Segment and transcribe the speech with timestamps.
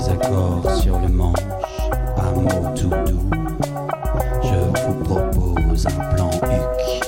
[0.00, 1.34] des accords sur le manche,
[2.16, 3.30] un mot tout doux.
[4.42, 7.02] Je vous propose un plan huc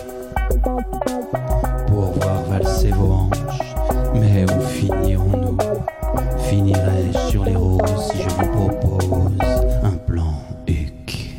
[1.87, 3.75] pour voir valser vos hanches.
[4.15, 5.57] Mais où finirons-nous?
[6.39, 9.39] Finirai-je sur les roses si je vous propose
[9.83, 10.35] un plan
[10.67, 11.35] huc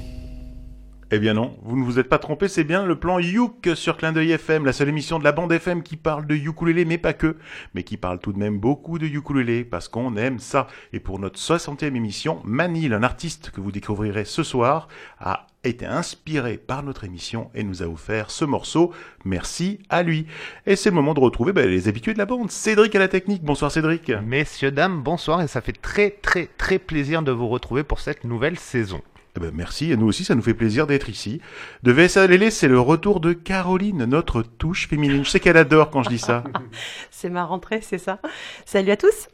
[1.11, 3.97] Eh bien non, vous ne vous êtes pas trompé, c'est bien le plan Youk sur
[3.97, 6.99] Clin d'œil FM, la seule émission de la bande FM qui parle de ukulélé, mais
[6.99, 7.35] pas que,
[7.73, 10.67] mais qui parle tout de même beaucoup de ukulélé, parce qu'on aime ça.
[10.91, 14.87] Et pour notre 60e émission, Manil, un artiste que vous découvrirez ce soir,
[15.19, 18.93] a été inspiré par notre émission et nous a offert ce morceau.
[19.25, 20.27] Merci à lui.
[20.67, 22.51] Et c'est le moment de retrouver ben, les habitués de la bande.
[22.51, 23.43] Cédric à la technique.
[23.43, 24.11] Bonsoir Cédric.
[24.23, 28.25] Messieurs, dames, bonsoir et ça fait très très très plaisir de vous retrouver pour cette
[28.25, 29.01] nouvelle saison.
[29.35, 31.41] Eh ben, merci, et nous aussi, ça nous fait plaisir d'être ici.
[31.81, 35.25] De VSA Lélé, c'est le retour de Caroline, notre touche féminine.
[35.25, 36.43] Je sais qu'elle adore quand je dis ça.
[37.09, 38.19] C'est ma rentrée, c'est ça.
[38.65, 39.29] Salut à tous.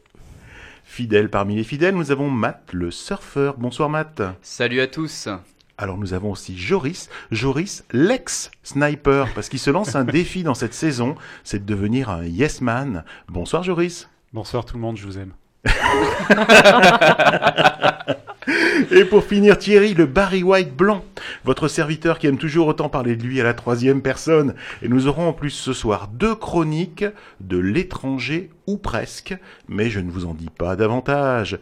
[0.84, 3.56] Fidèle parmi les fidèles, nous avons Matt, le surfeur.
[3.58, 4.22] Bonsoir Matt.
[4.42, 5.28] Salut à tous.
[5.76, 10.74] Alors nous avons aussi Joris, Joris l'ex-sniper, parce qu'il se lance un défi dans cette
[10.74, 13.04] saison, c'est de devenir un yes man.
[13.28, 14.08] Bonsoir Joris.
[14.32, 15.32] Bonsoir tout le monde, je vous aime.
[18.90, 21.04] Et pour finir, Thierry, le Barry White blanc,
[21.44, 24.54] votre serviteur qui aime toujours autant parler de lui à la troisième personne.
[24.82, 27.04] Et nous aurons en plus ce soir deux chroniques
[27.40, 29.36] de l'étranger ou presque,
[29.68, 31.58] mais je ne vous en dis pas davantage.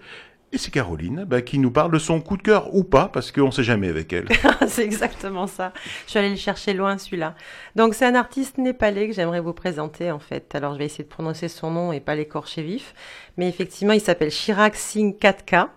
[0.50, 3.32] Et c'est Caroline bah, qui nous parle de son coup de cœur ou pas, parce
[3.32, 4.28] qu'on ne sait jamais avec elle.
[4.66, 5.74] c'est exactement ça.
[6.06, 7.34] Je suis allée le chercher loin celui-là.
[7.76, 10.54] Donc c'est un artiste népalais que j'aimerais vous présenter en fait.
[10.54, 12.94] Alors je vais essayer de prononcer son nom et pas l'écorcher vif.
[13.36, 15.68] Mais effectivement, il s'appelle Chirag Singh Katka.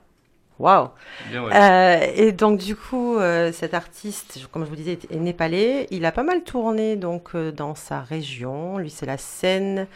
[0.62, 0.90] Waouh
[1.30, 1.52] Bien, ouais.
[1.56, 5.88] Euh, Et donc du coup, euh, cet artiste, comme je vous disais, est népalais.
[5.90, 8.78] Il a pas mal tourné donc euh, dans sa région.
[8.78, 9.88] Lui, c'est la Seine.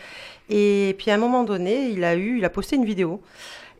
[0.49, 3.21] Et puis à un moment donné, il a eu, il a posté une vidéo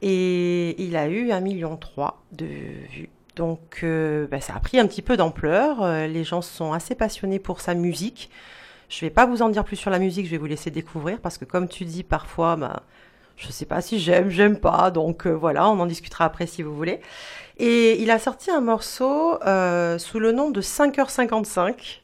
[0.04, 3.10] et il a eu un million trois de vues.
[3.36, 5.84] Donc euh, bah, ça a pris un petit peu d'ampleur.
[6.08, 8.30] Les gens sont assez passionnés pour sa musique.
[8.90, 10.28] Je vais pas vous en dire plus sur la musique.
[10.28, 12.84] Je vais vous laisser découvrir parce que comme tu dis parfois, bah,
[13.38, 14.92] je sais pas si j'aime, j'aime pas.
[14.92, 17.02] Donc euh, voilà, on en discutera après si vous voulez.
[17.58, 22.02] Et il a sorti un morceau euh, sous le nom de 5h55.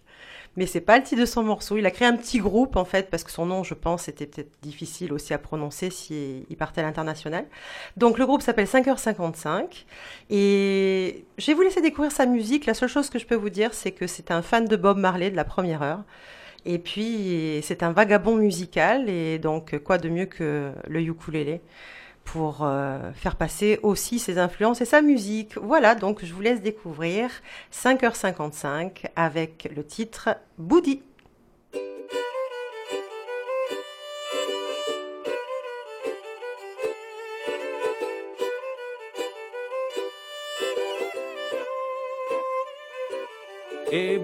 [0.58, 1.78] Mais c'est pas le titre de son morceau.
[1.78, 4.26] Il a créé un petit groupe en fait parce que son nom, je pense, était
[4.26, 7.46] peut-être difficile aussi à prononcer si il partait à l'international.
[7.96, 9.86] Donc le groupe s'appelle 5h55
[10.30, 12.66] et je vais vous laisser découvrir sa musique.
[12.66, 14.98] La seule chose que je peux vous dire, c'est que c'est un fan de Bob
[14.98, 16.04] Marley de la première heure.
[16.66, 21.62] Et puis, c'est un vagabond musical, et donc quoi de mieux que le ukulélé
[22.24, 25.58] pour euh, faire passer aussi ses influences et sa musique.
[25.58, 27.30] Voilà, donc je vous laisse découvrir
[27.74, 31.02] 5h55 avec le titre Boudi.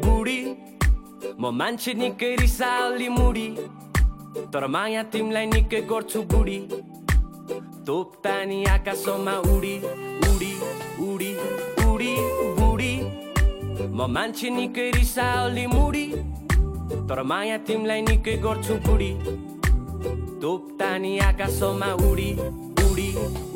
[0.01, 0.66] Boudi
[1.39, 3.47] म मान्छे निकै रिसाली मुडी
[4.53, 6.57] तर माया तिमीलाई निकै गर्छु बुढी
[7.87, 9.73] तोप्तानी आकाशमा उडी
[10.29, 10.51] उडी
[11.07, 11.29] उडी
[11.89, 12.13] उडी
[12.59, 12.93] बुढी
[13.97, 16.05] म मान्छे निकै रिसाली मुडी
[17.09, 19.11] तर माया तिमीलाई निकै गर्छु बुढी
[20.41, 22.29] तोप्तानी आकाशमा उडी
[22.87, 23.09] उडी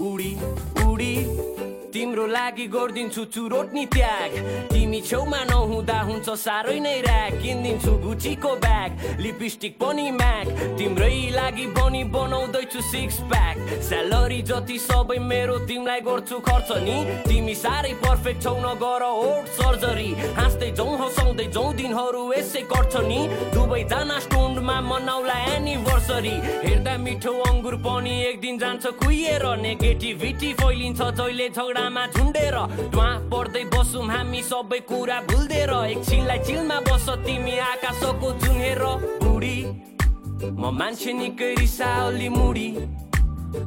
[0.09, 0.31] उडी
[0.86, 1.14] उडी
[1.94, 4.31] तिम्रो लागि गरिदिन्छु चुरोट नि त्याग
[4.72, 10.47] तिमी छेउमा नहुँदा हुन्छ साह्रै नै ऱ्याक। किनिदिन्छु गुचीको ब्याग लिपस्टिक पनि म्याक।
[10.79, 13.56] तिम्रै लागि बनी बनाउँदैछु सिक्स प्याक
[13.88, 16.97] स्यालेरी जति सबै मेरो तिमीलाई गर्छु खर्च नि।
[17.28, 20.09] तिमी साह्रै पर्फेक्ट छौ नगर ओट सर्जरी।
[20.40, 23.19] हाँस्दै जाउँ हँसाउँदै जाउँ दिनहरू यसै गर्छ नि।
[23.53, 26.35] दुवैजना स्टोन्डमा मनाउला एनिभर्सरी
[26.66, 31.47] हेर्दा मिठो अङ्गुर पनि एक दिन जान्छ कुहिएर नेगेटिभिटी फैलिन्छ जहिले
[31.81, 32.56] झगडामा झुन्डेर
[32.94, 38.84] धुवा पर्दै बसौँ हामी सबै कुरा भुल्देर। एकछिनलाई चिलमा बस तिमी आकाशको चुनेर।
[39.24, 39.58] बुढी
[40.62, 42.70] म मान्छे निकै रिसाली मुडी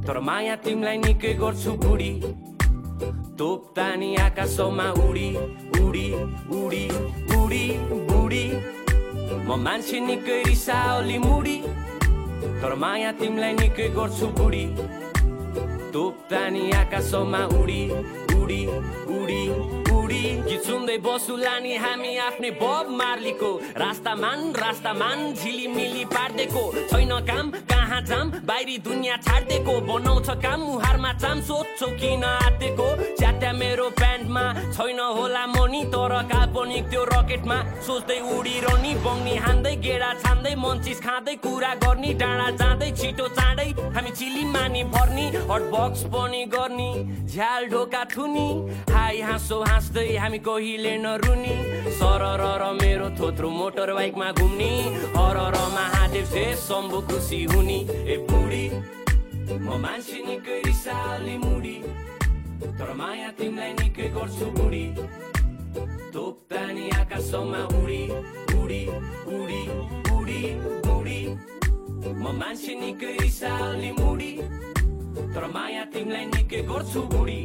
[0.06, 2.12] तर माया तिमीलाई निकै गर्छु बुढी।
[3.38, 5.28] तोप्तानी आकाशमा उडी
[5.82, 6.06] उडी
[6.54, 6.84] उडी
[7.38, 7.64] उडी
[8.10, 8.46] बुढी।
[9.46, 11.58] म मान्छे निकै रिसाली मुडी
[12.62, 14.64] तर माया तिमीलाई निकै गर्छु बुढी।
[15.94, 17.86] Tuptaniaka soma uri,
[18.42, 18.66] uri,
[19.06, 19.83] uri.
[20.24, 28.00] गीत सुन्दै बसुला नि हामी आफ्नै बब मार्लीको। रास्तामान रास्तामान झिलिमिली पार्देको। छैन काम कहाँ
[28.08, 32.88] जाम बाहिरी दुनियाँ छाड्देको। बनाउँछ काम मुहारमा चाम सोध्छौ किन आँटेको
[33.18, 40.10] च्याट्या मेरो प्यान्टमा छैन होला मनी तर काल्पनिक त्यो रकेटमा सोच्दै उडिरहने। बङ्नी हान्दै गेडा
[40.22, 46.02] छान्दै मन्चिस खाँदै कुरा गर्ने डाँडा जाँदै छिटो चाँडै हामी चिली मानी भर्नी। हट बक्स
[46.12, 46.90] पनि गर्ने
[47.26, 48.48] झ्याल ढोका थुनी।
[48.94, 51.54] हाई हाँसो हाँस्दै हामी कहिले नरुनी?
[51.98, 54.70] सरर र मेरो थोत्रो मोटर बाइकमा घुम्ने।
[55.16, 57.78] हर र महादेव से सम्भो खुसी हुने।
[58.12, 58.66] ए बुढी
[59.44, 61.76] म मान्छे निकै रिसाले मुडी।
[62.78, 64.84] तर माया तिमीलाई निकै गर्छु बुढी।
[66.14, 68.02] तोप्दा नि आकाशमा उडी।
[68.56, 68.82] उडी
[69.36, 69.62] उडी
[70.16, 70.42] उडी
[70.94, 71.20] उडी।
[72.08, 74.32] म मान्छे निकै रिसाले मुडी।
[75.34, 77.40] तर माया तिमीलाई निकै गर्छु बुढी।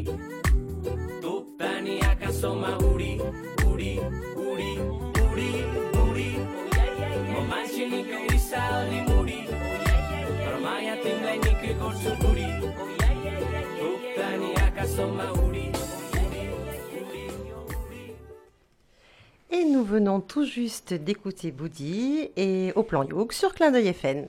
[19.52, 24.28] Et nous venons tout juste d'écouter Boudi et au plan Youk sur Clin d'œil FN.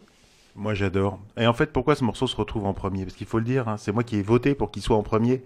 [0.61, 1.19] Moi j'adore.
[1.39, 3.07] Et en fait, pourquoi ce morceau se retrouve en premier?
[3.07, 5.03] Parce qu'il faut le dire, hein, c'est moi qui ai voté pour qu'il soit en
[5.03, 5.43] premier.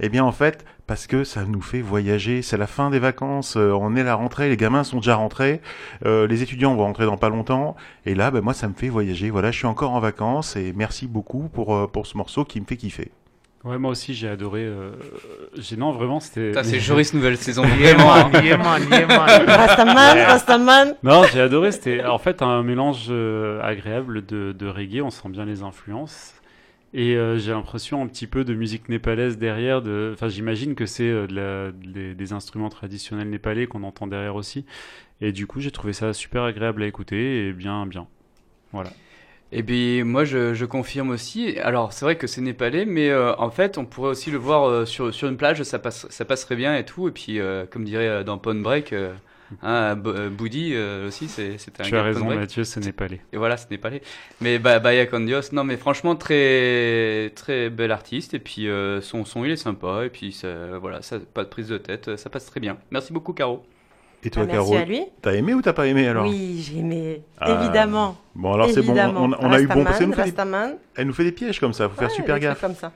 [0.00, 2.42] Eh bien en fait, parce que ça nous fait voyager.
[2.42, 5.60] C'est la fin des vacances, euh, on est la rentrée, les gamins sont déjà rentrés,
[6.04, 7.76] euh, les étudiants vont rentrer dans pas longtemps.
[8.06, 9.30] Et là, ben, moi ça me fait voyager.
[9.30, 12.60] Voilà, je suis encore en vacances et merci beaucoup pour, euh, pour ce morceau qui
[12.60, 13.12] me fait kiffer.
[13.66, 14.62] Ouais, moi aussi j'ai adoré.
[14.64, 14.92] euh,
[15.58, 16.48] j'ai- Non, vraiment, c'était.
[16.50, 17.62] Putain, c'est Joris nouvelle saison.
[17.62, 18.30] Vraiment.
[18.42, 19.18] Yéman, Yéman.
[19.46, 20.94] Rastaman, Rastaman.
[21.02, 21.72] Non, j'ai adoré.
[21.72, 25.02] C'était en fait un mélange euh, agréable de, de reggae.
[25.02, 26.32] On sent bien les influences.
[26.94, 29.82] Et euh, j'ai l'impression un petit peu de musique népalaise derrière.
[29.82, 30.12] De...
[30.14, 34.36] Enfin, j'imagine que c'est euh, de la- des, des instruments traditionnels népalais qu'on entend derrière
[34.36, 34.64] aussi.
[35.20, 38.06] Et du coup, j'ai trouvé ça super agréable à écouter et bien, bien.
[38.72, 38.90] Voilà.
[39.52, 41.58] Et bien, moi, je, je confirme aussi.
[41.60, 44.64] Alors, c'est vrai que c'est népalais, mais euh, en fait, on pourrait aussi le voir
[44.64, 47.06] euh, sur, sur une plage, ça, passe, ça passerait bien et tout.
[47.06, 48.92] Et puis, euh, comme dirait dans Pond Break,
[49.62, 50.76] hein, Boudi
[51.06, 52.24] aussi, c'est c'est un tu as raison.
[52.26, 53.20] Mathieu, c'est népalais.
[53.32, 54.02] Et voilà, ce népalais.
[54.40, 55.06] Mais bah, Baya
[55.52, 58.34] non, mais franchement, très, très bel artiste.
[58.34, 58.68] Et puis,
[59.00, 60.04] son son, il est sympa.
[60.04, 62.78] Et puis, ça, voilà, ça, pas de prise de tête, ça passe très bien.
[62.90, 63.64] Merci beaucoup, Caro.
[64.24, 65.02] Et toi, Ah, merci Caro, à lui.
[65.22, 67.22] t'as aimé ou t'as pas aimé alors Oui, j'ai aimé.
[67.38, 68.16] Ah, Évidemment.
[68.34, 69.36] Bon alors c'est bon, on, Évidemment.
[69.40, 69.84] on a eu bon.
[69.84, 70.74] Rastaman, parce qu'elle nous fait des- Rastaman.
[70.96, 72.60] Elle nous fait des pièges comme ça, faut faire Ouais, super des trucs gaffe.
[72.60, 72.92] comme ça.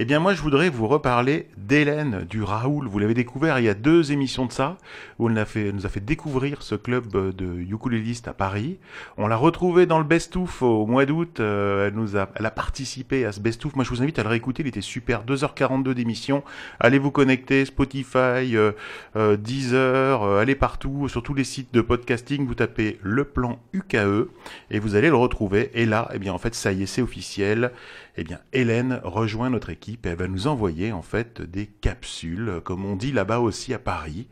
[0.00, 2.86] Eh bien, moi, je voudrais vous reparler d'Hélène du Raoul.
[2.86, 4.76] Vous l'avez découvert il y a deux émissions de ça,
[5.18, 5.34] où elle
[5.74, 8.78] nous a fait découvrir ce club euh, de ukulélistes à Paris.
[9.16, 11.40] On l'a retrouvée dans le Best-of au mois d'août.
[11.40, 11.90] euh,
[12.36, 13.74] elle, a, participé à ce Best-of.
[13.74, 14.62] Moi, je vous invite à le réécouter.
[14.62, 15.24] Il était super.
[15.24, 16.44] 2h42 d'émission.
[16.78, 17.64] Allez vous connecter.
[17.64, 21.08] Spotify, euh, Deezer, allez partout.
[21.08, 24.28] Sur tous les sites de podcasting, vous tapez le plan UKE
[24.70, 25.72] et vous allez le retrouver.
[25.74, 27.72] Et là, eh bien, en fait, ça y est, c'est officiel
[28.20, 32.60] eh bien, Hélène rejoint notre équipe et elle va nous envoyer en fait des capsules,
[32.64, 34.26] comme on dit là-bas aussi à Paris.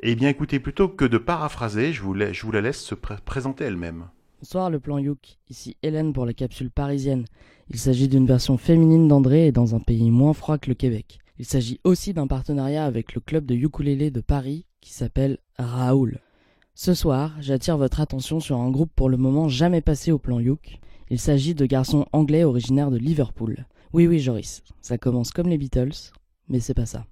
[0.00, 2.30] Eh bien, écoutez, plutôt que de paraphraser, je vous, la-
[2.60, 4.04] laisse se pré- présenter elle-même.
[4.40, 7.24] Bonsoir le plan Youk, ici Hélène pour la capsule parisienne.
[7.68, 11.18] Il s'agit d'une version féminine d'André et dans un pays moins froid que le Québec.
[11.38, 16.20] Il s'agit aussi d'un partenariat avec le club de ukulélé de Paris qui s'appelle Raoul.
[16.74, 20.40] Ce soir, j'attire votre attention sur un groupe pour le moment jamais passé au plan
[20.40, 20.78] Youk.
[21.12, 23.66] Il s'agit de garçons anglais originaires de Liverpool.
[23.92, 26.10] Oui oui Joris, ça commence comme les Beatles,
[26.48, 27.04] mais c'est pas ça.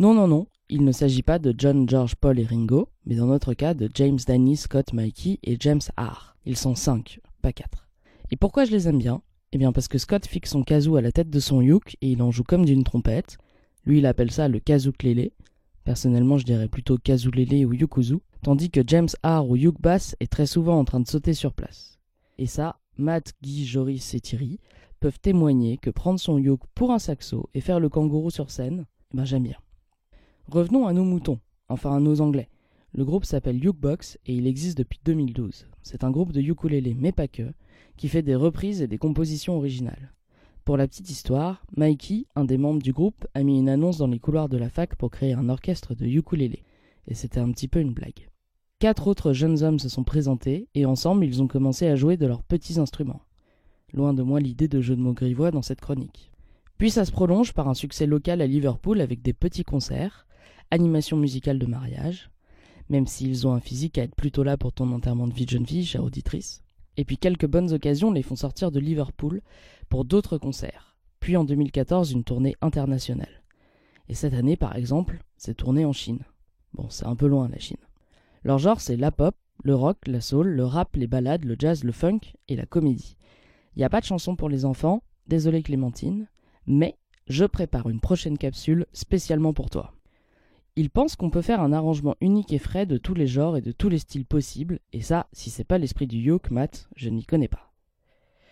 [0.00, 3.28] Non non non, il ne s'agit pas de John, George, Paul et Ringo, mais dans
[3.28, 6.34] notre cas de James, Danny, Scott, Mikey et James R.
[6.44, 7.88] Ils sont cinq, pas quatre.
[8.32, 9.22] Et pourquoi je les aime bien?
[9.52, 12.10] Eh bien parce que Scott fixe son kazoo à la tête de son yuk et
[12.10, 13.38] il en joue comme d'une trompette.
[13.84, 15.34] Lui il appelle ça le kazoo-clélé.
[15.84, 18.16] Personnellement je dirais plutôt kazoo-lélé ou yukuzu.
[18.42, 21.52] Tandis que James R ou yuk bass est très souvent en train de sauter sur
[21.52, 21.96] place.
[22.36, 24.58] Et ça, Matt, Guy, Joris et Thierry
[25.00, 28.86] peuvent témoigner que prendre son yuk pour un saxo et faire le kangourou sur scène,
[29.14, 29.58] ben j'aime bien.
[30.46, 32.48] Revenons à nos moutons, enfin à nos anglais.
[32.92, 35.66] Le groupe s'appelle Jukebox et il existe depuis 2012.
[35.82, 37.52] C'est un groupe de ukulélé, mais pas que,
[37.96, 40.12] qui fait des reprises et des compositions originales.
[40.64, 44.06] Pour la petite histoire, Mikey, un des membres du groupe, a mis une annonce dans
[44.06, 46.64] les couloirs de la fac pour créer un orchestre de ukulélé.
[47.06, 48.28] Et c'était un petit peu une blague.
[48.80, 52.24] Quatre autres jeunes hommes se sont présentés et ensemble ils ont commencé à jouer de
[52.24, 53.20] leurs petits instruments.
[53.92, 56.32] Loin de moi l'idée de jeu de mots grivois dans cette chronique.
[56.78, 60.26] Puis ça se prolonge par un succès local à Liverpool avec des petits concerts,
[60.70, 62.30] animation musicale de mariage,
[62.88, 65.50] même s'ils ont un physique à être plutôt là pour ton enterrement de vie de
[65.50, 66.62] jeune fille, chère auditrice.
[66.96, 69.42] Et puis quelques bonnes occasions les font sortir de Liverpool
[69.90, 73.44] pour d'autres concerts, puis en 2014 une tournée internationale.
[74.08, 76.20] Et cette année, par exemple, c'est tourné en Chine.
[76.72, 77.76] Bon, c'est un peu loin la Chine.
[78.42, 81.84] Leur genre, c'est la pop, le rock, la soul, le rap, les ballades, le jazz,
[81.84, 83.16] le funk et la comédie.
[83.76, 86.26] Il n'y a pas de chanson pour les enfants, désolé Clémentine,
[86.66, 89.92] mais je prépare une prochaine capsule spécialement pour toi.
[90.76, 93.60] Ils pensent qu'on peut faire un arrangement unique et frais de tous les genres et
[93.60, 97.10] de tous les styles possibles, et ça, si c'est pas l'esprit du yoke, Matt, je
[97.10, 97.72] n'y connais pas.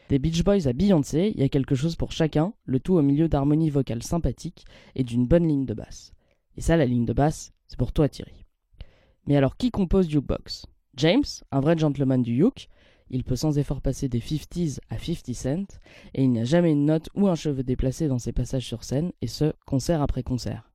[0.08, 3.02] Des Beach Boys à Beyoncé, il y a quelque chose pour chacun, le tout au
[3.02, 4.64] milieu d'harmonies vocales sympathiques
[4.94, 6.12] et d'une bonne ligne de basse.
[6.56, 8.47] Et ça, la ligne de basse, c'est pour toi Thierry.
[9.28, 10.64] Mais alors qui compose Jukebox?
[10.96, 12.70] James, un vrai gentleman du Yoke,
[13.10, 15.78] il peut sans effort passer des 50s à 50 cents,
[16.14, 18.84] et il n'y a jamais une note ou un cheveu déplacé dans ses passages sur
[18.84, 20.72] scène, et ce, concert après concert.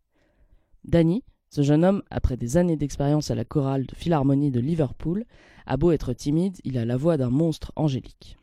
[0.86, 5.26] Danny, ce jeune homme, après des années d'expérience à la chorale de Philharmonie de Liverpool,
[5.66, 8.38] a beau être timide, il a la voix d'un monstre angélique.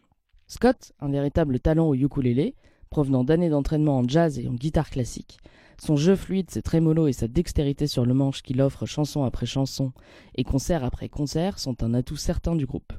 [0.49, 2.57] Scott, un véritable talent au ukulélé,
[2.91, 5.39] provenant d'années d'entraînement en jazz et en guitare classique,
[5.81, 9.47] son jeu fluide, ses trémolos et sa dextérité sur le manche qu'il offre chanson après
[9.47, 9.93] chanson
[10.35, 12.93] et concert après concert sont un atout certain du groupe.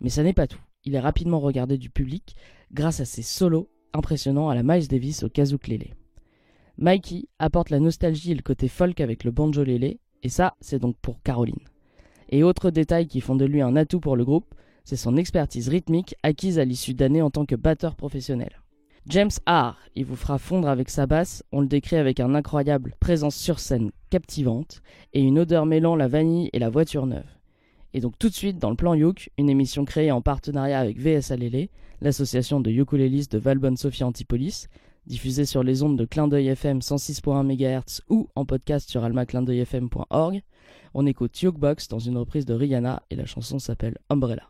[0.00, 0.60] Mais ça n'est pas tout.
[0.84, 2.36] Il est rapidement regardé du public
[2.72, 5.92] grâce à ses solos impressionnants à la Miles Davis au kazooklélé.
[6.78, 10.96] Mikey apporte la nostalgie et le côté folk avec le banjo-lélé, et ça, c'est donc
[11.02, 11.58] pour Caroline.
[12.28, 15.68] Et autres détails qui font de lui un atout pour le groupe, c'est son expertise
[15.68, 18.59] rythmique acquise à l'issue d'années en tant que batteur professionnel.
[19.06, 22.94] James R, il vous fera fondre avec sa basse, on le décrit avec un incroyable
[23.00, 24.82] présence sur scène captivante
[25.14, 27.24] et une odeur mêlant la vanille et la voiture neuve.
[27.92, 30.98] Et donc tout de suite dans le plan Youk, une émission créée en partenariat avec
[30.98, 31.32] VS
[32.00, 34.68] l'association de ukulélistes de Valbonne-Sophie Antipolis,
[35.06, 40.42] diffusée sur les ondes de Clin d'œil FM 106.1 MHz ou en podcast sur almaclindeuilfm.org.
[40.94, 44.48] On écoute Yukebox dans une reprise de Rihanna et la chanson s'appelle Umbrella.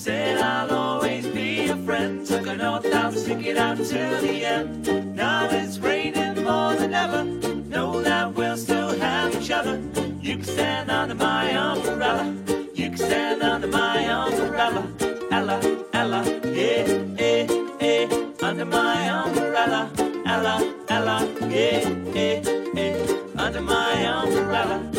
[0.00, 2.26] Said I'll always be your friend.
[2.26, 5.14] Took an oath, I'll stick it out to the end.
[5.14, 7.22] Now it's raining more than ever.
[7.22, 9.78] Know that we'll still have each other.
[10.22, 12.34] You can stand under my umbrella.
[12.74, 14.88] You can stand under my umbrella.
[15.30, 15.60] Ella,
[15.92, 16.86] Ella, yeah,
[17.18, 17.46] yeah,
[17.78, 18.30] yeah.
[18.40, 19.90] Under my umbrella.
[20.24, 22.40] Ella, Ella, yeah, yeah,
[22.72, 23.36] yeah.
[23.36, 24.89] Under my umbrella.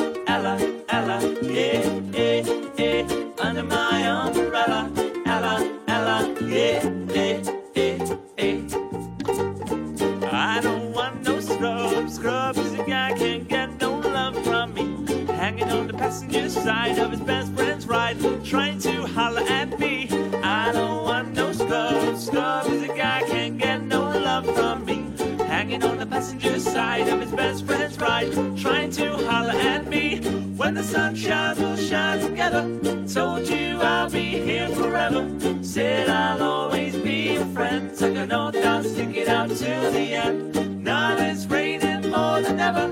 [16.11, 20.09] Passenger side of his best friend's ride, trying to holler at me.
[20.43, 22.17] I don't want no scrub.
[22.17, 25.05] Scrub is a guy can't get no love from me.
[25.45, 30.17] Hanging on the passenger side of his best friend's ride, trying to holler at me.
[30.57, 32.63] When the sun shines, we'll shine together.
[33.07, 35.23] Told you I'll be here forever.
[35.61, 37.95] Said I'll always be your friend.
[37.97, 39.55] Took a oath, I'll stick it out to
[39.95, 40.83] the end.
[40.83, 42.89] Now it's raining more than ever.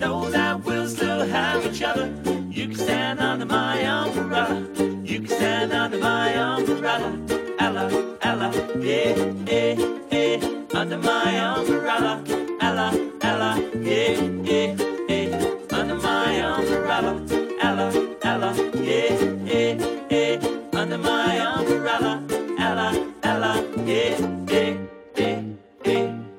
[0.00, 2.41] Know that we'll still have each other.
[2.62, 4.64] You can stand under my umbrella.
[5.02, 7.18] You can stand under my umbrella.
[7.58, 9.16] Ella, Ella, yeah,
[9.50, 9.74] yeah,
[10.12, 10.64] yeah.
[10.72, 12.22] Under my umbrella.
[12.60, 14.12] Ella, Ella, yeah,
[14.44, 14.76] yeah,
[15.08, 15.76] yeah.
[15.76, 17.20] Under my umbrella.
[17.60, 17.88] Ella,
[18.22, 20.70] Ella, yeah, yeah, yeah.
[20.72, 22.22] Under my umbrella.
[22.60, 24.76] Ella, Ella, yeah, yeah,
[25.16, 25.42] yeah,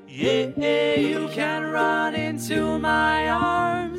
[0.08, 0.52] yeah.
[0.56, 3.53] Yeah, you can run into my arms.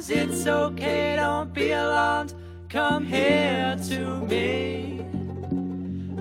[0.07, 2.35] It's okay, don't be alarmed.
[2.69, 5.05] Come here to me.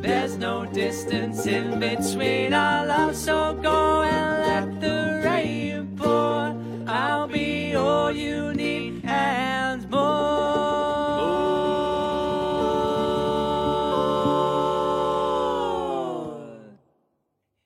[0.02, 6.56] There's no distance in between our love, so go and let the rain pour.
[6.88, 10.04] I'll be all you need and more.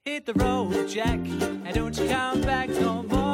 [0.06, 3.27] Hit the road, Jack, and don't you come back no more,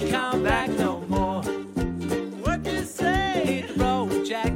[0.00, 1.42] you come back no more.
[1.42, 3.42] What you say?
[3.44, 4.46] Hit the road, Jack,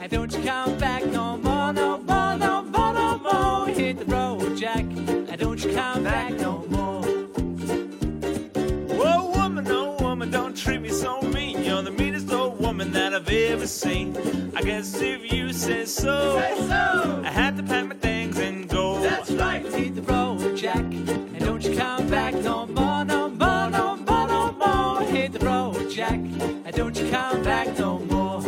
[0.00, 3.66] and don't you come back no more, no more, no more, no more.
[3.68, 7.02] Hit the road, Jack, and don't you come back no more.
[8.96, 11.62] Whoa, woman, oh woman, don't treat me so mean.
[11.64, 14.16] You're the meanest old woman that I've ever seen.
[14.54, 16.38] I guess if you you say so.
[17.24, 19.00] I had to pack my things and go.
[19.00, 19.64] That's right.
[19.64, 20.91] Hit the road, Jack.
[27.32, 28.40] Come back no more.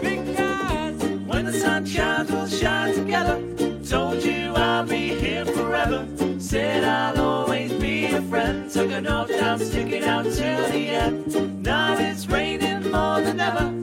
[0.00, 3.42] Because when the sun shines, we'll shine together.
[3.84, 6.06] Told you I'll be here forever.
[6.38, 8.70] Said I'll always be a friend.
[8.70, 11.64] Took an oath, I'm sticking out till the end.
[11.64, 13.75] Now it's raining more than ever.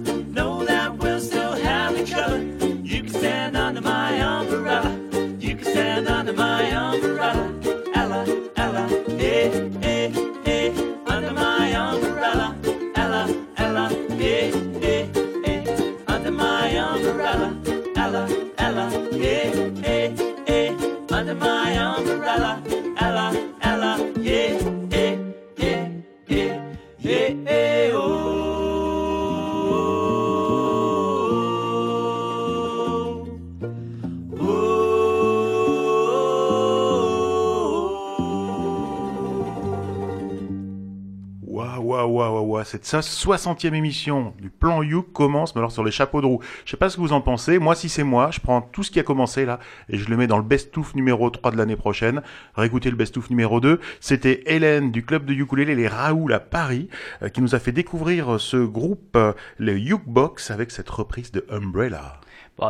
[42.63, 46.39] Cette 60e émission du plan You commence, mais alors sur les chapeaux de roue.
[46.65, 47.59] Je sais pas ce que vous en pensez.
[47.59, 50.17] Moi, si c'est moi, je prends tout ce qui a commencé là et je le
[50.17, 52.21] mets dans le best-of numéro 3 de l'année prochaine.
[52.55, 53.79] Réécoutez le best-of numéro 2.
[53.99, 56.89] C'était Hélène du club de ukulélé Les Raoul à Paris
[57.21, 61.31] euh, qui nous a fait découvrir euh, ce groupe, euh, le Ukebox, avec cette reprise
[61.31, 62.19] de Umbrella.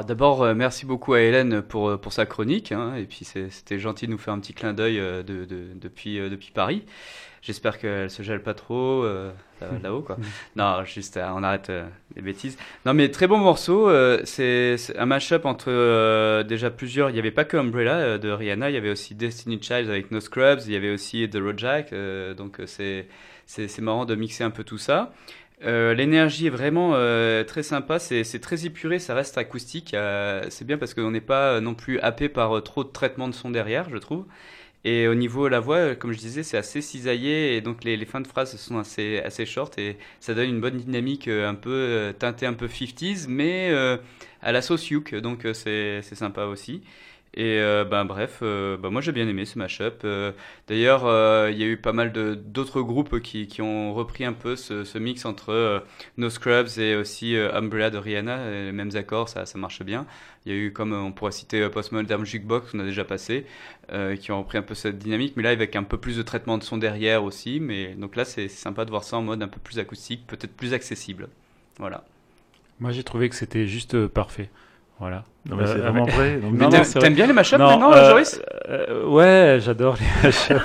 [0.07, 2.71] D'abord, euh, merci beaucoup à Hélène pour, pour sa chronique.
[2.71, 6.17] hein, et puis, c'était gentil de nous faire un petit clin d'œil de, de- depuis,
[6.29, 6.83] depuis Paris.
[7.45, 10.01] J'espère qu'elle se gèle pas trop euh, là- là-haut.
[10.01, 10.17] quoi.
[10.55, 11.85] Non, juste, euh, on arrête euh,
[12.15, 12.57] les bêtises.
[12.85, 13.89] Non, mais très bon morceau.
[13.89, 17.09] euh, c'est un mashup entre euh, déjà plusieurs.
[17.09, 18.69] Il n'y avait pas que Umbrella de Rihanna.
[18.69, 20.61] Il y avait aussi Destiny Child avec No Scrubs.
[20.67, 21.91] Il y avait aussi The Road Jack.
[21.91, 23.07] euh, donc, c'est
[23.45, 25.11] c'est c'est marrant de mixer un peu tout ça.
[25.65, 29.93] Euh, L'énergie est vraiment euh, très sympa, c'est c'est très épuré, ça reste acoustique.
[29.93, 33.33] euh, c'est bien parce qu'on n'est pas non plus happé par trop de traitement de
[33.33, 34.25] son derrière, je trouve.
[34.85, 37.83] Et au niveau de la voix, euh, comme je disais, c'est assez cisaillé et donc
[37.85, 41.47] les, fins de phrases sont assez, assez short et ça donne une bonne dynamique euh,
[41.47, 43.73] un peu euh, teintée un peu 50s, mais
[44.41, 46.81] à la sauce Youk, donc c'est sympa aussi.
[47.35, 50.03] Et euh, ben bref, euh, ben moi j'ai bien aimé ce mashup.
[50.03, 50.31] Euh,
[50.67, 54.33] D'ailleurs, euh, il y a eu pas mal d'autres groupes qui, qui ont repris un
[54.33, 55.79] peu ce, mix entre euh,
[56.17, 60.05] No Scrubs et aussi Umbrella de Rihanna, les mêmes accords, ça, ça marche bien.
[60.45, 63.45] Il y a eu comme on pourrait citer euh, Postmodern Jukebox, qu'on a déjà passé,
[64.19, 66.57] qui ont repris un peu cette dynamique, mais là avec un peu plus de traitement
[66.57, 67.59] de son derrière aussi.
[67.59, 70.55] Mais donc là c'est sympa de voir ça en mode un peu plus acoustique, peut-être
[70.55, 71.29] plus accessible.
[71.79, 72.05] Voilà.
[72.79, 74.49] Moi, j'ai trouvé que c'était juste parfait.
[75.03, 75.23] Voilà.
[75.49, 76.37] Non, mais c'est Euh, vraiment vrai.
[76.37, 79.97] Donc, Non, Mais non, t'aimes- bien les mashups Non, maintenant, euh, Joris euh, Ouais, j'adore
[79.99, 80.61] les mashups.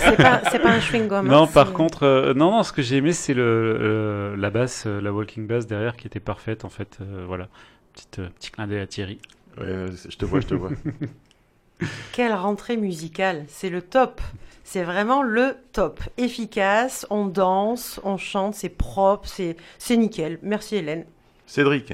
[0.00, 1.26] C'est pas, c'est pas un chewing-gum.
[1.28, 4.34] non, hein, par c'est- contre, euh, non, non, ce que j'ai aimé, c'est le, le-
[4.36, 6.98] la basse, euh, la walking bass derrière qui était parfaite, en fait.
[7.00, 7.46] euh, voilà.
[7.94, 9.20] Petite, euh, petit clin d'œil à Thierry.
[9.58, 10.70] Ouais, euh, je te vois, je te vois.
[12.12, 14.20] Quelle rentrée musicale, c'est le top.
[14.64, 16.00] C'est vraiment le top.
[16.18, 20.38] Efficace, on danse, on chante, c'est propre, c'est c'est nickel.
[20.42, 21.04] Merci Hélène.
[21.46, 21.92] Cédric.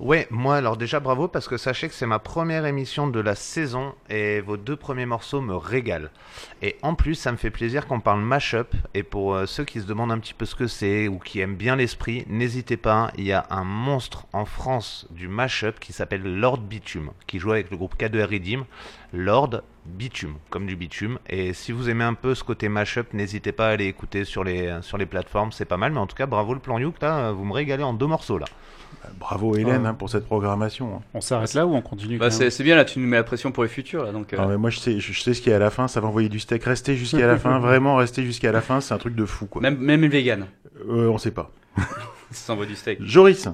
[0.00, 3.34] Ouais, moi alors déjà bravo parce que sachez que c'est ma première émission de la
[3.34, 6.10] saison et vos deux premiers morceaux me régalent.
[6.62, 9.80] Et en plus, ça me fait plaisir qu'on parle mashup et pour euh, ceux qui
[9.80, 13.10] se demandent un petit peu ce que c'est ou qui aiment bien l'esprit, n'hésitez pas,
[13.18, 17.50] il y a un monstre en France du mashup qui s'appelle Lord Bitume qui joue
[17.50, 18.66] avec le groupe K2R Redeem.
[19.12, 21.18] Lord Bitume, comme du bitume.
[21.28, 24.44] Et si vous aimez un peu ce côté mashup, n'hésitez pas à aller écouter sur
[24.44, 25.90] les, sur les plateformes, c'est pas mal.
[25.90, 28.38] Mais en tout cas, bravo le plan Youk, là, vous me régalez en deux morceaux
[28.38, 28.46] là.
[29.18, 29.88] Bravo Hélène Ah.
[29.90, 30.96] hein, pour cette programmation.
[30.96, 31.02] hein.
[31.14, 33.52] On s'arrête là ou on continue Bah, c'est bien là, tu nous mets la pression
[33.52, 34.32] pour le futur là, donc.
[34.32, 35.70] euh, Ah, mais moi je sais, je, je sais ce qu'il y a à la
[35.70, 36.64] fin, ça va envoyer du steak.
[36.64, 39.60] Restez jusqu'à la fin, vraiment restez jusqu'à la fin, c'est un truc de fou quoi.
[39.62, 40.46] Même même les vegan,
[40.88, 41.50] Euh, on sait pas.
[42.30, 42.98] ça envoie du steak.
[43.02, 43.48] Joris.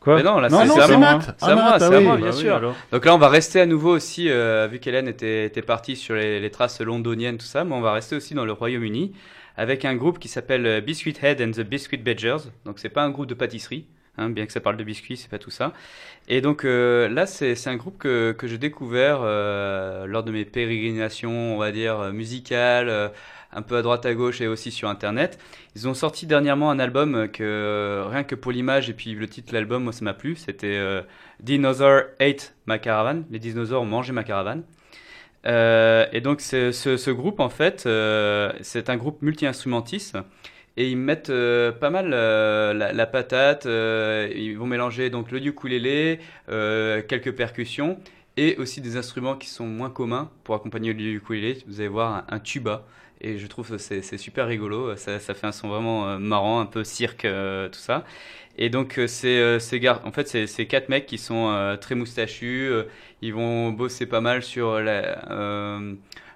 [0.00, 0.98] Quoi Mais non, là, c'est à moi.
[0.98, 1.34] Matt.
[1.38, 2.04] C'est à moi, Matt, c'est à oui.
[2.04, 2.54] moi, bien oui, sûr.
[2.56, 2.74] alors.
[2.92, 6.14] Donc là, on va rester à nouveau aussi, euh, vu qu'Hélène était, était partie sur
[6.14, 9.12] les, les traces londoniennes, tout ça, mais on va rester aussi dans le Royaume-Uni
[9.56, 12.36] avec un groupe qui s'appelle euh, Biscuit Head and the Biscuit Badgers.
[12.66, 13.86] Donc c'est pas un groupe de pâtisserie,
[14.18, 15.72] hein, bien que ça parle de biscuits, c'est pas tout ça.
[16.28, 20.44] Et donc euh, là, c'est un groupe que, que j'ai découvert euh, lors de mes
[20.44, 23.12] pérégrinations, on va dire, euh, musicales,
[23.52, 25.38] un peu à droite à gauche et aussi sur Internet.
[25.76, 29.50] Ils ont sorti dernièrement un album que rien que pour l'image et puis le titre
[29.50, 30.34] de l'album, moi ça m'a plu.
[30.34, 30.80] C'était
[31.40, 33.22] Dinosaur Ate My Caravan.
[33.30, 34.64] Les dinosaures ont mangé ma caravane.
[35.44, 37.88] Et donc ce, groupe en fait,
[38.62, 40.16] c'est un groupe multi-instrumentiste
[40.76, 43.66] et ils mettent euh, pas mal euh, la, la patate.
[43.66, 47.98] euh, ils vont mélanger donc le ukulélé, euh, quelques percussions
[48.36, 51.58] et aussi des instruments qui sont moins communs pour accompagner le ukulélé.
[51.66, 52.84] Vous allez voir un, tuba
[53.20, 54.96] et je trouve que c'est super rigolo.
[54.96, 58.04] Ça, ça fait un son vraiment euh, marrant, un peu cirque, euh, tout ça.
[58.58, 62.70] Et donc c'est en fait c'est quatre mecs qui sont très moustachus.
[63.20, 65.80] ils vont bosser pas mal sur la,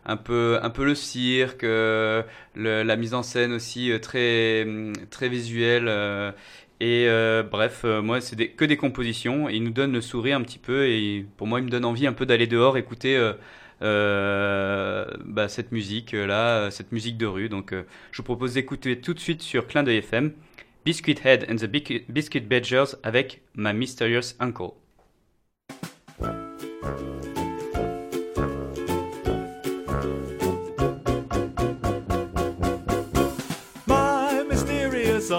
[0.08, 2.22] un peu un peu le cirque, euh,
[2.56, 5.86] la mise en scène aussi euh, très hum, très visuelle.
[5.88, 6.32] euh,
[6.80, 7.08] et
[7.50, 9.48] bref, moi c'est que des compositions.
[9.48, 12.06] Ils nous donnent le sourire un petit peu et pour moi ils me donnent envie
[12.06, 13.18] un peu d'aller dehors écouter.
[13.80, 17.48] bah, cette musique là, cette musique de rue.
[17.48, 20.32] Donc, je vous propose d'écouter tout de suite sur Clin d'œil FM
[20.84, 21.66] Biscuit Head and the
[22.08, 24.87] Biscuit Badgers avec My Mysterious Uncle.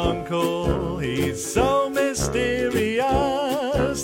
[0.10, 3.06] Uncle, he's so mysterious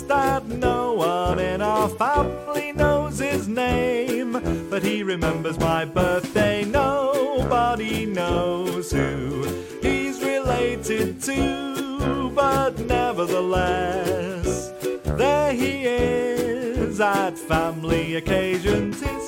[0.02, 4.32] that no one in our family knows his name.
[4.70, 9.42] But he remembers my birthday, nobody knows who
[9.82, 12.30] he's related to.
[12.34, 14.70] But nevertheless,
[15.04, 19.25] there he is at family occasions.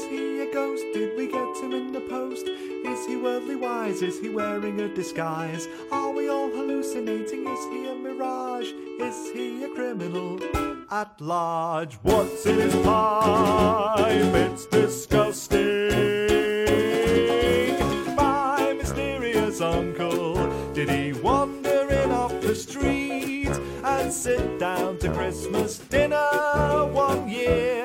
[2.09, 2.47] Post?
[2.47, 4.03] Is he worldly wise?
[4.03, 5.69] Is he wearing a disguise?
[5.93, 7.47] Are we all hallucinating?
[7.47, 8.71] Is he a mirage?
[9.01, 10.39] Is he a criminal
[10.91, 11.95] at large?
[11.97, 14.35] What's in his pipe?
[14.35, 15.67] It's disgusting.
[18.17, 20.35] My mysterious uncle,
[20.73, 23.53] did he wander in off the street
[23.85, 27.78] and sit down to Christmas dinner one year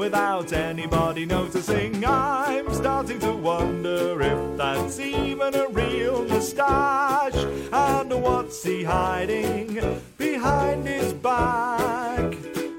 [0.00, 2.02] without anybody noticing?
[2.06, 7.44] I'm starting to wonder if that's even a real moustache.
[7.70, 9.78] And what's he hiding
[10.16, 12.32] behind his back?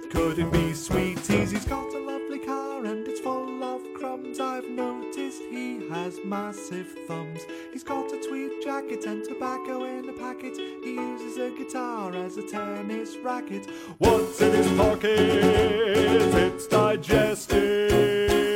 [0.09, 1.51] Could it be sweeties?
[1.51, 4.39] He's got a lovely car and it's full of crumbs.
[4.39, 7.41] I've noticed he has massive thumbs.
[7.71, 10.57] He's got a tweed jacket and tobacco in a packet.
[10.57, 13.67] He uses a guitar as a tennis racket.
[13.97, 15.09] What's in his pocket?
[15.09, 18.50] It's digestives.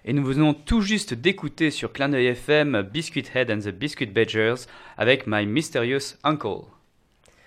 [0.05, 4.07] Et nous venons tout juste d'écouter sur Clin d'œil FM Biscuit Head and the Biscuit
[4.07, 4.67] Badgers
[4.99, 6.65] avec My Mysterious Uncle.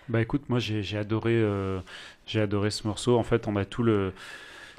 [0.08, 1.80] Bah écoute, moi j'ai j'ai adoré, euh,
[2.26, 3.18] j'ai adoré ce morceau.
[3.18, 4.14] En fait, on a tout le,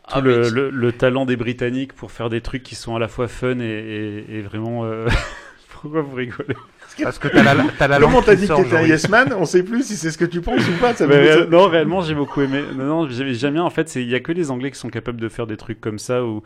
[0.09, 2.97] tout Ah, le, mais- le- le talent des Britanniques pour faire des trucs qui sont
[2.97, 4.87] à la fois fun et, et- et vraiment.
[4.87, 5.07] euh,
[5.69, 6.57] Pourquoi vous rigolez?
[7.03, 9.33] Parce que t'as la, t'as la langue Comment t'as dit que t'étais un yes man
[9.39, 10.95] On sait plus si c'est ce que tu penses ou pas.
[10.95, 12.63] Ça Mais me- réel- non, réellement, j'ai beaucoup aimé.
[12.77, 13.63] Non, non, bien.
[13.65, 15.57] En fait, c'est- il y a que les Anglais qui sont capables de faire des
[15.57, 16.43] trucs comme ça où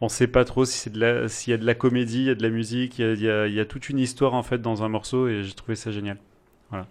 [0.00, 2.26] on sait pas trop si c'est de la, s'il y a de la comédie, il
[2.26, 3.88] y a de la musique, il y a, il y a- il y a toute
[3.88, 6.18] une histoire en fait dans un morceau et j'ai trouvé ça génial.
[6.70, 6.86] Voilà.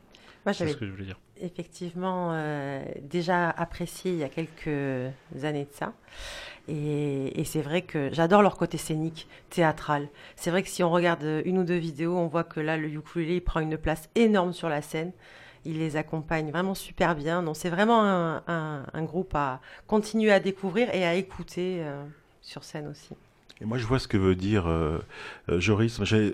[0.46, 1.20] Moi, C'est j'avais ce que je voulais dire.
[1.42, 5.12] effectivement euh, déjà apprécié il y a quelques
[5.44, 5.94] années de ça.
[6.68, 10.08] Et, c'est vrai que j'adore leur côté scénique, théâtral.
[10.36, 12.88] C'est vrai que si on regarde une ou deux vidéos, on voit que là, le
[12.88, 15.12] ukulélé prend une place énorme sur la scène.
[15.64, 17.44] Il les accompagne vraiment super bien.
[17.44, 22.04] Donc c'est vraiment un groupe à continuer à découvrir et à écouter euh,
[22.42, 23.16] sur scène aussi.
[23.62, 24.98] Et moi, je vois ce que veut dire euh,
[25.50, 26.04] euh, Joris.
[26.04, 26.34] Je-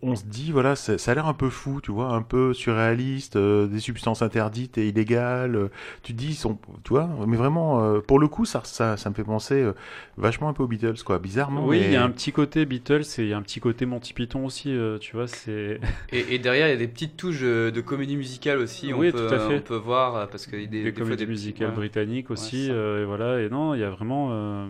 [0.00, 2.54] on se dit, voilà, ça, ça a l'air un peu fou, tu vois, un peu
[2.54, 5.54] surréaliste, euh, des substances interdites et illégales.
[5.54, 5.68] euh,
[6.02, 8.96] tu te dis, ils sont, tu vois, mais vraiment, euh, pour le coup, ça, ça,
[8.96, 9.74] ça me fait penser euh,
[10.16, 11.66] vachement un peu aux Beatles, quoi, bizarrement.
[11.66, 13.60] Oui, mais- il y a un petit côté Beatles et il y a un petit
[13.60, 15.78] côté Monty Python aussi, euh, tu vois, c'est...
[16.10, 18.94] Et, et derrière, il y a des petites touches de comédie musicale aussi.
[18.94, 19.56] Oui, on peut, tout à fait.
[19.58, 21.74] On peut voir parce que des, des, des fois, comédies des- musicales ouais.
[21.74, 24.28] britanniques aussi, euh, et voilà, et non, il y a vraiment...
[24.32, 24.68] euh,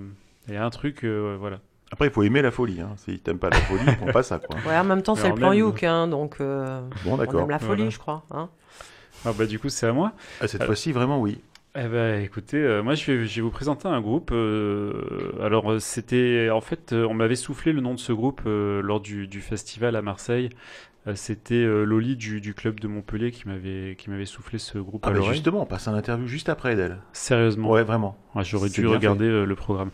[0.49, 1.61] Il y a un truc, euh, voilà.
[1.92, 2.81] Après, il faut aimer la folie.
[2.81, 2.90] Hein.
[2.96, 4.57] Si t'aimes pas la folie, prends pas ça, quoi.
[4.66, 7.59] Ouais, en même temps, c'est le plan Youk, hein, donc euh, Bon, on aime la
[7.59, 7.90] folie, Voilà.
[7.90, 8.24] je crois.
[8.31, 8.48] Hein.
[9.24, 11.38] Ah bah du coup, c'est à moi Ah, cette Euh, fois-ci, vraiment, oui.
[11.76, 14.31] Eh ben, écoutez, euh, moi je vais, je vais vous présenter un groupe.
[14.33, 14.92] euh,
[15.40, 19.26] alors c'était, en fait, on m'avait soufflé le nom de ce groupe euh, lors du,
[19.28, 20.50] du festival à Marseille.
[21.14, 25.02] C'était euh, Loli du, du club de Montpellier qui m'avait, qui m'avait soufflé ce groupe
[25.05, 26.98] Ah, à bah, justement, on passe un interview juste après d'elle.
[27.12, 27.70] Sérieusement.
[27.70, 28.16] Ouais, vraiment.
[28.35, 29.90] Ouais, J'aurais dû regarder le programme.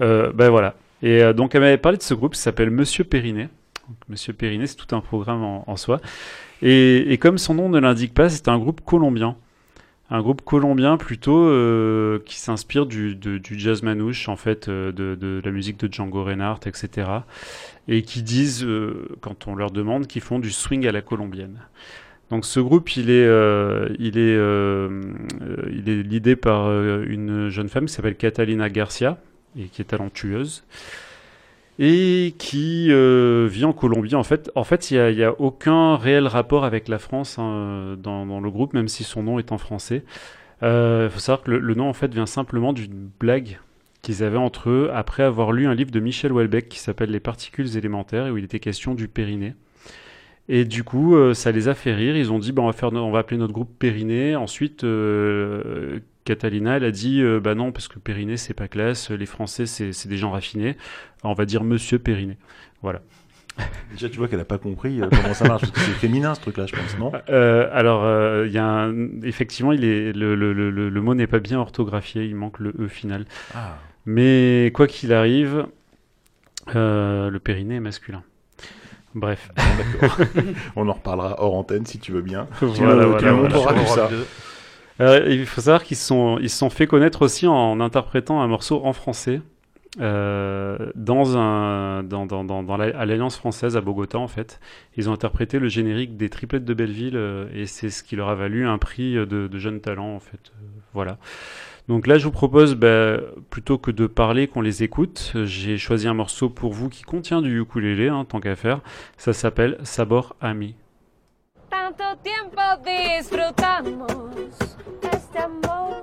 [0.00, 0.74] Euh, ben voilà.
[1.02, 3.48] Et euh, donc elle m'avait parlé de ce groupe qui s'appelle Monsieur Périnet.
[4.08, 6.00] Monsieur Périnet, c'est tout un programme en, soi.
[6.62, 9.36] Et, comme son nom ne l'indique pas, c'est un groupe colombien.
[10.10, 15.50] Un groupe colombien plutôt euh, qui s'inspire du, jazz manouche, en fait, euh, de, la
[15.50, 17.08] musique de Django Reinhardt, etc.
[17.88, 18.64] Et qui disent,
[19.20, 21.58] quand on leur demande, qu'ils font du swing à la colombienne.
[22.30, 23.26] Donc ce groupe, il est,
[23.98, 24.36] il est,
[25.72, 29.18] il est l'idée par une jeune femme qui s'appelle Catalina Garcia
[29.58, 30.64] et qui est talentueuse
[31.78, 34.14] et qui euh, vit en Colombie.
[34.14, 38.40] En fait, en fait, il n'y a, aucun réel rapport avec la France hein, dans,
[38.40, 40.04] le groupe, même si son nom est en français.
[40.62, 43.58] Il faut savoir que le, nom en fait vient simplement d'une blague
[44.02, 47.20] qu'ils avaient entre eux après avoir lu un livre de Michel Houellebecq qui s'appelle Les
[47.20, 49.54] particules élémentaires et où il était question du périnée.
[50.52, 52.16] Et du coup, euh, ça les a fait rire.
[52.16, 54.34] Ils ont dit, bah, on, va faire, on va appeler notre groupe Périnée.
[54.34, 59.10] Ensuite, euh, Catalina, elle a dit, euh, bah non, parce que Périnée, c'est pas classe.
[59.10, 60.76] Les Français, c'est c'est des gens raffinés.
[61.24, 62.36] On va dire Monsieur Périnée.
[62.82, 63.00] Voilà.
[63.92, 66.34] Déjà, tu vois qu'elle a pas compris euh, comment ça marche, parce que c'est féminin,
[66.34, 67.12] ce truc-là, je pense, non?
[67.28, 71.00] Euh, alors, euh, il y a un- effectivement, il est, le, le, le, le- le
[71.02, 72.24] mot n'est pas bien orthographié.
[72.24, 73.24] Il manque le E final.
[73.54, 73.76] Ah.
[74.06, 75.66] Mais quoi qu'il arrive,
[76.74, 78.22] euh, le périnée est masculin.
[79.14, 79.50] Bref.
[79.56, 79.62] Bon,
[80.08, 80.26] D'accord.
[80.76, 82.46] on en reparlera hors antenne, si tu veux bien.
[82.60, 83.32] Voilà, Tu voilà, voilà.
[83.32, 84.08] montreras tout ça.
[85.00, 85.04] 2.
[85.04, 88.46] Euh, il faut savoir qu'ils sont, ils se sont fait connaître aussi en interprétant un
[88.46, 89.40] morceau en français
[90.00, 94.60] euh, dans un, dans, dans, dans, dans l'Alliance française à Bogota en fait.
[94.96, 98.28] Ils ont interprété le générique des triplettes de Belleville euh, et c'est ce qui leur
[98.28, 100.52] a valu un prix de, de jeunes talents en fait.
[100.54, 101.18] Euh, voilà.
[101.88, 105.32] Donc là, je vous propose, bah, plutôt que de parler, qu'on les écoute.
[105.44, 108.80] J'ai choisi un morceau pour vous qui contient du ukulélé, hein, tant qu'à faire.
[109.16, 110.76] Ça s'appelle Sabor Ami.
[111.70, 114.10] Tanto tiempo disfrutamos
[115.12, 116.02] este amor,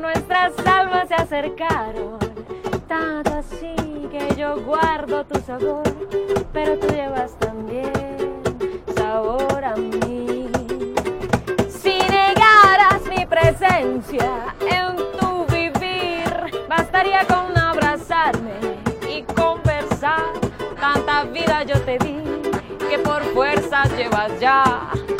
[0.00, 2.18] nuestras almas se acercaron,
[2.86, 3.74] tanto así
[4.12, 5.82] que yo guardo tu sabor,
[6.52, 7.92] pero tú llevas también
[8.96, 10.48] sabor a mí.
[11.68, 18.54] Si negaras mi presencia en tu vivir, bastaría con abrazarme
[19.08, 20.32] y conversar.
[20.80, 22.22] Tanta vida yo te di
[22.88, 23.22] que por
[23.86, 25.17] ジはじゃあ。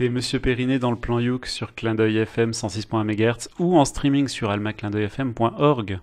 [0.00, 3.84] C'était Monsieur Périnet dans le plan Youk sur Clin d'œil FM 106.1 MHz ou en
[3.84, 6.00] streaming sur almaclindeuilfm.org.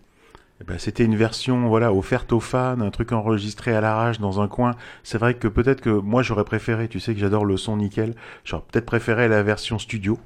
[0.61, 4.39] Eh ben, C'était une version voilà offerte aux fans, un truc enregistré à l'arrache dans
[4.39, 4.75] un coin.
[5.01, 8.13] C'est vrai que peut-être que moi j'aurais préféré, tu sais que j'adore le son nickel,
[8.45, 10.19] j'aurais peut-être préféré la version studio.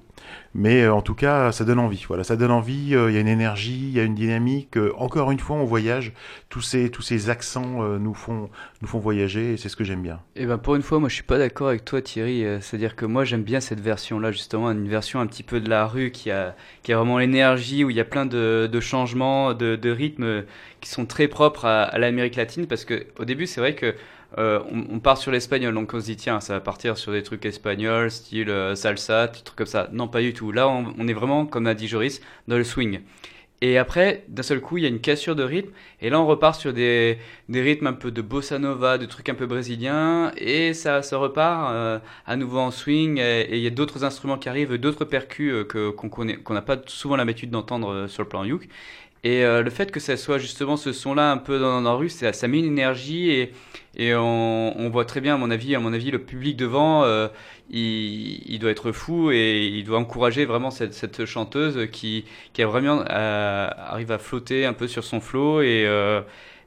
[0.53, 2.03] Mais euh, en tout cas, ça donne envie.
[2.07, 2.93] Voilà, ça donne envie.
[2.95, 4.77] euh, Il y a une énergie, il y a une dynamique.
[4.77, 6.13] euh, encore une fois, on voyage.
[6.51, 8.49] Tous ces tous ces accents euh, nous font
[8.81, 9.53] nous font voyager.
[9.53, 10.19] Et c'est ce que j'aime bien.
[10.35, 12.43] Et ben pour une fois, moi je suis pas d'accord avec toi Thierry.
[12.43, 15.69] Euh, C'est-à-dire que moi j'aime bien cette version-là justement, une version un petit peu de
[15.69, 18.79] la rue qui a, qui a vraiment l'énergie, où il y a plein de, de
[18.81, 20.43] changements, de, de rythmes
[20.81, 22.67] qui sont très propres à, à l'Amérique latine.
[22.67, 23.95] Parce que au début c'est vrai que
[24.37, 27.13] euh, on, on part sur l'espagnol, donc on se dit tiens ça va partir sur
[27.13, 29.87] des trucs espagnols, style euh, salsa, des trucs comme ça.
[29.93, 30.51] Non pas du tout.
[30.51, 32.99] Là on, on est vraiment, comme a dit Joris, dans le swing.
[33.63, 35.71] Et après, d'un seul coup, il y a une cassure de rythme.
[36.01, 39.29] Et là, on repart sur des, des rythmes un peu de bossa nova, de trucs
[39.29, 40.31] un peu brésiliens.
[40.37, 43.19] Et ça, ça repart euh, à nouveau en swing.
[43.19, 46.55] Et il y a d'autres instruments qui arrivent, d'autres percus euh, que, qu'on connaît, qu'on
[46.55, 48.67] n'a pas souvent l'habitude d'entendre euh, sur le plan youk.
[49.23, 52.09] Et euh, le fait que ça soit justement ce son-là un peu dans, dans la
[52.09, 53.53] ça, ça met une énergie et,
[53.95, 57.03] et on, on voit très bien, à mon avis, à mon avis, le public devant,
[57.03, 57.27] euh,
[57.69, 62.63] il, il doit être fou et il doit encourager vraiment cette, cette chanteuse qui, qui
[62.63, 66.21] a vraiment euh, arrive à flotter un peu sur son flow et euh,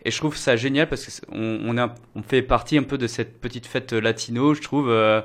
[0.06, 1.74] et je trouve ça génial parce c'est- on,
[2.14, 4.90] on fait partie un peu de cette petite fête latino, je trouve.
[4.90, 5.22] euh,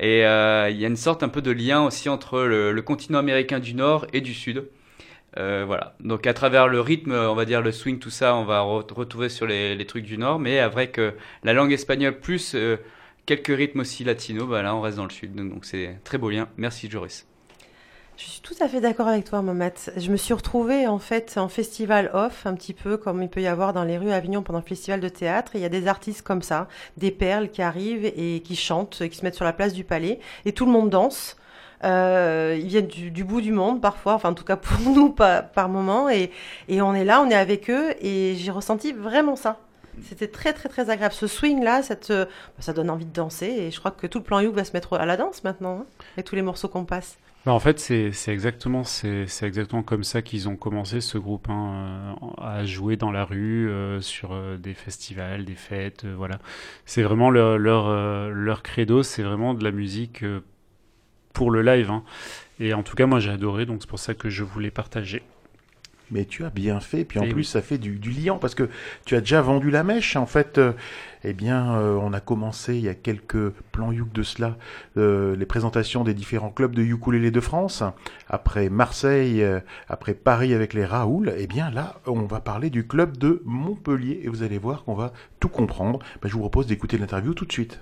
[0.00, 2.82] et euh, il y a une sorte un peu de lien aussi entre le, le
[2.82, 4.68] continent américain du Nord et du Sud.
[5.38, 5.94] Euh, voilà.
[6.00, 8.92] Donc à travers le rythme, on va dire le swing, tout ça, on va re-
[8.92, 10.38] retrouver sur les, trucs du Nord.
[10.38, 12.76] Mais avec que la langue espagnole plus euh,
[13.26, 15.34] quelques rythmes aussi latinos, bah là on reste dans le Sud.
[15.34, 16.48] Donc c'est très beau lien.
[16.56, 17.26] Merci Joris.
[18.16, 19.74] Je suis tout à fait d'accord avec toi, Mohamed.
[19.96, 23.40] Je me suis retrouvée en fait en festival off, un petit peu comme il peut
[23.40, 25.52] y avoir dans les rues à Avignon pendant le festival de théâtre.
[25.54, 29.08] Il y a des artistes comme ça, des perles qui arrivent et qui chantent, et
[29.08, 31.36] qui se mettent sur la place du palais, et tout le monde danse.
[31.84, 35.68] Euh, ils viennent du, bout du monde parfois, enfin en tout cas pour nous par,
[35.68, 36.30] moment, et,
[36.68, 39.58] et on est là, on est avec eux, et j'ai ressenti vraiment ça.
[40.04, 41.14] C'était très très très agréable.
[41.14, 42.26] Ce swing là, euh,
[42.58, 44.72] ça donne envie de danser, et je crois que tout le plan You va se
[44.72, 47.18] mettre à la danse maintenant, hein, avec tous les morceaux qu'on passe.
[47.46, 48.82] Bah, en fait, c'est exactement,
[49.82, 54.00] comme ça qu'ils ont commencé ce groupe hein, euh, à jouer dans la rue, euh,
[54.00, 56.38] sur des festivals, des fêtes, voilà.
[56.84, 60.24] C'est vraiment leur credo, c'est vraiment de la musique
[61.38, 61.88] pour le live.
[61.90, 62.02] hein.
[62.58, 65.22] Et en tout cas, moi, j'ai adoré, donc c'est pour ça que je voulais partager.
[66.10, 67.44] Mais tu as bien fait, puis en Eh plus oui.
[67.44, 68.68] ça fait du, du liant parce que
[69.04, 70.16] tu as déjà vendu la mèche.
[70.16, 70.72] En fait, euh,
[71.22, 74.56] eh bien, euh, on a commencé il y a quelques plans youk de cela,
[74.96, 77.84] euh, les présentations des différents clubs de ukulélé de France.
[78.28, 82.86] Après Marseille, euh, après Paris avec les Raoul, eh bien là, on va parler du
[82.86, 85.98] club de Montpellier et vous allez voir qu'on va tout comprendre.
[86.22, 87.80] Ben, je vous propose d'écouter l'interview tout de suite.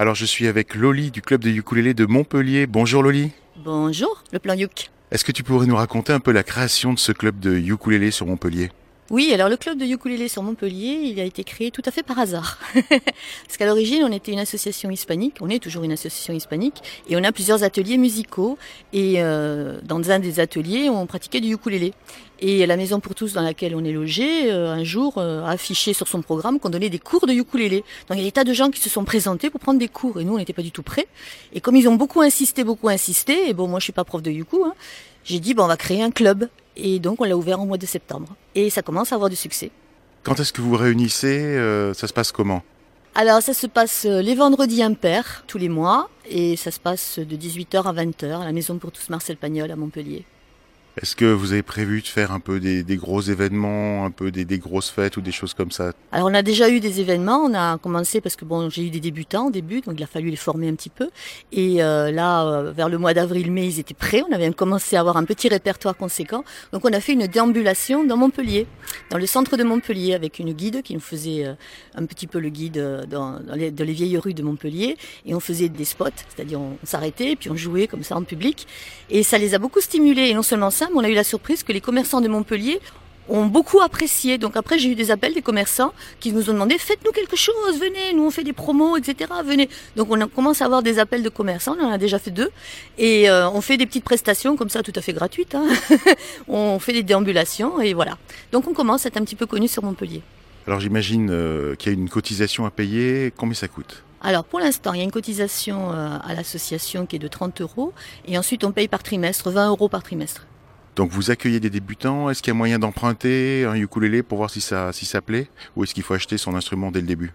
[0.00, 2.66] Alors je suis avec Loli du club de ukulélé de Montpellier.
[2.66, 3.32] Bonjour Loli.
[3.62, 4.88] Bonjour, le plan Youk.
[5.10, 8.10] Est-ce que tu pourrais nous raconter un peu la création de ce club de ukulélé
[8.10, 8.70] sur Montpellier?
[9.10, 12.04] Oui, alors le club de ukulélé sur Montpellier, il a été créé tout à fait
[12.04, 12.60] par hasard.
[12.74, 16.76] Parce qu'à l'origine, on était une association hispanique, on est toujours une association hispanique,
[17.08, 18.56] et on a plusieurs ateliers musicaux.
[18.92, 21.92] Et euh, dans un des ateliers, on pratiquait du ukulélé.
[22.38, 25.50] Et la maison pour tous dans laquelle on est logé, euh, un jour, euh, a
[25.50, 27.82] affiché sur son programme qu'on donnait des cours de ukulélé.
[28.08, 29.88] Donc il y a des tas de gens qui se sont présentés pour prendre des
[29.88, 31.08] cours, et nous, on n'était pas du tout prêts.
[31.52, 34.22] Et comme ils ont beaucoup insisté, beaucoup insisté, et bon, moi je suis pas prof
[34.22, 34.74] de yuku, hein,
[35.24, 36.48] j'ai dit, bon, on va créer un club.
[36.82, 38.34] Et donc on l'a ouvert au mois de septembre.
[38.54, 39.70] Et ça commence à avoir du succès.
[40.22, 42.62] Quand est-ce que vous vous réunissez euh, Ça se passe comment?
[43.14, 47.18] Alors ça se passe euh, les vendredis impairs, tous les mois, et ça se passe
[47.18, 50.24] de 18h à 20h à la Maison pour tous Marcel Pagnol à Montpellier.
[50.96, 54.58] Est-ce que vous avez prévu de faire un peu des, gros événements, un peu des,
[54.58, 55.92] grosses fêtes ou des choses comme ça?
[56.10, 58.90] Alors on a déjà eu des événements, on a commencé parce que bon j'ai eu
[58.90, 61.08] des débutants au début, donc il a fallu les former un petit peu.
[61.52, 65.00] Et euh, là, euh, vers le mois d'avril-mai, ils étaient prêts, on avait commencé à
[65.00, 66.44] avoir un petit répertoire conséquent.
[66.72, 68.66] Donc on a fait une déambulation dans Montpellier,
[69.10, 71.54] dans le centre de Montpellier, avec une guide qui nous faisait euh,
[71.94, 74.96] un petit peu le guide dans, dans les, dans les vieilles rues de Montpellier.
[75.24, 78.66] Et on faisait des spots, c'est-à-dire on s'arrêtait, puis on jouait comme ça en public.
[79.08, 80.28] Et ça les a beaucoup stimulés.
[80.30, 82.80] Et non seulement on a eu la surprise que les commerçants de Montpellier
[83.28, 84.38] ont beaucoup apprécié.
[84.38, 87.78] Donc après, j'ai eu des appels des commerçants qui nous ont demandé faites-nous quelque chose,
[87.78, 89.30] venez, nous on fait des promos, etc.
[89.44, 89.68] Venez.
[89.96, 92.30] Donc on a commencé à avoir des appels de commerçants, on en a déjà fait
[92.30, 92.50] deux,
[92.98, 95.54] et euh, on fait des petites prestations comme ça, tout à fait gratuites.
[95.54, 95.66] hein.
[96.48, 98.18] on fait des déambulations et voilà.
[98.52, 100.22] Donc on commence à être un petit peu connu sur Montpellier.
[100.66, 103.32] Alors j'imagine euh, qu'il y a une cotisation à payer.
[103.36, 104.02] Combien ça coûte?
[104.22, 107.60] Alors pour l'instant, il y a une cotisation euh, à l'association qui est de 30
[107.62, 107.92] euros,
[108.26, 110.46] et ensuite on paye par trimestre, 20 euros par trimestre.
[110.96, 112.30] Donc vous accueillez des débutants.
[112.30, 115.48] Est-ce qu'il y a moyen d'emprunter un ukulélé pour voir si ça, si ça plaît?
[115.76, 117.32] Ou est-ce qu'il faut acheter son instrument dès le début?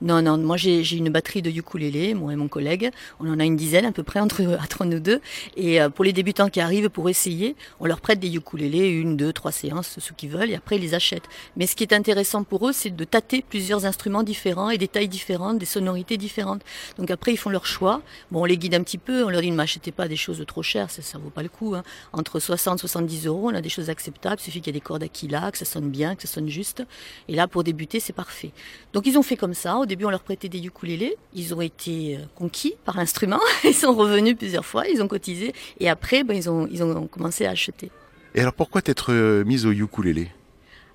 [0.00, 2.90] Non, non, moi j'ai une batterie de ukulélé, moi et mon collègue.
[3.20, 5.20] On en a une dizaine à peu près entre, entre nous deux.
[5.56, 9.16] Et euh, pour les débutants qui arrivent pour essayer, on leur prête des ukulélés, une,
[9.16, 11.28] deux, trois séances, ceux qui veulent, et après ils les achètent.
[11.56, 14.88] Mais ce qui est intéressant pour eux, c'est de tâter plusieurs instruments différents et des
[14.88, 16.62] tailles différentes, des sonorités différentes.
[16.98, 18.02] Donc après, ils font leur choix.
[18.30, 20.44] Bon, on les guide un petit peu, on leur dit ne m'achetez pas des choses
[20.46, 21.74] trop chères, ça, ça vaut pas le coup.
[21.74, 21.82] hein.
[22.12, 24.36] Entre 60 70 euros, on a des choses acceptables.
[24.40, 26.48] Il suffit qu'il y ait des cordes Aquila, que ça sonne bien, que ça sonne
[26.48, 26.84] juste.
[27.28, 28.52] Et là, pour débuter, c'est parfait.
[28.92, 29.76] Donc ils ont fait comme ça.
[29.82, 31.16] Au début, on leur prêtait des ukulélés.
[31.34, 33.40] Ils ont été euh, conquis par l'instrument.
[33.64, 34.86] Ils sont revenus plusieurs fois.
[34.88, 35.52] Ils ont cotisé.
[35.80, 37.90] Et après, ben, ils, ont, ils ont commencé à acheter.
[38.34, 40.28] Et alors pourquoi t'être euh, mise au ukulélé?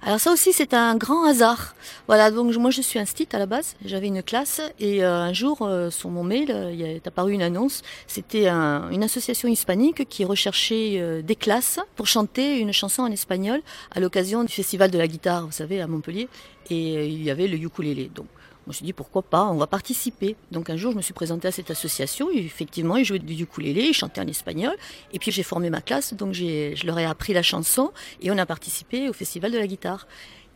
[0.04, 1.76] Alors ça aussi, c'est un grand hasard.
[2.08, 3.76] Voilà, donc moi je suis instit à la base.
[3.84, 7.34] J'avais une classe et euh, un jour, euh, sur mon mail, euh, il est apparu
[7.34, 7.82] une annonce.
[8.06, 13.60] C'était un- une association hispanique qui recherchait des classes pour chanter une chanson en espagnol
[13.92, 16.30] à l'occasion du festival de la guitare, vous savez, à Montpellier.
[16.70, 18.12] Et il y avait le ukulélé.
[18.14, 18.28] Donc
[18.68, 20.36] je me suis dit pourquoi pas, on va participer.
[20.52, 22.30] Donc un jour, je me suis présentée à cette association.
[22.34, 24.76] Et effectivement, ils jouaient du ukulélé, ils chantaient en espagnol.
[25.14, 27.92] Et puis j'ai formé ma classe, donc je leur ai appris la chanson
[28.22, 30.06] et on a participé au festival de la guitare.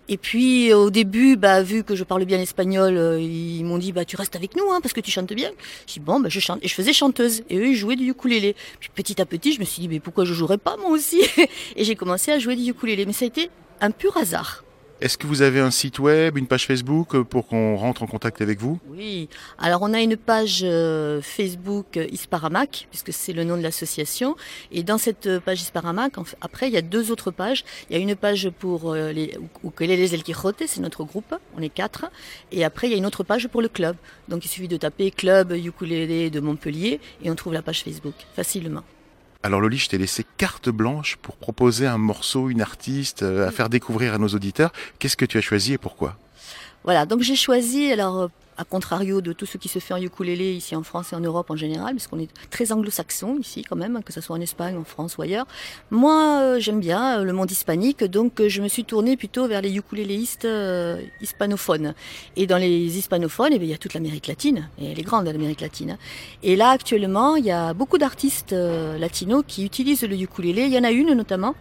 [0.09, 3.93] Et puis au début, bah, vu que je parle bien l'espagnol, euh, ils m'ont dit
[3.93, 5.51] bah tu restes avec nous hein, parce que tu chantes bien.
[5.87, 8.09] J'ai dit bon bah je chante et je faisais chanteuse et eux ils jouaient du
[8.09, 8.57] ukulélé.
[8.81, 11.21] Puis petit à petit, je me suis dit mais pourquoi je jouerais pas moi aussi?
[11.77, 13.05] Et j'ai commencé à jouer du ukulélé.
[13.05, 13.49] Mais ça a été
[13.79, 14.65] un pur hasard.
[15.01, 18.05] Est-ce que vous avez un site web, une page Facebook euh, pour qu'on rentre en
[18.05, 18.79] contact avec vous?
[18.87, 23.63] Oui, alors on a une page euh, Facebook euh, Isparamac, puisque c'est le nom de
[23.63, 24.35] l'association.
[24.71, 27.65] Et dans cette page Isparamac, après, il y a deux autres pages.
[27.89, 29.33] Il y a une page pour les
[30.13, 32.05] El Quijote, c'est notre groupe, on est quatre.
[32.51, 33.95] Et après, il y a une autre page pour le club.
[34.27, 38.13] Donc il suffit de taper Club Ukulele de Montpellier et on trouve la page Facebook
[38.35, 38.83] facilement.
[39.43, 43.51] Alors Loli, je t'ai laissé carte blanche pour proposer un morceau, une artiste, euh, à
[43.51, 44.71] faire découvrir à nos auditeurs.
[44.99, 46.15] Qu'est-ce que tu as choisi et pourquoi?
[46.83, 50.53] Voilà, donc j'ai choisi, alors à contrario de tout ce qui se fait en ukulélé
[50.53, 54.01] ici en France et en Europe en général, puisqu'on est très anglo-saxon ici quand même,
[54.03, 55.45] que ce soit en Espagne, en France ou ailleurs.
[55.89, 59.47] Moi, euh, j'aime bien euh, le monde hispanique, donc euh, je me suis tournée plutôt
[59.47, 60.47] vers les ukuléléistes
[61.21, 61.93] hispanophones.
[62.35, 65.25] Et dans les hispanophones, eh il y a toute l'Amérique latine, et elle est grande
[65.25, 65.97] l'Amérique latine.
[66.43, 70.63] Et là, actuellement, il y a beaucoup d'artistes latinos qui utilisent le ukulélé.
[70.63, 71.55] Il y en a une notamment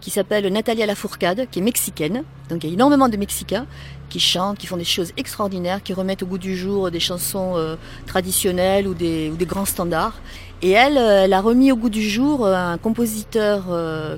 [0.00, 2.24] qui s'appelle Natalia Lafourcade, qui est mexicaine.
[2.50, 3.66] Donc il y a énormément de Mexicains
[4.08, 7.56] qui chantent, qui font des choses extraordinaires, qui remettent au goût du jour des chansons
[7.56, 7.76] euh,
[8.06, 10.20] traditionnelles ou des, grands standards.
[10.62, 13.64] Et elle, euh, elle a remis au goût du jour euh, un compositeur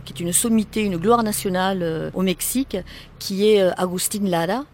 [0.05, 2.77] qui est une sommité, une gloire nationale au Mexique,
[3.19, 4.65] qui est Agustin Lara.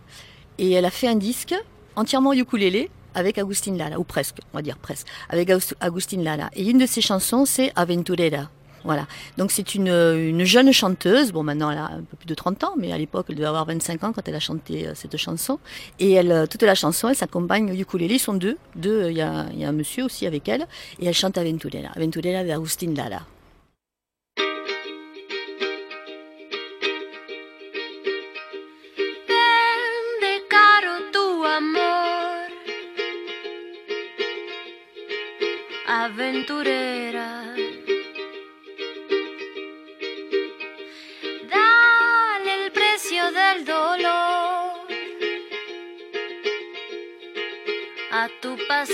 [0.59, 1.55] Et elle a fait un disque
[1.97, 6.51] entièrement ukulélé avec Agustin Lara, ou presque, on va dire presque, avec Agus- Agustin Lara.
[6.55, 8.49] Et une de ses chansons, c'est Aventurera.
[8.85, 9.07] Voilà.
[9.39, 11.33] Donc c'est une, une jeune chanteuse.
[11.33, 13.47] Bon, maintenant elle a un peu plus de 30 ans, mais à l'époque elle devait
[13.47, 15.59] avoir 25 ans quand elle a chanté euh, cette chanson.
[15.99, 18.15] Et elle, euh, toute la chanson, elle s'accompagne au ukulélé.
[18.15, 18.57] Ils sont deux.
[18.77, 19.11] Deux.
[19.11, 20.67] Il y a, il y a un monsieur aussi avec elle.
[21.01, 21.89] Et elle chante Aventurera.
[21.95, 23.23] Aventurera de Agustin Lara.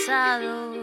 [0.09, 0.78] Pasado.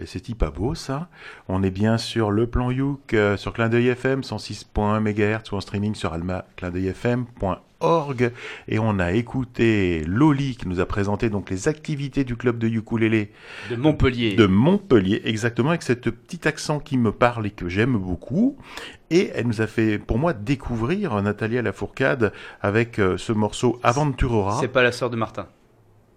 [0.00, 1.08] Et c'est pas beau ça.
[1.48, 5.56] On est bien sur le plan Youk, euh, sur Clin d'œil FM 106.1 MHz ou
[5.56, 8.32] en streaming sur alma-clin-d'œil-fm.org.
[8.68, 12.66] Et on a écouté Loli qui nous a présenté donc les activités du club de
[12.66, 13.30] ukulélé
[13.68, 14.36] De Montpellier.
[14.36, 18.56] de Montpellier, exactement, avec cette petit accent qui me parle et que j'aime beaucoup.
[19.10, 22.32] Et elle nous a fait, pour moi, découvrir Nathalie à la Fourcade
[22.62, 24.56] avec euh, ce morceau Aventurera.
[24.60, 25.46] C'est pas la sœur de Martin.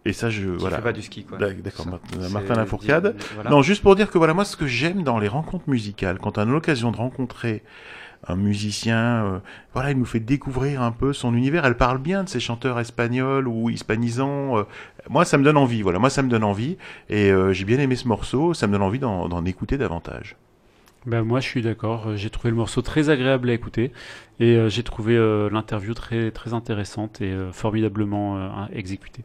[0.06, 0.78] Et ça, je Qui voilà.
[0.78, 1.38] fait pas du ski, quoi.
[1.38, 1.88] D'ac- D'accord,
[2.32, 3.16] Martin, Lafourcade.
[3.36, 3.50] voilà.
[3.50, 6.38] Non, juste pour dire que voilà, moi, ce que j'aime dans les rencontres musicales, quand
[6.38, 7.64] on a l'occasion de rencontrer
[8.28, 9.40] un musicien, euh,
[9.74, 11.66] voilà, il nous fait découvrir un peu son univers.
[11.66, 14.58] Elle parle bien de ses chanteurs espagnols ou hispanisants.
[14.58, 14.64] euh,
[15.10, 15.82] moi, ça me donne envie.
[15.82, 16.78] Voilà, moi, ça me donne envie.
[17.10, 18.54] Et euh, j'ai bien aimé ce morceau.
[18.54, 20.36] Ça me donne envie d'en écouter davantage.
[21.06, 22.16] Ben, moi, je suis d'accord.
[22.16, 23.92] J'ai trouvé le morceau très agréable à écouter
[24.40, 29.24] et euh, j'ai trouvé euh, l'interview très, très intéressante et euh, formidablement euh, exécutée.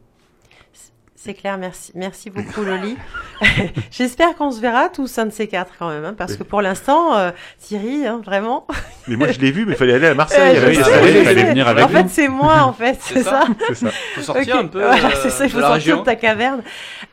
[1.21, 2.95] C'est clair, merci, merci beaucoup Loli.
[3.91, 6.61] J'espère qu'on se verra tous un de ces quatre quand même, hein, parce que pour
[6.61, 8.65] l'instant, euh, Thierry, hein, vraiment.
[9.09, 10.55] Mais moi, je l'ai vu, mais il fallait aller à Marseille.
[10.55, 11.05] Euh, ça.
[11.05, 13.43] Il fallait venir avec En fait, c'est moi, en fait, c'est ça.
[13.67, 13.89] C'est ça.
[14.15, 15.99] Faut sortir un peu Voilà, euh, c'est ça, il de faut la sortir région.
[15.99, 16.61] de ta caverne.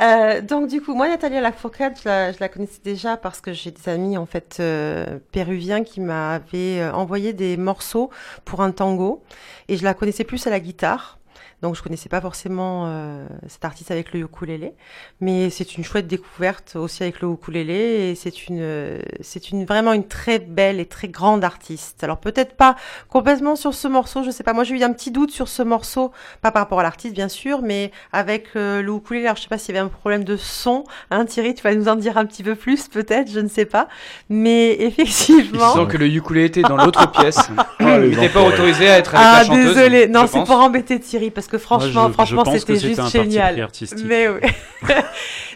[0.01, 3.53] Euh, donc, du coup, moi, Nathalie Lafourcade, je la, je la connaissais déjà parce que
[3.53, 8.11] j'ai des amis, en fait, euh, péruviens qui m'avaient euh, envoyé des morceaux
[8.45, 9.25] pour un tango.
[9.69, 11.19] Et je la connaissais plus à la guitare.
[11.63, 14.75] Donc, je connaissais pas forcément euh, cet artiste avec le ukulélé.
[15.21, 17.75] Mais c'est une chouette découverte aussi avec le ukulélé.
[18.11, 22.05] Et c'est une, euh, c'est une, vraiment une très belle et très grande artiste.
[22.05, 22.77] Alors, peut-être pas
[23.09, 24.53] complètement sur ce morceau, je sais pas.
[24.53, 27.29] Moi, j'ai eu un petit doute sur ce morceau, pas par rapport à l'artiste, bien
[27.29, 29.25] sûr, mais avec euh, le ukulélé.
[29.27, 30.85] Alors, je sais pas s'il y avait un problème de son.
[31.11, 33.65] Hein, Thierry, tu vas nous en dire un petit peu plus, peut-être, je ne sais
[33.65, 33.89] pas.
[34.29, 35.73] Mais Il effectivement.
[35.75, 37.39] sent que le ukulélé était dans l'autre pièce.
[37.81, 39.75] les Il n'était pas autorisé à être avec Ah, la chanteuse.
[39.75, 40.07] désolé.
[40.09, 43.69] Non, c'est pour embêter Thierry, parce que franchement, je- franchement, c'était juste génial.
[44.05, 44.41] Mais oui.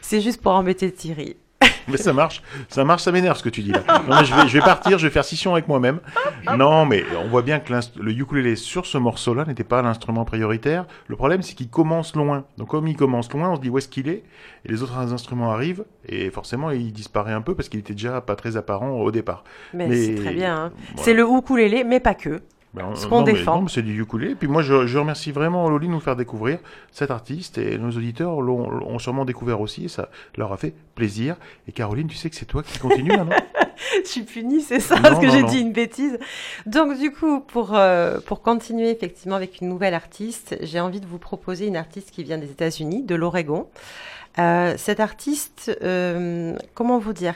[0.01, 1.37] c'est juste pour embêter Thierry.
[1.89, 3.83] Mais ça marche, ça marche, ça m'énerve ce que tu dis là.
[4.09, 5.99] Non, mais je, vais, je vais partir, je vais faire scission avec moi-même.
[6.57, 10.87] Non, mais on voit bien que le ukulélé sur ce morceau-là n'était pas l'instrument prioritaire.
[11.09, 12.45] Le problème, c'est qu'il commence loin.
[12.59, 14.23] Donc, comme il commence loin, on se dit où est-ce qu'il est
[14.65, 18.21] Et les autres instruments arrivent, et forcément, il disparaît un peu parce qu'il était déjà
[18.21, 19.43] pas très apparent au départ.
[19.75, 20.55] Mais, Mais- c'est très bien.
[20.57, 20.73] hein.
[20.95, 21.03] voilà.
[21.05, 22.41] C'est le ukulélé, mais pas que.
[22.73, 23.67] Ben, Ce qu'on défend.
[23.67, 24.37] c'est du ukulélé.
[24.37, 26.59] Puis moi, je, je remercie vraiment Loli de nous faire découvrir
[26.93, 31.37] cet artiste et nos auditeurs l'ont sûrement découvert aussi et ça leur a fait plaisir.
[31.67, 33.31] Et Caroline, tu sais que c'est toi qui continue là, non
[34.05, 36.19] je suis punie, c'est ça, Non, parce que j'ai dit une bêtise.
[36.67, 41.07] Donc du coup, pour, euh, pour continuer effectivement avec une nouvelle artiste, j'ai envie de
[41.07, 43.69] vous proposer une artiste qui vient des États-Unis, de l'Oregon.
[44.39, 47.35] Euh, cette artiste, euh, comment vous dire?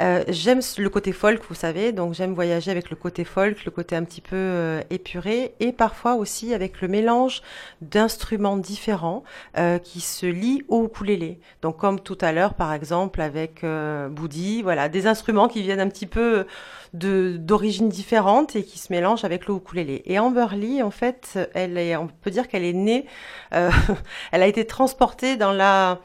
[0.00, 3.70] Euh, J'aime le côté folk, vous savez, donc j'aime voyager avec le côté folk, le
[3.70, 7.42] côté un petit peu euh, épuré, et parfois aussi avec le mélange
[7.80, 9.24] d'instruments différents
[9.56, 11.40] euh, qui se lient au ukulélé.
[11.62, 15.80] Donc comme tout à l'heure, par exemple, avec euh, Boudi, voilà, des instruments qui viennent
[15.80, 16.46] un petit peu
[16.94, 20.02] d'origines différentes et qui se mélangent avec le ukulélé.
[20.06, 23.06] Et Amber Lee, en fait, elle est, on peut dire qu'elle est née,
[23.54, 23.70] euh,
[24.32, 26.00] elle a été transportée dans la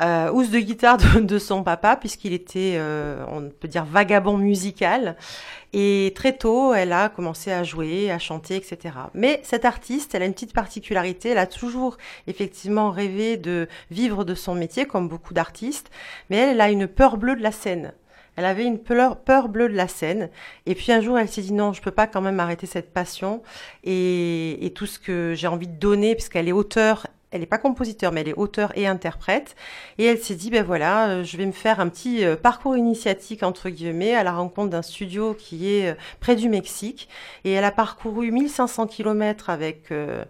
[0.00, 4.38] euh, housse de guitare de, de son papa, puisqu'il était, euh, on peut dire, vagabond
[4.38, 5.16] musical.
[5.74, 8.94] Et très tôt, elle a commencé à jouer, à chanter, etc.
[9.14, 11.30] Mais cette artiste, elle a une petite particularité.
[11.30, 15.90] Elle a toujours effectivement rêvé de vivre de son métier, comme beaucoup d'artistes.
[16.30, 17.92] Mais elle, a une peur bleue de la scène.
[18.36, 20.30] Elle avait une peur, peur bleue de la scène.
[20.64, 22.92] Et puis un jour, elle s'est dit non, je peux pas quand même arrêter cette
[22.92, 23.42] passion
[23.84, 27.06] et, et tout ce que j'ai envie de donner, puisqu'elle est auteure.
[27.32, 29.56] Elle n'est pas compositeur, mais elle est auteur et interprète.
[29.98, 32.76] Et elle s'est dit, ben voilà, euh, je vais me faire un petit euh, parcours
[32.76, 37.08] initiatique, entre guillemets, à la rencontre d'un studio qui est euh, près du Mexique.
[37.44, 40.24] Et elle a parcouru 1500 kilomètres avec euh,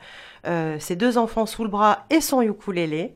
[0.47, 3.15] euh, ses deux enfants sous le bras et son ukulélé.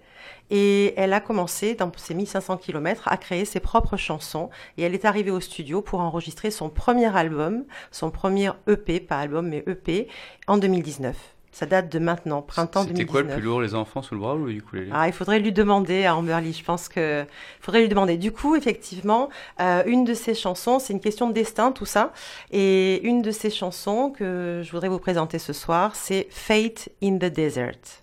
[0.50, 4.50] Et elle a commencé, dans ces 1500 kilomètres, à créer ses propres chansons.
[4.78, 9.18] Et elle est arrivée au studio pour enregistrer son premier album, son premier EP, pas
[9.18, 10.08] album, mais EP,
[10.46, 11.35] en 2019.
[11.56, 12.98] Ça date de maintenant, printemps 2019.
[12.98, 15.14] C'était quoi le plus lourd, les enfants sous le bras ou le ukulélé Ah, il
[15.14, 16.52] faudrait lui demander à Amberly.
[16.52, 17.24] Je pense que
[17.62, 18.18] faudrait lui demander.
[18.18, 22.12] Du coup, effectivement, euh, une de ses chansons, c'est une question de destin, tout ça.
[22.50, 27.16] Et une de ses chansons que je voudrais vous présenter ce soir, c'est Fate in
[27.16, 28.02] the Desert.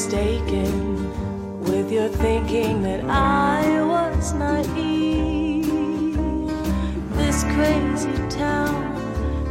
[0.00, 5.66] Mistaken with your thinking that I was naive.
[7.18, 8.82] This crazy town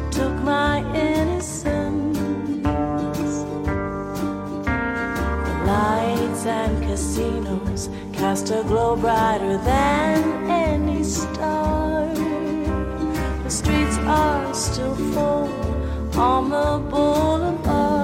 [0.09, 2.17] took my innocence.
[5.45, 12.07] The lights and casinos cast a glow brighter than any star.
[13.43, 15.47] The streets are still full
[16.19, 17.98] on the boulevard.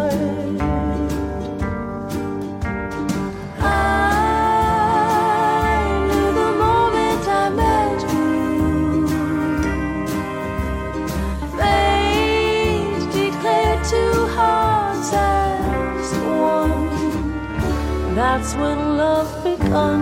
[18.46, 20.02] That's when love begun.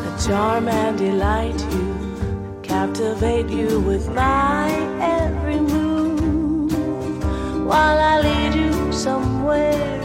[0.00, 4.70] A charm and delight you, captivate you with my
[5.02, 6.72] every move,
[7.66, 10.00] while I lead you somewhere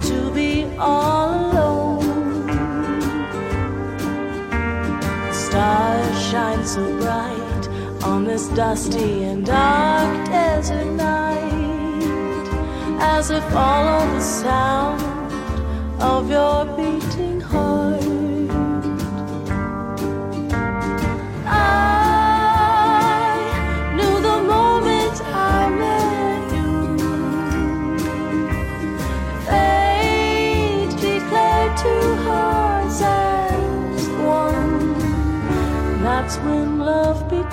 [0.00, 1.53] to be all alone.
[5.54, 7.68] Stars shine so bright
[8.02, 12.48] on this dusty and dark desert night,
[12.98, 18.03] as if all of the sound of your beating heart.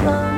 [0.04, 0.31] Love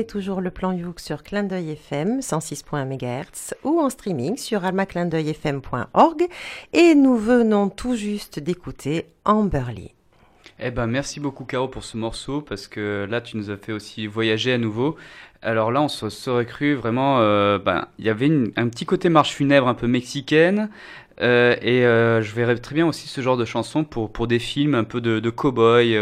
[0.00, 6.26] toujours le plan Youk sur Clin d'œil FM 106.1 MHz ou en streaming sur almaclindeuilfm.org
[6.72, 9.92] et nous venons tout juste d'écouter Amberly.
[10.58, 13.72] Eh ben, merci beaucoup, Caro, pour ce morceau, parce que là, tu nous as fait
[13.72, 14.96] aussi voyager à nouveau.
[15.42, 17.18] Alors là, on se serait cru vraiment.
[17.20, 20.70] euh, ben, il y avait un petit côté marche funèbre un peu mexicaine.
[21.20, 24.38] euh, et euh, je verrais très bien aussi ce genre de chanson pour, pour des
[24.38, 25.94] films un peu de, de cow-boy,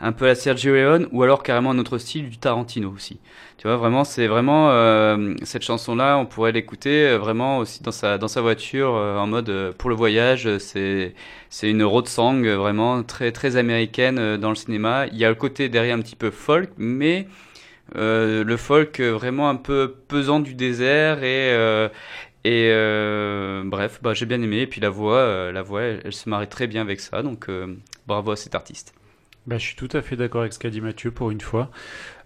[0.00, 3.18] un peu à la Sergio Leone, ou alors carrément un autre style du Tarantino aussi.
[3.58, 7.92] Tu vois, vraiment, c'est vraiment euh, cette chanson-là, on pourrait l'écouter euh, vraiment aussi dans
[7.92, 10.58] sa, dans sa voiture euh, en mode pour le voyage.
[10.58, 11.14] C'est,
[11.62, 15.06] une road song vraiment très, très américaine dans le cinéma.
[15.06, 17.26] Il y a le côté derrière un petit peu folk, mais
[17.94, 21.88] le folk vraiment un peu pesant du désert et
[22.44, 22.70] et
[23.64, 24.60] bref, bah, j'ai bien aimé.
[24.60, 27.22] Et puis la voix, la voix, elle, se marie très bien avec ça.
[27.22, 27.48] Donc
[28.06, 28.94] bravo à cet artiste.
[29.46, 31.70] Bah, je suis tout à fait d'accord avec ce qu'a dit Mathieu pour une fois.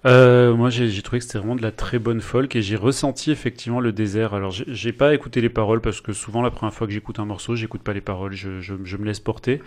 [0.06, 3.30] Euh, moi, j'ai trouvé que c'était vraiment de la très bonne folk et j'ai ressenti
[3.30, 4.34] effectivement le désert.
[4.34, 7.18] Alors, j'ai- j'ai pas écouté les paroles parce que souvent, la première fois que j'écoute
[7.18, 9.62] un morceau, j'écoute pas les paroles, je, je- je me laisse porter.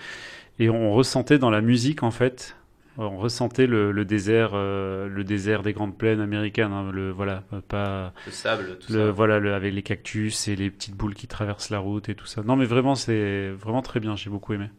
[0.59, 2.55] Et on ressentait dans la musique, en fait,
[2.97, 6.71] on ressentait le, le désert, euh, le désert des grandes plaines américaines.
[6.73, 9.11] hein, le voilà, pas Le sable, tout le, ça.
[9.11, 12.27] Voilà, le, avec les cactus et les petites boules qui traversent la route et tout
[12.27, 12.43] ça.
[12.43, 14.15] Non, mais vraiment, c'est vraiment très bien.
[14.15, 14.69] J'ai beaucoup aimé.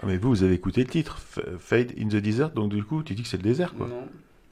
[0.00, 1.18] Ah, mais vous, vous avez écouté le titre,
[1.58, 3.88] Fade in the Desert, donc du coup, tu dis que c'est le désert, quoi.
[3.88, 4.08] Non.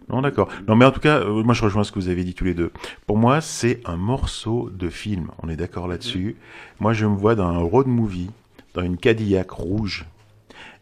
[0.08, 0.48] Non, d'accord.
[0.66, 2.44] Non, mais en tout cas, euh, moi je rejoins ce que vous avez dit tous
[2.44, 2.72] les deux.
[3.06, 5.28] Pour moi, c'est un morceau de film.
[5.42, 6.36] On est d'accord là-dessus.
[6.80, 8.30] Moi, je me vois dans un road movie,
[8.74, 10.06] dans une Cadillac rouge,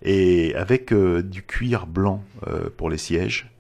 [0.02, 3.50] et avec euh, du cuir blanc euh, pour les sièges.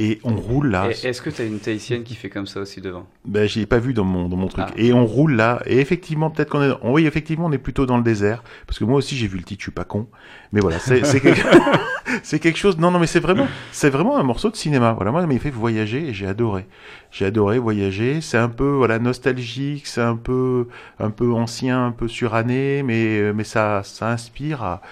[0.00, 0.88] Et on roule là.
[0.90, 3.06] Est-ce que tu as une tahitienne qui fait comme ça aussi devant?
[3.24, 4.64] Ben, je l'ai pas vu dans mon, dans mon truc.
[4.68, 4.72] Ah.
[4.76, 5.62] Et on roule là.
[5.66, 6.74] Et effectivement, peut-être qu'on est.
[6.82, 8.42] Oui, effectivement, on est plutôt dans le désert.
[8.66, 10.08] Parce que moi aussi, j'ai vu le titre, je suis pas con.
[10.52, 12.38] Mais voilà, c'est quelque...
[12.38, 12.76] quelque chose.
[12.76, 14.94] Non, non, mais c'est vraiment, c'est vraiment un morceau de cinéma.
[14.94, 16.66] Voilà, moi, il m'a fait voyager et j'ai adoré.
[17.12, 18.20] J'ai adoré voyager.
[18.20, 19.86] C'est un peu, voilà, nostalgique.
[19.86, 20.66] C'est un peu,
[20.98, 24.82] un peu ancien, un peu suranné, mais, mais ça, ça inspire à,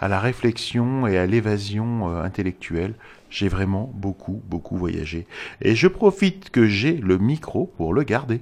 [0.00, 2.94] à la réflexion et à l'évasion euh, intellectuelle.
[3.30, 5.26] J'ai vraiment beaucoup, beaucoup voyagé.
[5.62, 8.40] Et je profite que j'ai le micro pour le garder.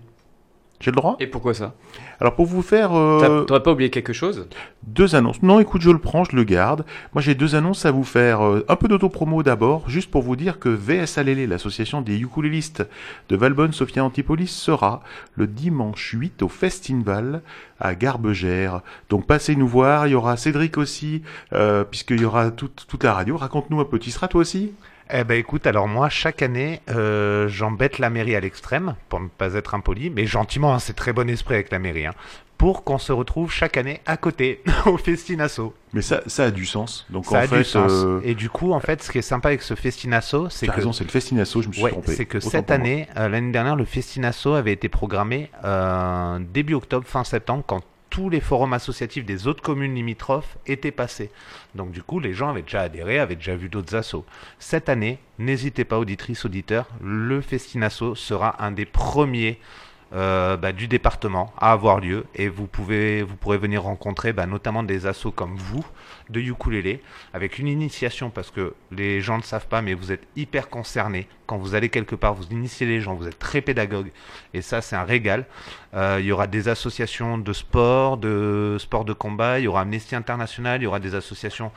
[0.81, 1.75] J'ai le droit Et pourquoi ça?
[2.21, 4.47] Alors pour vous faire euh, T'aurais pas oublié quelque chose?
[4.89, 5.43] deux annonces.
[5.43, 6.85] Non, écoute, je le prends, je le garde.
[7.15, 8.45] Moi, j'ai deux annonces à vous faire.
[8.45, 12.87] Euh, un peu d'autopromo d'abord, juste pour vous dire que VS Alélé, l'association des ukulélistes
[13.29, 15.03] de Valbonne, Sophia Antipolis, sera
[15.35, 17.43] le dimanche 8 au Festival
[17.81, 18.81] à Garbegère.
[19.11, 20.07] Donc passez nous voir.
[20.07, 21.23] Il y aura Cédric aussi,
[21.53, 23.37] euh, puisqu'il y aura toute, toute la radio.
[23.37, 23.99] Raconte-nous un peu.
[23.99, 24.73] Tu seras toi aussi?
[25.11, 29.29] Eh ben écoute, alors moi, chaque année, euh, j'embête la mairie à l'extrême, pour ne
[29.29, 32.13] pas être impoli, mais gentiment, hein, c'est très bon esprit avec la mairie, hein,
[32.59, 35.73] pour qu'on se retrouve chaque année à côté, au Festinasso.
[35.95, 37.07] Mais ça, ça a du sens.
[37.09, 37.91] Donc Ça en a fait, du sens.
[37.95, 40.73] euh, Et du coup, en fait, ce qui est sympa avec ce Festinasso, c'est que...
[40.73, 42.13] raison, c'est le Festinasso, je me suis Ouais, trompé.
[42.15, 45.51] c'est que Autant cette année, euh, l'année dernière, le Festinasso avait été programmé
[46.53, 47.81] début octobre, fin septembre, quand
[48.11, 51.31] tous les forums associatifs des autres communes limitrophes étaient passés.
[51.75, 54.25] Donc du coup, les gens avaient déjà adhéré, avaient déjà vu d'autres assos.
[54.59, 59.59] Cette année, n'hésitez pas, auditrices, auditeurs, le Festinasso sera un des premiers
[60.15, 63.27] euh, bah, du département à avoir lieu et vous pourrez
[63.59, 65.85] venir rencontrer bah, notamment des assos comme vous
[66.31, 67.03] de ukulélé
[67.35, 71.29] avec une initiation parce que les gens ne savent pas mais vous êtes hyper concernés
[71.49, 74.11] quand vous allez quelque part vous initiez les gens vous êtes très pédagogue
[74.55, 75.45] et ça c'est un régal
[75.95, 79.81] Euh, il y aura des associations de sport de sport de combat il y aura
[79.81, 81.71] Amnesty International il y aura des associations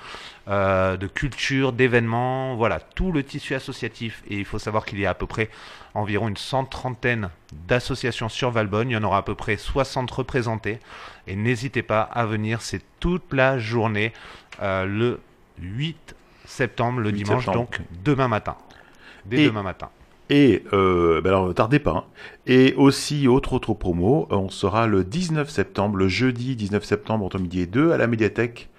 [0.50, 5.06] euh, de culture d'événements voilà tout le tissu associatif et il faut savoir qu'il y
[5.06, 5.50] a à peu près
[5.94, 7.30] environ une cent trentaine
[7.68, 8.90] d'associations sur Valbonne.
[8.90, 10.80] Il y en aura à peu près 60 représentées.
[11.28, 14.14] Et n'hésitez pas à venir, c'est toute la journée,
[14.62, 15.20] euh, le
[15.60, 16.16] 8
[16.46, 17.58] septembre, le 8 dimanche, septembre.
[17.58, 18.56] donc demain matin.
[19.26, 19.90] Dès Et- demain matin.
[20.30, 21.92] Et euh, ben alors, tardez pas.
[21.92, 22.04] hein.
[22.48, 27.38] Et aussi, autre autre promo, on sera le 19 septembre, le jeudi 19 septembre entre
[27.38, 28.70] midi et 2 à la médiathèque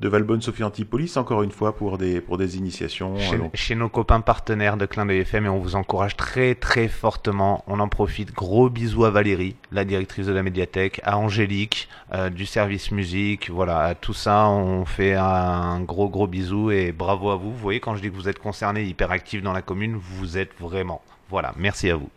[0.00, 3.16] de Valbonne Sophie Antipolis, encore une fois pour des pour des initiations.
[3.52, 7.62] Chez, nos copains partenaires de Clin d'œil FM et on vous encourage très très fortement.
[7.66, 8.32] On en profite.
[8.32, 13.50] Gros bisous à Valérie, la directrice de la médiathèque, à Angélique euh, du service musique.
[13.50, 17.50] Voilà, à tout ça, on fait un gros gros bisou et bravo à vous.
[17.50, 20.38] Vous voyez, quand je dis que vous êtes concernés, hyper actifs dans la commune, vous
[20.38, 21.02] êtes vraiment.
[21.28, 22.08] Voilà, merci à vous.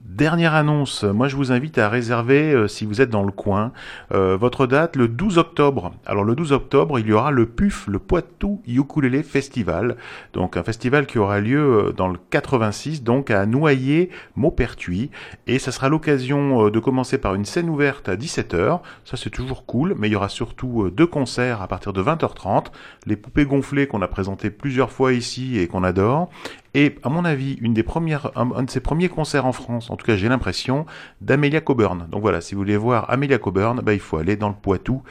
[0.00, 3.72] Dernière annonce, moi je vous invite à réserver, euh, si vous êtes dans le coin,
[4.14, 5.92] euh, votre date le 12 octobre.
[6.06, 9.96] Alors le 12 octobre, il y aura le PUF, le Poitou Ukulele Festival,
[10.34, 15.10] donc un festival qui aura lieu euh, dans le 86, donc à Noyer, Maupertuis,
[15.48, 19.66] et ça sera l'occasion de commencer par une scène ouverte à 17h, ça c'est toujours
[19.66, 22.66] cool, mais il y aura surtout deux concerts à partir de 20h30,
[23.06, 26.30] les poupées gonflées qu'on a présentées plusieurs fois ici et qu'on adore,
[26.74, 29.90] et à mon avis, une des premières, un, un de ses premiers concerts en France,
[29.90, 30.86] en tout cas j'ai l'impression,
[31.20, 32.06] d'Amelia Coburn.
[32.10, 35.02] Donc voilà, si vous voulez voir Amelia Coburn, bah, il faut aller dans le Poitou,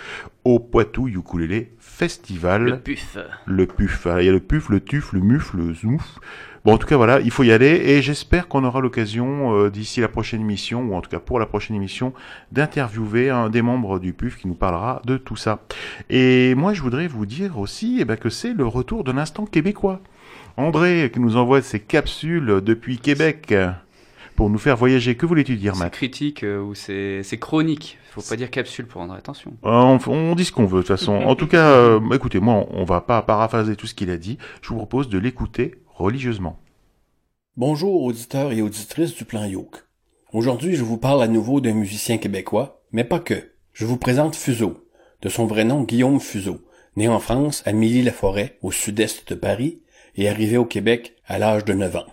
[0.43, 2.64] au Poitou Ukulele Festival.
[2.64, 3.18] Le puf.
[3.45, 4.03] Le puf.
[4.03, 6.20] Voilà, Il y a le puf, le tuf, le muf, le zmouf.
[6.64, 9.70] Bon, en tout cas, voilà, il faut y aller et j'espère qu'on aura l'occasion euh,
[9.70, 12.14] d'ici la prochaine émission, ou en tout cas pour la prochaine émission,
[12.51, 15.64] d'interviewer un des membres du PUF qui nous parlera de tout ça.
[16.10, 19.45] Et moi, je voudrais vous dire aussi eh ben, que c'est le retour de l'instant
[19.45, 20.01] québécois.
[20.58, 23.53] André qui nous envoie ses capsules depuis Québec
[24.36, 25.16] pour nous faire voyager.
[25.16, 27.97] Que voulais-tu dire, C'est Matt critique euh, ou c'est c'est chronique.
[28.12, 29.53] Faut pas dire capsule pour rendre attention.
[29.66, 31.14] Euh, on, on dit ce qu'on veut de toute façon.
[31.14, 34.38] En tout cas, euh, écoutez, moi, on va pas paraphraser tout ce qu'il a dit.
[34.62, 36.60] Je vous propose de l'écouter religieusement.
[37.55, 39.84] Bonjour auditeurs et auditrices du plan Yoke.
[40.34, 43.51] Aujourd'hui, je vous parle à nouveau d'un musicien québécois, mais pas que.
[43.74, 44.88] Je vous présente Fuseau,
[45.22, 46.60] de son vrai nom Guillaume Fuseau,
[46.95, 49.82] né en France à Milly-la-Forêt, au sud-est de Paris,
[50.18, 52.05] et arrivé au Québec à l'âge de 9 ans.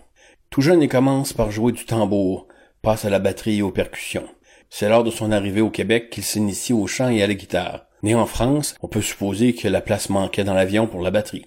[0.51, 2.47] Tout jeune, il commence par jouer du tambour,
[2.83, 4.29] passe à la batterie et aux percussions.
[4.71, 7.87] C'est lors de son arrivée au Québec qu'il s'initie au chant et à la guitare.
[8.03, 11.47] Né en France, on peut supposer que la place manquait dans l'avion pour la batterie.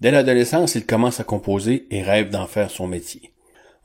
[0.00, 3.32] Dès l'adolescence, il commence à composer et rêve d'en faire son métier.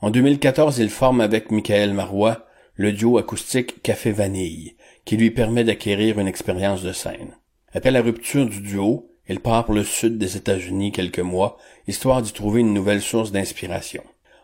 [0.00, 5.64] En 2014, il forme avec Michael Marois le duo acoustique Café Vanille, qui lui permet
[5.64, 7.36] d'acquérir une expérience de scène.
[7.72, 11.56] Après la rupture du duo, il part pour le sud des États-Unis quelques mois,
[11.88, 14.02] histoire d'y trouver une nouvelle source d'inspiration.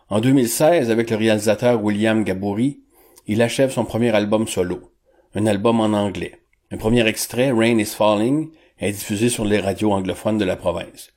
[0.09, 2.79] En 2016, avec le réalisateur William Gaboury,
[3.27, 4.91] il achève son premier album solo,
[5.35, 6.41] un album en anglais.
[6.71, 11.11] Un premier extrait, Rain is Falling, est diffusé sur les radios anglophones de la province.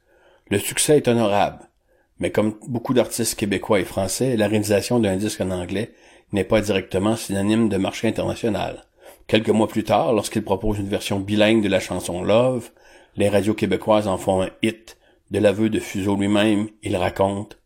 [0.50, 1.70] Le succès est honorable,
[2.18, 5.92] mais comme beaucoup d'artistes québécois et français, la réalisation d'un disque en anglais
[6.32, 8.84] n'est pas directement synonyme de marché international.
[9.28, 12.70] Quelques mois plus tard, lorsqu'il propose une version bilingue de la chanson Love,
[13.16, 14.98] les radios québécoises en font un hit.
[15.30, 17.58] De l'aveu de Fuseau lui-même, il raconte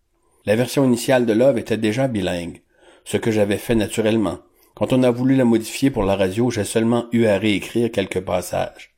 [0.44, 2.62] La version initiale de Love était déjà bilingue,
[3.05, 4.38] ce que j'avais fait naturellement.
[4.74, 8.20] Quand on a voulu la modifier pour la radio, j'ai seulement eu à réécrire quelques
[8.20, 8.94] passages.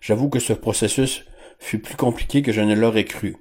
[0.00, 1.24] J'avoue que ce processus
[1.58, 3.36] fut plus compliqué que je ne l'aurais cru.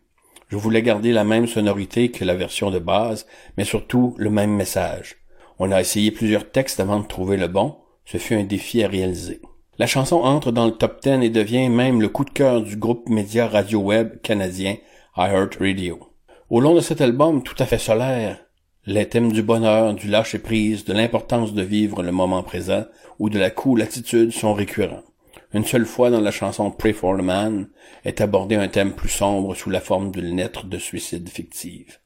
[0.47, 3.25] Je voulais garder la même sonorité que la version de base,
[3.57, 5.17] mais surtout le même message.
[5.59, 7.75] On a essayé plusieurs textes avant de trouver le bon.
[8.05, 9.41] Ce fut un défi à réaliser.
[9.79, 12.77] La chanson entre dans le top 10 et devient même le coup de cœur du
[12.77, 14.75] groupe média radio-web canadien
[15.17, 15.99] iHeartRadio.
[16.51, 18.37] Au long de cet album tout à fait solaire,
[18.85, 22.85] les thèmes du bonheur, du lâcher-prise, de l'importance de vivre le moment présent
[23.17, 25.01] ou de la cool attitude sont récurrents.
[25.53, 27.67] Une seule fois dans la chanson Pray for the Man
[28.05, 31.97] est abordé un thème plus sombre sous la forme d'une lettre de suicide fictive.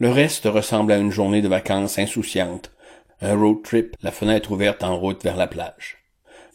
[0.00, 2.72] Le reste ressemble à une journée de vacances insouciante,
[3.20, 5.98] un road trip, la fenêtre ouverte en route vers la plage.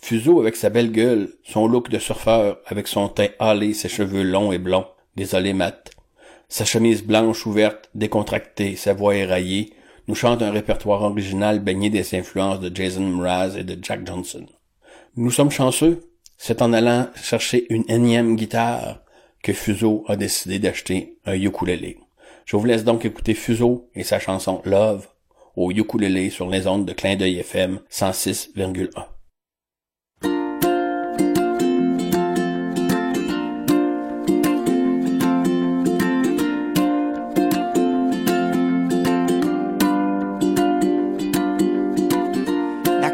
[0.01, 4.23] Fuseau avec sa belle gueule, son look de surfeur avec son teint hâlé, ses cheveux
[4.23, 5.91] longs et blonds, désolé mat,
[6.49, 9.73] sa chemise blanche ouverte, décontractée, sa voix éraillée,
[10.07, 14.45] nous chante un répertoire original baigné des influences de Jason Mraz et de Jack Johnson.
[15.15, 19.01] Nous sommes chanceux, c'est en allant chercher une énième guitare
[19.43, 21.99] que Fuseau a décidé d'acheter un ukulélé.
[22.45, 25.07] Je vous laisse donc écouter Fuseau et sa chanson Love
[25.55, 29.10] au ukulélé sur les ondes de Clin d'œil FM 106,1.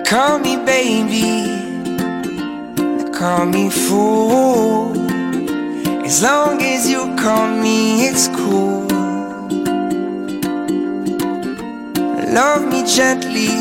[0.10, 1.44] Call me baby,
[2.78, 4.94] now call me fool.
[6.06, 8.88] As long as you call me, it's cool.
[12.40, 13.52] Love me gently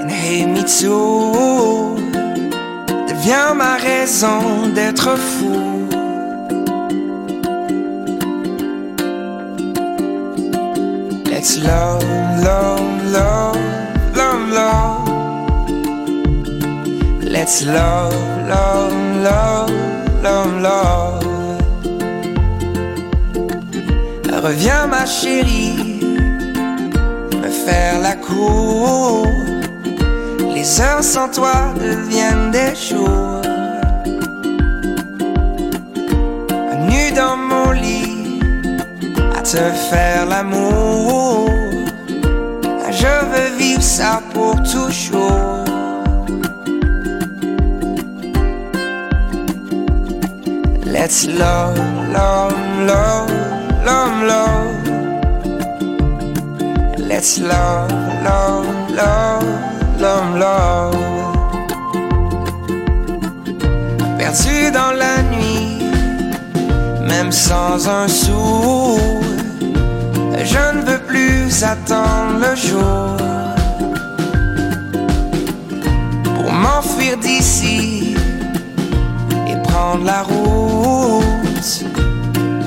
[0.00, 1.96] and hate me too.
[3.08, 5.88] Deviens ma raison d'être fou.
[11.28, 12.04] Let's love,
[12.44, 13.55] love, love,
[17.38, 18.14] Let's love,
[18.48, 19.70] love, love,
[20.22, 21.22] love, love.
[24.42, 26.00] Reviens ma chérie,
[27.42, 29.26] me faire la cour.
[30.54, 33.42] Les heures sans toi deviennent des jours.
[36.88, 38.40] Nu dans mon lit,
[39.36, 41.50] à te faire l'amour.
[42.90, 45.65] Je veux vivre ça pour toujours.
[50.98, 51.76] Let's love,
[52.10, 53.30] love, love,
[53.84, 54.88] love, love.
[56.98, 57.92] Let's love,
[58.24, 59.44] love, love,
[60.00, 60.96] love, love.
[64.18, 65.84] Perdu dans la nuit,
[67.06, 68.98] même sans un sou.
[70.44, 73.16] Je ne veux plus attendre le jour
[76.34, 78.05] pour m'enfuir d'ici
[79.86, 81.84] prendre la route.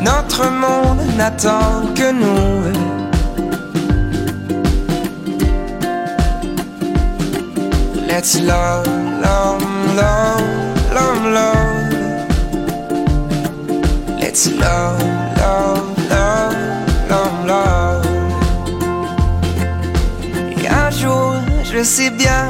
[0.02, 2.72] Notre monde n'attend que nous.
[8.08, 8.88] Let's love,
[9.22, 9.62] love,
[9.98, 10.44] love,
[10.94, 11.92] love, love.
[14.22, 15.04] Let's love,
[15.42, 16.56] love, love,
[17.10, 18.06] love, love.
[20.64, 22.46] Et un jour, je sais bien,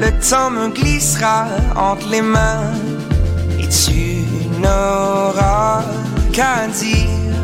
[0.00, 1.46] le temps me glissera
[1.76, 2.83] entre les mains
[4.64, 5.82] tu n'auras
[6.32, 7.34] qu'à dire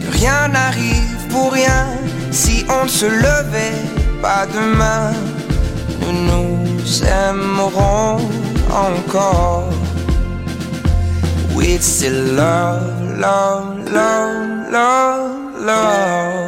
[0.00, 1.86] que rien n'arrive pour rien
[2.30, 3.82] si on ne se levait
[4.22, 5.12] pas demain.
[6.00, 8.18] Nous nous aimerons
[8.70, 9.68] encore.
[11.54, 16.39] We'd still love, love, love, love, love.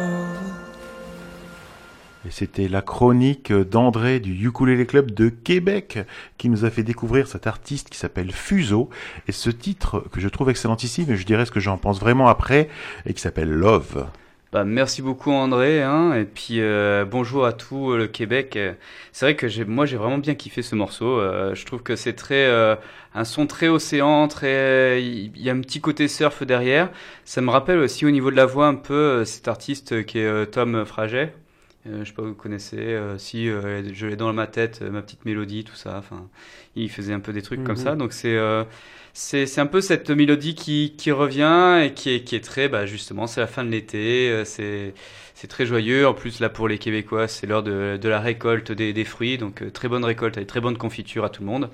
[2.33, 5.99] C'était la chronique d'André du Ukulele Club de Québec
[6.39, 8.89] qui nous a fait découvrir cet artiste qui s'appelle Fuso
[9.27, 12.29] et ce titre que je trouve excellentissime et je dirais ce que j'en pense vraiment
[12.29, 12.69] après
[13.05, 14.07] et qui s'appelle Love.
[14.51, 18.57] Bah, merci beaucoup André, hein, et puis euh, bonjour à tout euh, le Québec.
[19.11, 21.19] C'est vrai que j'ai, moi j'ai vraiment bien kiffé ce morceau.
[21.19, 22.49] euh, je trouve que c'est très
[23.13, 26.89] un son très océan, très il y a un petit côté surf derrière.
[27.25, 30.47] Ça me rappelle aussi au niveau de la voix un peu cet artiste qui est
[30.47, 31.31] Tom Fraget.
[31.85, 35.01] Euh, je sais pas vous connaissez, euh, si euh, je l'ai dans ma tête, ma
[35.01, 35.97] petite mélodie, tout ça.
[35.97, 36.29] Enfin,
[36.75, 37.83] il faisait un peu des trucs comme Mhm.
[37.83, 37.95] ça.
[37.95, 38.37] Donc c'est
[39.13, 42.85] c'est un peu cette mélodie qui qui revient et qui est qui est très bah
[42.85, 44.93] justement c'est la fin de l'été, c'est
[45.35, 46.07] c'est très joyeux.
[46.07, 49.37] En plus là pour les Québécois c'est l'heure de de la récolte des des fruits,
[49.37, 51.69] donc très bonne récolte avec très bonne confiture à tout le monde.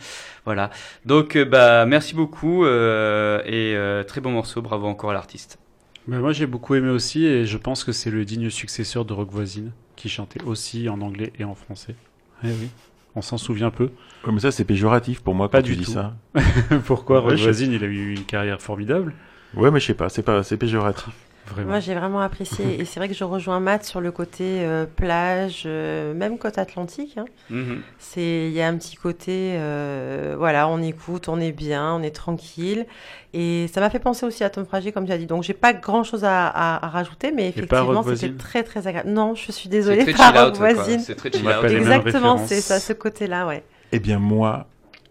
[0.46, 0.70] Voilà.
[1.06, 4.62] Donc bah merci beaucoup et très bon morceau.
[4.62, 5.60] Bravo encore à l'artiste.
[6.08, 9.14] Mais moi j'ai beaucoup aimé aussi et je pense que c'est le digne successeur de
[9.14, 11.96] Rock Voisine qui chantait aussi en anglais et en français.
[12.44, 12.70] Eh oui,
[13.16, 13.92] on s'en souvient peu.
[14.26, 15.92] Ouais, mais ça c'est péjoratif pour moi quand Pas tu du dis tout.
[15.92, 16.16] ça.
[16.86, 19.14] Pourquoi Ouais, Voisine il a eu une carrière formidable?
[19.56, 21.14] Ouais, mais je sais pas, c'est pas, c'est péjoratif.
[21.50, 21.70] Vraiment.
[21.70, 22.80] Moi, j'ai vraiment apprécié.
[22.80, 26.58] Et c'est vrai que je rejoins Matt sur le côté euh, plage, euh, même côte
[26.58, 27.18] atlantique.
[27.18, 27.26] hein.
[27.50, 27.82] Mhm.
[27.98, 32.04] C'est, il y a un petit côté, euh, voilà, on écoute, on est bien, on
[32.04, 32.86] est tranquille.
[33.34, 35.26] Et ça m'a fait penser aussi à Tom Frager, comme tu as dit.
[35.28, 39.10] Donc, j'ai pas grand chose à, à- à rajouter, mais effectivement, c'était très, très agréable.
[39.10, 40.74] Non, je suis désolée, très pas quoi.
[40.74, 41.00] Voisine.
[41.00, 41.62] C'est très chill out.
[41.80, 43.64] Exactement, c'est ça, ce côté-là, ouais.
[43.92, 44.68] Eh bien moi,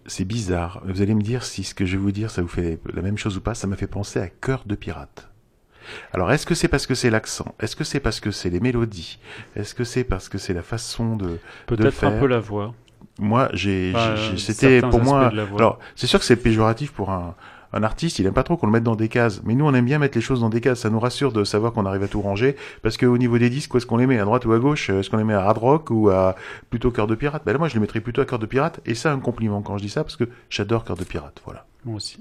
[0.07, 0.83] c'est bizarre.
[0.87, 3.03] Vous allez me dire si ce que je vais vous dire, ça vous fait la
[3.03, 3.55] même chose ou pas.
[3.55, 5.28] Ça m'a fait penser à Cœur de pirate.
[6.13, 7.55] Alors, est-ce que c'est parce que c'est l'accent?
[7.61, 9.19] Est-ce que c'est parce que c'est les mélodies?
[9.57, 12.75] Est-ce que c'est parce que c'est la façon de, Peut-être un peu la voix.
[13.21, 15.31] Moi, j'ai, Enfin, j'ai- euh, c'était pour moi.
[15.59, 17.35] Alors, c'est sûr que c'est péjoratif pour un,
[17.73, 18.21] un artiste.
[18.21, 19.43] Il aime pas trop qu'on le mette dans des cases.
[19.45, 20.81] Mais nous, on aime bien mettre les choses dans des cases.
[20.81, 22.55] Ça nous rassure de savoir qu'on arrive à tout ranger.
[22.83, 24.19] Parce qu'au niveau des disques, où est-ce qu'on les met?
[24.21, 24.89] À droite ou à gauche?
[24.91, 26.37] Est-ce qu'on les met à hard rock ou à
[26.71, 27.43] plutôt cœur de pirate?
[27.45, 28.79] Ben là, moi, je les mettrais plutôt à cœur de pirate.
[28.87, 31.43] Et c'est un compliment quand je dis ça parce que j'adore cœur de pirate.
[31.45, 31.67] Voilà.
[31.85, 32.21] Moi aussi.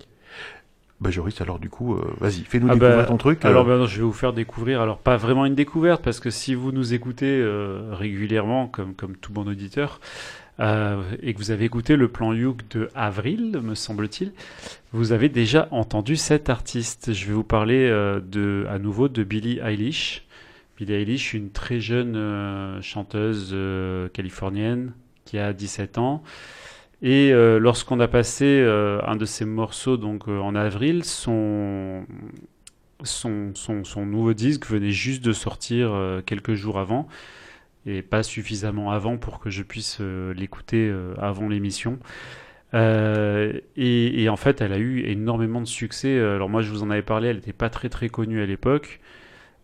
[1.00, 3.46] Bah, Joris, alors du coup, euh, vas-y, fais-nous Ah découvrir bah, ton truc.
[3.46, 6.56] Alors ben, je vais vous faire découvrir, alors pas vraiment une découverte, parce que si
[6.56, 10.00] vous nous écoutez euh, régulièrement, comme, comme tout bon auditeur,
[10.60, 14.32] euh, et que vous avez écouté le plan Youk de avril, me semble-t-il,
[14.92, 17.14] vous avez déjà entendu cet artiste.
[17.14, 20.26] Je vais vous parler euh, de, à nouveau de Billie Eilish.
[20.78, 24.94] Billie Eilish, une très jeune euh, chanteuse euh, californienne
[25.26, 26.24] qui a 17 ans.
[27.02, 32.06] Et euh, lorsqu'on a passé euh, un de ses morceaux donc euh, en avril, son,
[33.04, 35.96] son, son, nouveau disque venait juste de sortir
[36.26, 37.08] quelques jours avant,
[37.86, 42.00] et pas suffisamment avant pour que je puisse l'écouter avant l'émission.
[42.74, 46.20] Et, en fait, elle a eu énormément de succès.
[46.20, 49.00] Alors moi, je vous en avais parlé, elle n'était pas très très connue à l'époque.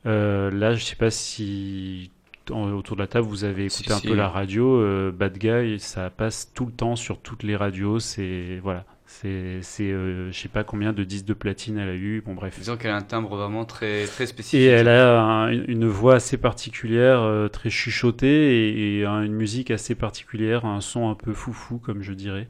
[0.06, 2.12] Là, je sais pas si
[2.52, 4.08] autour de la table vous avez écouté Si, un si.
[4.08, 4.76] peu la radio.
[4.82, 8.00] euh, Bad Guy, ça passe tout le temps sur toutes les radios.
[8.00, 11.96] C'est voilà, c'est c'est euh, je sais pas combien de disques de platine elle a
[11.96, 12.22] eu.
[12.26, 12.56] Bon bref.
[12.58, 14.60] Disons qu'elle a un timbre vraiment très très spécifique.
[14.60, 19.34] Et elle a un- une voix assez particulière, euh, très chuchotée, et, et un- une
[19.34, 22.48] musique assez particulière, un son un peu foufou, comme je dirais.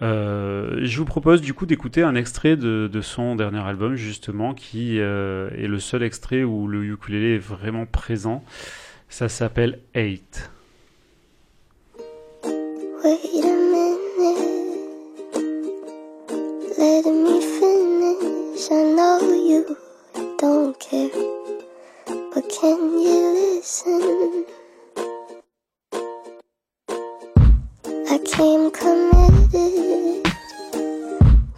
[0.00, 4.52] Euh, je vous propose du coup d'écouter un extrait de, de son dernier album, justement,
[4.52, 8.42] qui euh, est le seul extrait où le ukulélé est vraiment présent.
[9.12, 10.48] Ça s'appelle Eight.
[13.04, 14.00] Wait a minute,
[16.78, 18.70] let me finish.
[18.70, 19.76] I know you
[20.38, 21.10] don't care,
[22.32, 24.46] but can you listen?
[28.08, 30.24] I came committed,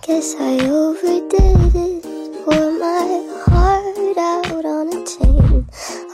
[0.03, 2.05] guess I overdid it.
[2.45, 5.05] Pour my heart out on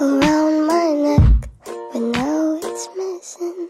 [0.01, 1.49] around my neck,
[1.93, 3.69] but now it's missing.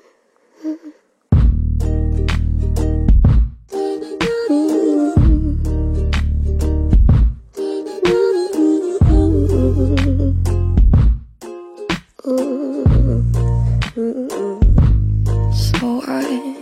[15.53, 16.57] So I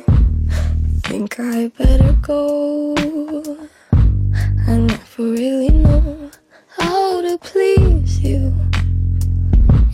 [1.05, 2.95] think I better go.
[4.67, 6.31] I never really know
[6.77, 8.48] how to please you.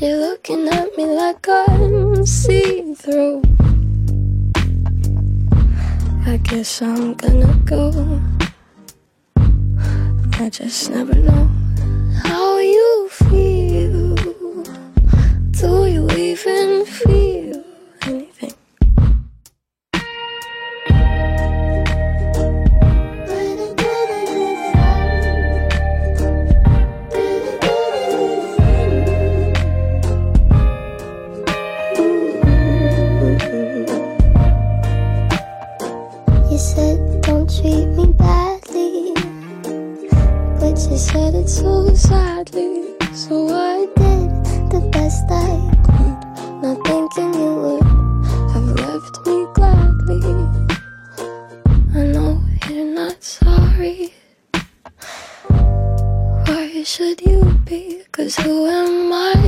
[0.05, 3.41] You're looking at me like I'm see through.
[6.27, 8.21] I guess I'm gonna go.
[10.35, 11.49] I just never know
[12.23, 14.15] how you feel.
[15.53, 17.54] Do you even feel?
[40.91, 42.95] You said it so sadly.
[43.13, 44.31] So I did
[44.71, 45.55] the best I
[45.87, 46.19] could,
[46.63, 47.85] not thinking you would
[48.53, 50.21] have left me gladly.
[51.95, 54.13] I know you're not sorry.
[56.47, 58.03] Why should you be?
[58.13, 59.44] Cause who am I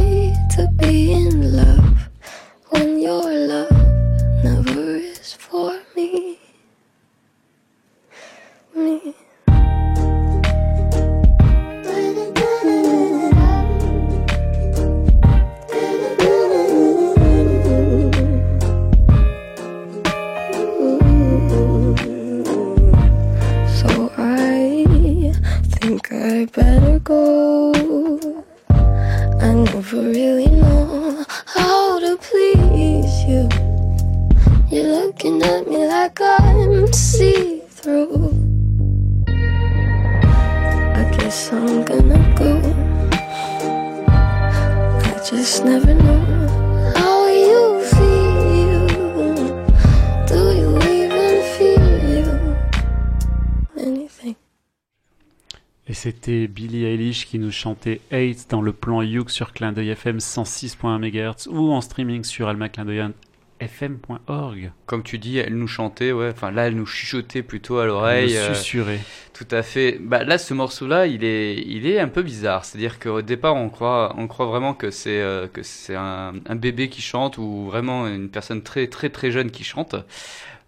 [57.57, 62.23] Chantait Hate dans le plan Youk sur Clin d'œil FM 106.1 MHz ou en streaming
[62.23, 64.73] sur almaclindeuil.fm.org.
[64.85, 66.33] Comme tu dis, elle nous chantait, ouais.
[66.35, 68.35] Enfin, là, elle nous chuchotait plutôt à l'oreille.
[68.35, 68.99] Elle nous euh,
[69.33, 69.97] tout à fait.
[69.99, 72.67] Bah, là, ce morceau-là, il est, il est un peu bizarre.
[72.67, 76.57] C'est-à-dire qu'au départ, on croit, on croit vraiment que c'est, euh, que c'est un, un
[76.57, 79.97] bébé qui chante ou vraiment une personne très, très, très jeune qui chante.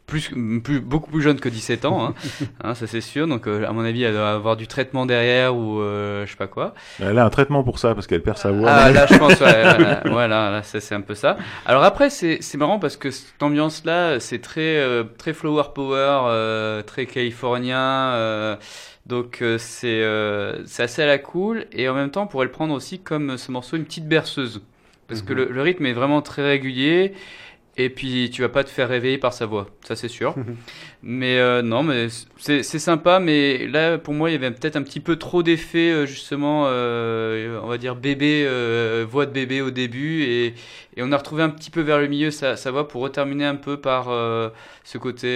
[0.09, 0.30] Plus,
[0.64, 2.14] plus, beaucoup plus jeune que 17 ans, hein.
[2.64, 3.28] Hein, ça c'est sûr.
[3.28, 6.36] Donc, euh, à mon avis, elle doit avoir du traitement derrière ou euh, je sais
[6.36, 6.74] pas quoi.
[6.98, 8.70] Elle a un traitement pour ça parce qu'elle perd sa voix.
[8.70, 11.36] Ah là je pense ouais, voilà, voilà, là, ça, c'est un peu ça.
[11.66, 15.64] Alors après c'est c'est marrant parce que cette ambiance là c'est très euh, très flower
[15.74, 17.78] power, euh, très californien.
[18.14, 18.56] euh,
[19.06, 22.46] donc euh, c'est euh, c'est assez à la cool et en même temps on pourrait
[22.46, 24.62] le prendre aussi comme ce morceau une petite berceuse
[25.06, 25.38] parce que Mhm.
[25.38, 27.14] le, le rythme est vraiment très régulier.
[27.81, 30.35] Et puis tu vas pas te faire réveiller par sa voix, ça c'est sûr.
[31.03, 34.83] mais euh, non, mais c'est sympa, mais là pour moi il y avait peut-être un
[34.83, 39.62] petit peu trop d'effets euh, justement, euh, on va dire bébé, euh, voix de bébé
[39.62, 40.47] au début, et,
[40.97, 43.45] et on a retrouvé un petit peu vers le milieu sa, sa voix pour reterminer
[43.45, 44.07] un peu par
[44.83, 45.29] ce côté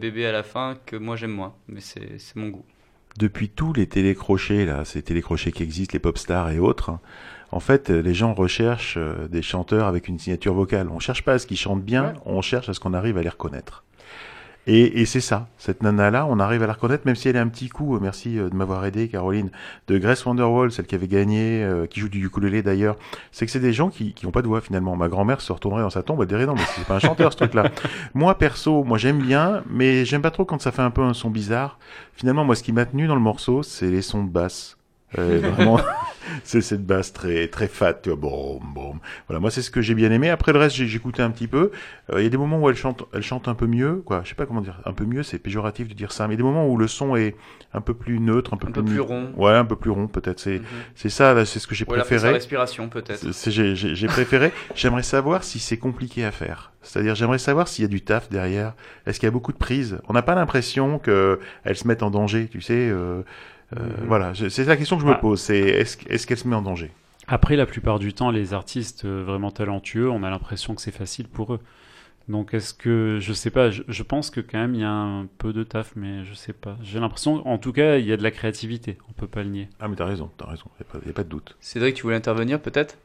[0.00, 2.64] bébé à la fin que moi j'aime moins, mais c'est c'est mon goût.
[3.18, 7.00] Depuis tous les télécrochets, là, ces télécrochets qui existent, les pop stars et autres, hein,
[7.52, 10.88] en fait, euh, les gens recherchent euh, des chanteurs avec une signature vocale.
[10.90, 13.22] On cherche pas à ce qu'ils chantent bien, on cherche à ce qu'on arrive à
[13.22, 13.84] les reconnaître.
[14.66, 17.40] Et, et c'est ça, cette nana-là, on arrive à la reconnaître, même si elle a
[17.40, 19.50] un petit coup, euh, merci de m'avoir aidé, Caroline,
[19.88, 22.96] de Grace Wonderwall, celle qui avait gagné, euh, qui joue du ukulélé d'ailleurs,
[23.32, 24.96] c'est que c'est des gens qui qui ont pas de voix finalement.
[24.96, 27.32] Ma grand-mère se retournerait dans sa tombe, elle dirait non, mais c'est pas un chanteur
[27.32, 27.70] ce truc-là.
[28.14, 31.14] Moi, perso, moi j'aime bien, mais j'aime pas trop quand ça fait un peu un
[31.14, 31.78] son bizarre.
[32.14, 34.76] Finalement, moi, ce qui m'a tenu dans le morceau, c'est les sons de basse.
[35.18, 35.80] Euh, vraiment,
[36.44, 38.98] c'est cette basse très très fat, tu vois, boum boum.
[39.28, 40.30] Voilà, moi c'est ce que j'ai bien aimé.
[40.30, 41.72] Après le reste, j'ai écouté un petit peu.
[42.12, 44.20] Euh, Il y a des moments où elle chante, elle chante un peu mieux, quoi.
[44.24, 46.36] Je sais pas comment dire, un peu mieux, c'est péjoratif de dire ça, mais il
[46.36, 47.34] y a des moments où le son est
[47.74, 49.32] un peu plus neutre, un peu Un plus rond.
[49.36, 50.38] Ouais, un peu plus rond peut-être.
[50.40, 50.60] C'est
[50.94, 52.32] c'est ça, là, c'est ce que j'ai elle a fait sa préféré.
[52.34, 53.26] respiration, peut-être.
[53.50, 54.52] J'ai préféré.
[54.74, 56.72] J'aimerais savoir si c'est compliqué à faire.
[56.82, 58.74] C'est-à-dire, j'aimerais savoir s'il y a du taf derrière.
[59.06, 59.98] Est-ce qu'il y a beaucoup de prises?
[60.08, 62.72] On n'a pas l'impression que elles se mettent en danger, tu sais.
[62.88, 63.22] euh,
[63.76, 64.06] euh, Mhm.
[64.06, 65.16] Voilà, c'est la question que je me Ah.
[65.16, 65.40] pose.
[65.40, 66.90] C'est est-ce qu'elle se met en danger?
[67.28, 70.90] Après, la plupart du temps, les artistes euh, vraiment talentueux, on a l'impression que c'est
[70.90, 71.60] facile pour eux.
[72.28, 74.90] Donc, est-ce que, je sais pas, je, je pense que quand même il y a
[74.90, 76.76] un peu de taf, mais je sais pas.
[76.82, 79.48] J'ai l'impression, en tout cas, il y a de la créativité, on peut pas le
[79.50, 79.68] nier.
[79.80, 81.56] Ah, mais t'as raison, t'as raison, il n'y a, pas de doute.
[81.60, 82.98] Cédric, tu voulais intervenir peut-être?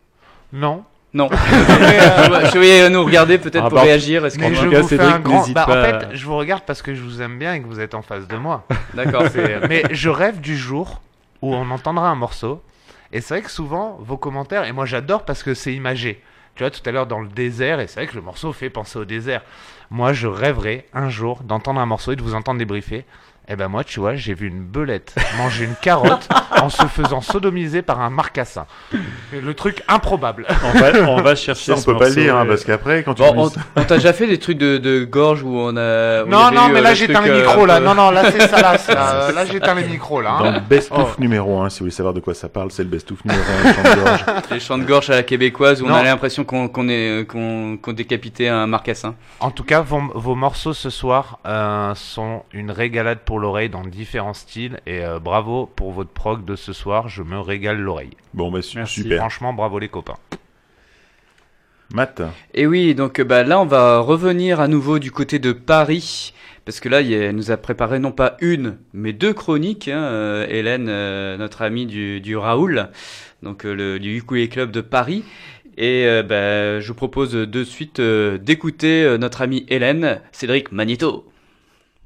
[0.54, 0.84] Non.
[1.16, 1.30] Non.
[1.32, 4.26] je voyais nous regarder peut-être Ah, pour bah, réagir.
[4.26, 5.48] Est-ce qu'on je va- vous fais un grand.
[5.50, 7.80] Bah, en fait, je vous regarde parce que je vous aime bien et que vous
[7.80, 8.66] êtes en face de moi.
[8.94, 9.24] D'accord.
[9.32, 11.02] C'est- Mais je rêve du jour
[11.42, 12.62] où on entendra un morceau.
[13.14, 16.22] Et c'est vrai que souvent, vos commentaires, et moi j'adore parce que c'est imagé.
[16.56, 18.70] Tu vois, tout à l'heure dans le désert, et c'est vrai que le morceau fait
[18.70, 19.42] penser au désert.
[19.92, 23.06] Moi, je rêverais un jour d'entendre un morceau et de vous entendre débriefer.
[23.48, 26.28] Eh ben moi, tu vois, j'ai vu une belette manger une carotte
[26.62, 28.66] en se faisant sodomiser par un marcassin.
[29.32, 30.48] Le truc improbable.
[30.64, 32.50] On va- on va chercher Ça, on ce peut pas le dire, hein, euh.
[32.50, 35.04] parce qu'après, quand tu Bon, on, ça- on t'a déjà fait des trucs de, de
[35.04, 36.24] gorge où on a.
[36.24, 37.78] où Non, non, eu, mais euh, là j'éteins les euh, micros là.
[37.78, 38.78] peu- Non, non, là c'est ça là.
[38.96, 40.38] Là, là j'éteins les micros là.
[40.40, 40.52] Dans hein.
[40.54, 41.22] le best-of Oh.
[41.22, 43.74] numéro 1, si vous voulez savoir de quoi ça parle, c'est le best-of numéro 1,
[43.74, 44.24] chant de gorge.
[44.52, 47.78] Les chants de gorge à la québécoise où on a l'impression qu'on qu'on est qu'on
[47.80, 49.14] qu'on décapitait un marcassin.
[49.40, 53.84] En tout cas, vos, vos morceaux ce soir euh, sont une régalade pour l'oreille dans
[53.84, 57.10] différents styles et euh, bravo pour votre prog de ce soir.
[57.10, 58.12] Je me régale l'oreille.
[58.34, 59.18] Bon, bah su- super.
[59.20, 60.18] Franchement, bravo les copains.
[61.94, 62.22] Matt
[62.54, 66.34] Et oui, donc euh, bah, là, on va revenir à nouveau du côté de Paris.
[66.66, 69.88] Parce que là, elle nous a préparé non pas une, mais deux chroniques.
[69.88, 72.90] hein, euh, Hélène, euh, notre amie du, du Raoul,
[73.44, 75.24] donc euh, le, du Ukulele Club de Paris.
[75.78, 80.72] Et euh, bah, je vous propose de suite euh, d'écouter euh, notre amie Hélène, Cédric
[80.72, 81.28] Magneto.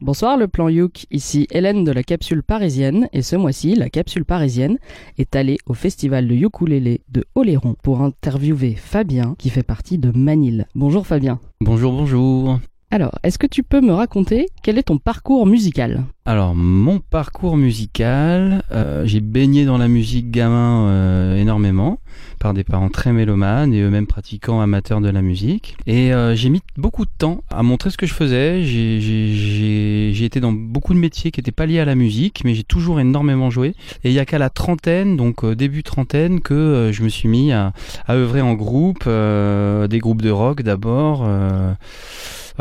[0.01, 4.23] Bonsoir le plan Youk, ici Hélène de la capsule parisienne et ce mois-ci la capsule
[4.23, 4.77] parisienne
[5.17, 10.17] est allée au festival de ukulélé de Oléron pour interviewer Fabien qui fait partie de
[10.17, 10.67] Manille.
[10.73, 11.41] Bonjour Fabien.
[11.59, 12.59] Bonjour, bonjour.
[12.91, 16.05] Alors, est-ce que tu peux me raconter quel est ton parcours musical?
[16.25, 21.99] Alors, mon parcours musical, euh, j'ai baigné dans la musique gamin euh, énormément,
[22.39, 25.77] par des parents très mélomanes et eux-mêmes pratiquants amateurs de la musique.
[25.85, 28.63] Et euh, j'ai mis beaucoup de temps à montrer ce que je faisais.
[28.63, 32.63] J'ai- été dans beaucoup de métiers qui n'étaient pas liés à la musique, mais j'ai
[32.63, 33.69] toujours énormément joué.
[34.03, 37.09] Et il y a qu'à la trentaine, donc euh, début trentaine, que euh, je me
[37.09, 37.73] suis mis à,
[38.07, 41.27] à œuvrer en groupe, euh, des groupes de rock d'abord.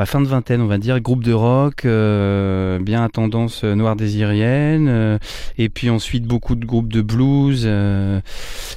[0.06, 3.96] Fin de vingtaine, on va dire, groupe de rock, euh, bien à tendance euh, noire
[3.96, 5.18] désirienne, euh,
[5.58, 8.20] et puis ensuite beaucoup de groupes de blues euh,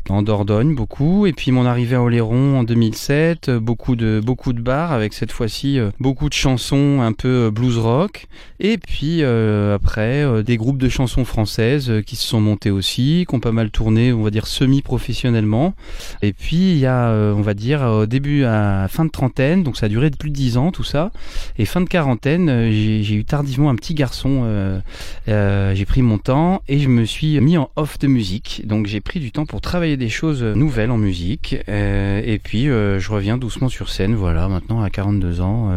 [0.09, 4.53] en Dordogne, beaucoup, et puis mon arrivée à Oléron en 2007, euh, beaucoup de beaucoup
[4.53, 8.25] de bars avec cette fois-ci euh, beaucoup de chansons un peu blues rock,
[8.59, 13.39] et puis après des groupes de chansons françaises qui se sont montés aussi, qui ont
[13.39, 15.73] pas mal tourné, on va dire semi-professionnellement,
[16.21, 19.77] et puis il y a, on va dire, au début à fin de trentaine, donc
[19.77, 21.10] ça a duré plus de dix ans tout ça.
[21.57, 24.41] Et fin de quarantaine, euh, j'ai eu tardivement un petit garçon.
[24.43, 24.79] euh,
[25.27, 28.63] euh, j'ai pris mon temps et je me suis mis en off de musique.
[28.65, 31.57] Donc j'ai pris du temps pour travailler des choses nouvelles en musique.
[31.69, 34.15] euh, et puis je reviens doucement sur scène.
[34.15, 35.71] Voilà, maintenant à 42 ans,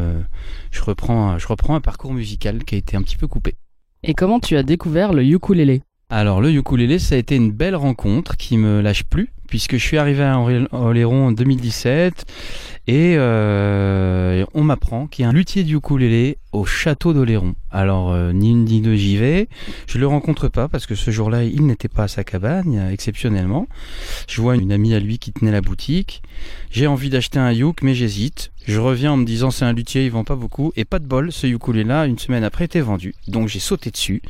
[0.70, 3.54] je reprends, je reprends un parcours musical qui a été un petit peu coupé.
[4.02, 5.82] Et comment tu as découvert le ukulélé?
[6.10, 9.84] Alors le ukulélé, ça a été une belle rencontre qui me lâche plus puisque je
[9.86, 10.40] suis arrivé à
[10.72, 12.26] Oléron en 2017
[12.86, 17.54] et euh, on m'apprend qu'il y a un luthier du ukulélé au château d'Oléron.
[17.70, 19.48] Alors euh, ni une ni deux j'y vais,
[19.86, 22.90] je le rencontre pas parce que ce jour-là il n'était pas à sa cabane euh,
[22.90, 23.68] exceptionnellement.
[24.28, 26.22] Je vois une amie à lui qui tenait la boutique.
[26.70, 28.52] J'ai envie d'acheter un uk mais j'hésite.
[28.66, 31.06] Je reviens en me disant c'est un luthier, il vend pas beaucoup et pas de
[31.06, 33.14] bol, ce ukulélé là une semaine après était vendu.
[33.28, 34.20] Donc j'ai sauté dessus.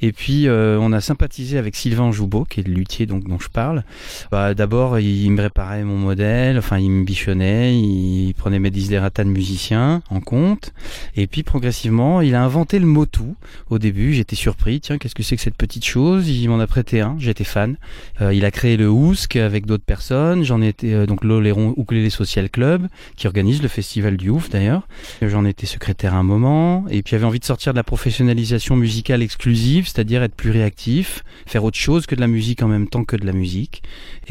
[0.00, 3.48] Et puis on a sympathisé avec Sylvain Joubeau qui est le luthier donc dont je
[3.48, 3.84] parle.
[4.30, 9.24] Bah, d'abord il me réparait mon modèle, enfin il me bichonnait, il prenait mes desiderata
[9.24, 10.72] de musicien en compte
[11.16, 13.22] et puis progressivement il a inventé le Motu.
[13.70, 16.28] Au début j'étais surpris, tiens qu'est-ce que c'est que cette petite chose?
[16.28, 17.76] Il m'en a prêté un, j'étais fan.
[18.20, 22.10] Euh, il a créé le Ousk avec d'autres personnes, j'en étais euh, donc l'Oléron Ukulélé
[22.10, 24.86] Social Club qui organise le festival du Ouf d'ailleurs.
[25.22, 29.22] J'en étais secrétaire un moment et puis j'avais envie de sortir de la professionnalisation musicale
[29.22, 33.04] exclusive, c'est-à-dire être plus réactif, faire autre chose que de la musique en même temps
[33.04, 33.82] que de la musique.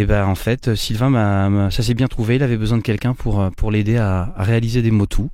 [0.06, 3.42] Ben en fait Sylvain m'a, ça s'est bien trouvé, il avait besoin de quelqu'un pour
[3.42, 5.28] euh, pour l'aider à, réaliser des motus.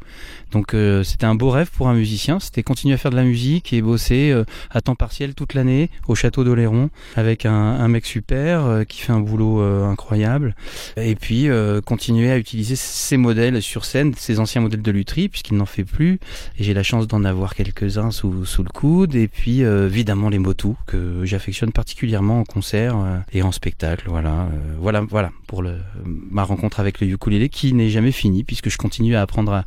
[0.51, 3.23] Donc euh, c'était un beau rêve pour un musicien, c'était continuer à faire de la
[3.23, 7.87] musique et bosser euh, à temps partiel toute l'année au château d'Oléron avec un, un
[7.87, 10.55] mec super euh, qui fait un boulot euh, incroyable.
[10.97, 15.29] Et puis euh, continuer à utiliser ses modèles sur scène, ses anciens modèles de lutherie
[15.29, 16.19] puisqu'il n'en fait plus.
[16.57, 19.15] Et j'ai la chance d'en avoir quelques-uns sous, sous le coude.
[19.15, 22.95] Et puis évidemment les motus que j'affectionne particulièrement en concert
[23.33, 24.47] et en spectacle voilà
[24.79, 28.77] voilà voilà pour le, ma rencontre avec le ukulélé qui n'est jamais finie puisque je
[28.77, 29.63] continue à apprendre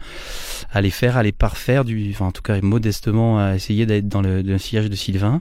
[0.73, 4.09] à, les faire, à les parfaire, du, enfin en tout cas modestement à essayer d'être
[4.09, 5.41] dans le, le sillage de Sylvain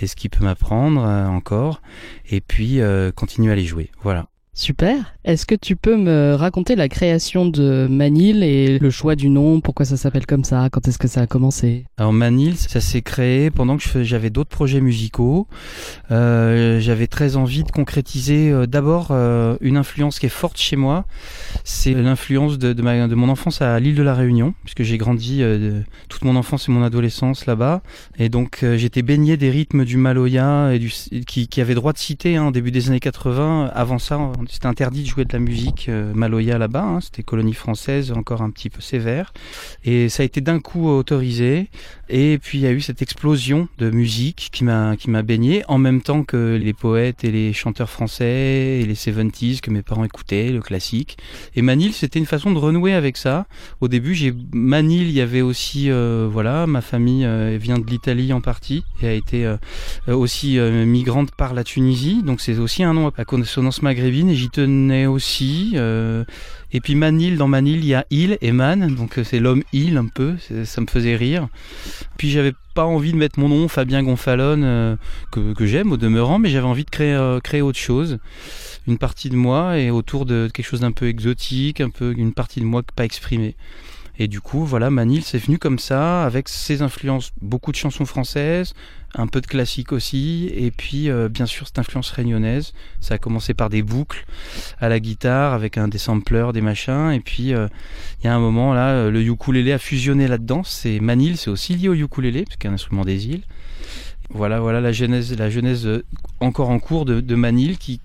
[0.00, 1.82] et ce qu'il peut m'apprendre euh, encore
[2.30, 3.90] et puis euh, continuer à les jouer.
[4.02, 4.26] Voilà.
[4.54, 5.14] Super.
[5.24, 9.62] Est-ce que tu peux me raconter la création de Manil et le choix du nom
[9.62, 11.86] Pourquoi ça s'appelle comme ça Quand est-ce que ça a commencé?
[11.96, 15.46] Alors Manil, ça s'est créé pendant que j'avais d'autres projets musicaux.
[16.10, 20.76] Euh, j'avais très envie de concrétiser euh, d'abord euh, une influence qui est forte chez
[20.76, 21.06] moi.
[21.64, 25.42] C'est l'influence de, mon enfance à l'île de la Réunion, puisque j'ai grandi
[26.10, 27.80] toute mon enfance et mon adolescence là-bas.
[28.18, 30.80] Et donc j'étais baigné des rythmes du Maloya et
[31.26, 33.70] qui, qui avait droit de citer hein, début des années 80.
[33.72, 36.82] Avant ça, c'était interdit de jouer de la musique euh, maloya là-bas.
[36.82, 37.00] hein.
[37.00, 39.32] C'était colonie française, encore un petit peu sévère.
[39.84, 41.70] Et ça a été d'un coup autorisé.
[42.14, 45.64] Et puis il y a eu cette explosion de musique qui m'a qui m'a baigné
[45.66, 49.80] en même temps que les poètes et les chanteurs français et les 70s que mes
[49.80, 51.16] parents écoutaient, le classique.
[51.56, 53.46] Et Manil, c'était une façon de renouer avec ça.
[53.80, 57.86] Au début, j'ai Manil, il y avait aussi euh, voilà, ma famille euh, vient de
[57.88, 59.56] l'Italie en partie et a été euh,
[60.08, 64.34] aussi euh, migrante par la Tunisie, donc c'est aussi un nom à consonance maghrébine et
[64.34, 65.76] j'y tenais aussi.
[66.72, 69.62] Et puis Manil, dans Manil, il y a il et man, donc euh, c'est l'homme
[69.72, 71.48] il un peu, ça me faisait rire.
[72.16, 74.96] Puis j'avais pas envie de mettre mon nom, Fabien Gonfalone, euh,
[75.30, 78.18] que, que j'aime au demeurant, mais j'avais envie de créer, euh, créer autre chose,
[78.86, 82.32] une partie de moi et autour de quelque chose d'un peu exotique, un peu une
[82.32, 83.54] partie de moi pas exprimée.
[84.18, 88.04] Et du coup, voilà, Manil, c'est venu comme ça, avec ses influences, beaucoup de chansons
[88.04, 88.74] françaises,
[89.14, 92.72] un peu de classique aussi, et puis euh, bien sûr cette influence réunionnaise.
[93.00, 94.24] Ça a commencé par des boucles
[94.78, 97.68] à la guitare, avec un des sampleurs, des machins, et puis euh,
[98.20, 100.62] il y a un moment là, euh, le ukulélé a fusionné là-dedans.
[100.62, 103.42] C'est Manil, c'est aussi lié au ukulélé, parce qu'il a un instrument des îles.
[104.34, 106.04] Voilà, voilà la genèse, la genèse euh,
[106.40, 108.00] encore en cours de, de Manil, qui,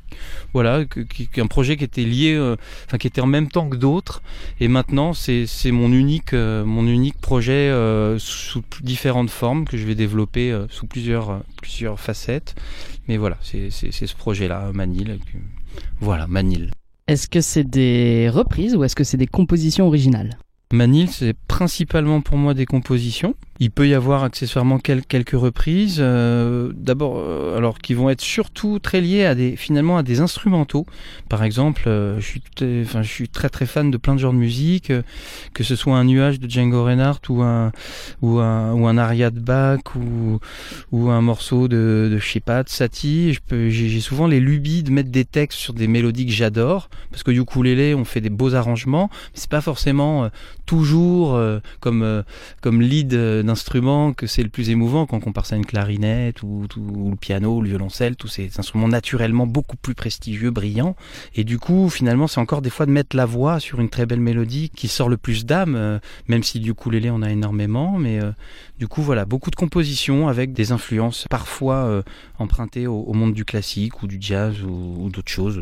[0.53, 3.69] voilà, qui, qui un projet qui était lié, euh, enfin qui était en même temps
[3.69, 4.21] que d'autres,
[4.59, 9.85] et maintenant c'est mon unique, euh, mon unique projet euh, sous différentes formes que je
[9.85, 12.55] vais développer euh, sous plusieurs, plusieurs facettes.
[13.07, 15.19] Mais voilà, c'est ce projet-là, Manil.
[16.01, 16.71] Voilà, Manil.
[17.07, 20.37] Est-ce que c'est des reprises ou est-ce que c'est des compositions originales?
[20.73, 23.33] Manil, c'est principalement pour moi des compositions.
[23.59, 28.21] Il peut y avoir accessoirement quel- quelques reprises, euh, d'abord, euh, alors qui vont être
[28.21, 30.85] surtout très liées à des, finalement, à des instrumentaux.
[31.27, 34.91] Par exemple, euh, je suis, très très fan de plein de genres de musique,
[35.53, 37.71] que ce soit un nuage de Django Reinhardt ou un
[38.21, 40.39] ou un aria de Bach ou
[40.91, 43.37] ou un morceau de, de je sais pas, de Satie.
[43.51, 47.31] J'ai souvent les lubies de mettre des textes sur des mélodies que j'adore, parce que
[47.31, 50.29] ukulélé, on fait des beaux arrangements, mais c'est pas forcément
[50.65, 51.39] toujours
[51.79, 52.23] comme
[52.61, 53.13] comme lead
[53.47, 56.65] euh, d'instrument que c'est le plus émouvant quand on compare ça à une clarinette ou,
[56.75, 60.95] le piano ou le violoncelle, tous ces instruments naturellement beaucoup plus prestigieux, brillants.
[61.35, 64.05] Et du coup, finalement, c'est encore des fois de mettre la voix sur une très
[64.05, 67.97] belle mélodie qui sort le plus d'âme, euh, même si du ukulélé on a énormément.
[67.97, 68.31] Mais euh,
[68.79, 72.03] du coup, voilà, beaucoup de compositions avec des influences parfois euh,
[72.39, 75.61] empruntées au, monde du classique ou du jazz ou, ou d'autres choses.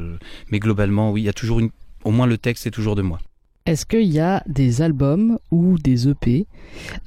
[0.50, 1.70] Mais globalement, oui, il y a toujours une,
[2.04, 3.20] au moins le texte est toujours de moi.
[3.66, 6.46] Est-ce qu'il y a des albums ou des EP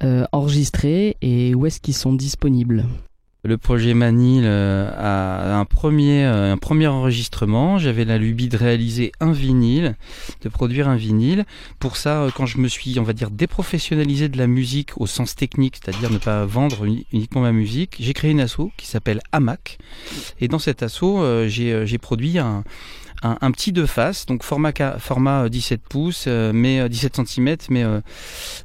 [0.03, 2.85] euh, enregistrés et où est-ce qu'ils sont disponibles?
[3.45, 7.77] Le projet Manil euh, a un premier, euh, un premier enregistrement.
[7.77, 9.95] J'avais la lubie de réaliser un vinyle,
[10.41, 11.45] de produire un vinyle.
[11.79, 15.37] Pour ça, quand je me suis, on va dire, déprofessionnalisé de la musique au sens
[15.37, 19.21] technique, c'est-à-dire ne pas vendre uni- uniquement ma musique, j'ai créé une asso qui s'appelle
[19.31, 19.77] AMAC.
[20.41, 21.05] Et dans cette asso,
[21.47, 22.65] j'ai produit un,
[23.21, 27.57] un, petit deux faces, donc format, format euh, 17 pouces, euh, mais euh, 17 cm,
[27.69, 27.99] mais, euh,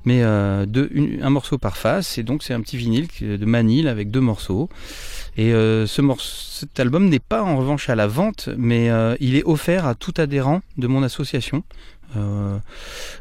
[0.04, 0.90] mais euh, deux-
[1.22, 2.18] un morceau par face.
[2.18, 4.68] Et donc c'est un petit vinyle de Manil avec deux morceaux.
[5.36, 6.28] Et euh, ce morceau,
[6.60, 9.94] cet album n'est pas en revanche à la vente, mais euh, il est offert à
[9.96, 11.64] tout adhérent de mon association.
[12.16, 12.58] Euh,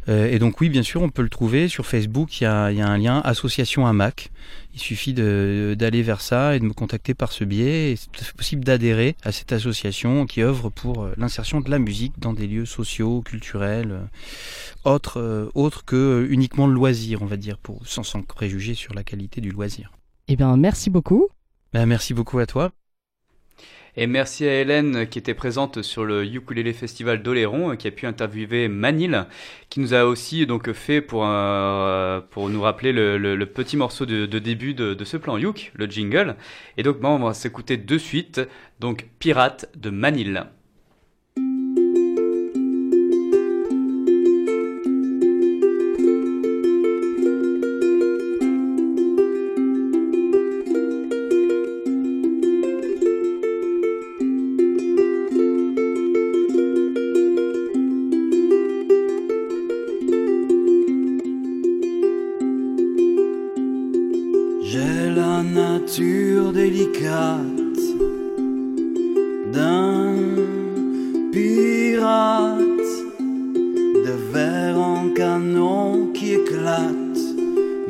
[0.10, 2.40] euh, et donc oui, bien sûr, on peut le trouver sur Facebook.
[2.42, 4.32] Il y a, il y a un lien Association AMAC.
[4.74, 7.96] Il suffit d'aller vers ça et de me contacter par ce biais.
[7.96, 12.34] C'est possible d'adhérer à cette association qui œuvre pour euh, l'insertion de la musique dans
[12.34, 14.00] des lieux sociaux, culturels,
[14.84, 19.04] autres, autres que uniquement le loisir, on va dire, pour, sans, sans préjuger sur la
[19.04, 19.92] qualité du loisir.
[20.28, 21.28] Eh bien, merci beaucoup.
[21.74, 22.72] Ben, merci beaucoup à toi.
[23.96, 28.08] Et merci à Hélène qui était présente sur le Ukulele Festival d'Oléron, qui a pu
[28.08, 29.28] interviewer Manil,
[29.70, 34.26] qui nous a aussi donc fait pour, euh, pour nous rappeler le, petit morceau de,
[34.40, 36.38] début de, ce plan Yuk, le jingle.
[36.78, 38.42] Et donc ben, on va s'écouter de suite,
[38.80, 40.44] donc Pirate de Manil.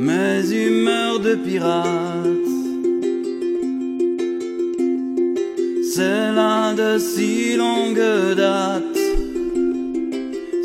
[0.10, 2.50] Mes humeurs de pirate.
[5.94, 9.00] C'est là de si longue date,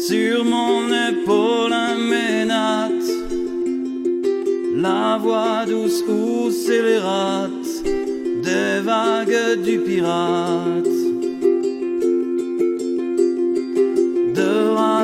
[0.08, 1.96] sur mon épaule un
[4.80, 7.70] la voix douce ou scélérate
[8.42, 10.98] des vagues du pirate.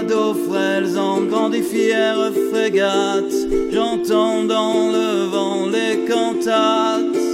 [0.05, 3.44] bateaux frêles en grande et fière frégate,
[3.75, 7.25] j'entends dans le vent les cantates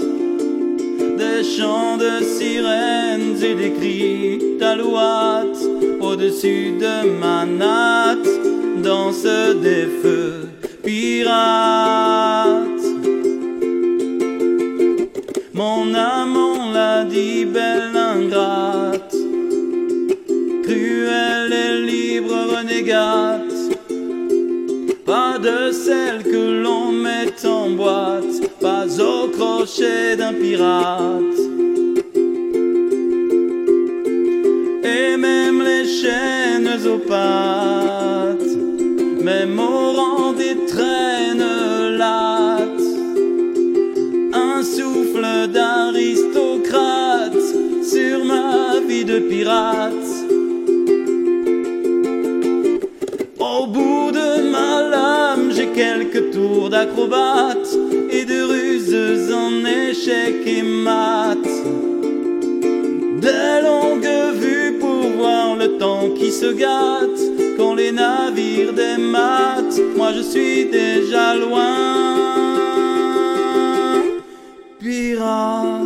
[1.21, 5.63] des chants de sirènes et des cris d'alouates
[6.01, 8.33] au-dessus de ma natte
[8.83, 10.49] dansent des feux
[10.83, 12.00] pirates.
[29.81, 31.39] D'un pirate.
[34.85, 38.53] Et même les chaînes aux pattes,
[39.23, 42.89] même au rang des traînes lattes,
[44.35, 47.33] un souffle d'aristocrate
[47.83, 50.11] sur ma vie de pirate.
[53.39, 57.60] Au bout de ma lame, j'ai quelques tours d'acrobate
[60.47, 61.47] et mat.
[63.21, 67.21] Des longues vues pour voir le temps qui se gâte
[67.57, 69.81] quand les navires dématent.
[69.97, 71.77] Moi je suis déjà loin.
[74.79, 75.80] Pirate.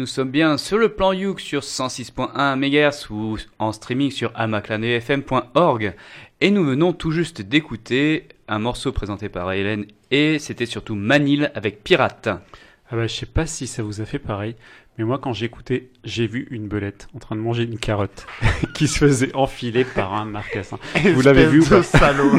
[0.00, 5.94] Nous sommes bien sur le plan Youk sur 106.1 MHz ou en streaming sur amaclanefm.org.
[6.40, 11.52] Et nous venons tout juste d'écouter un morceau présenté par Hélène et c'était surtout Manil
[11.54, 12.28] avec Pirate.
[12.28, 14.56] Ah bah, je sais pas si ça vous a fait pareil,
[15.00, 18.26] mais moi quand j'écoutais, j'ai vu une belette en train de manger une carotte
[18.74, 20.78] qui se faisait enfiler par un marcassin.
[21.14, 22.36] Vous l'avez vu ou pas Espèce de salaud.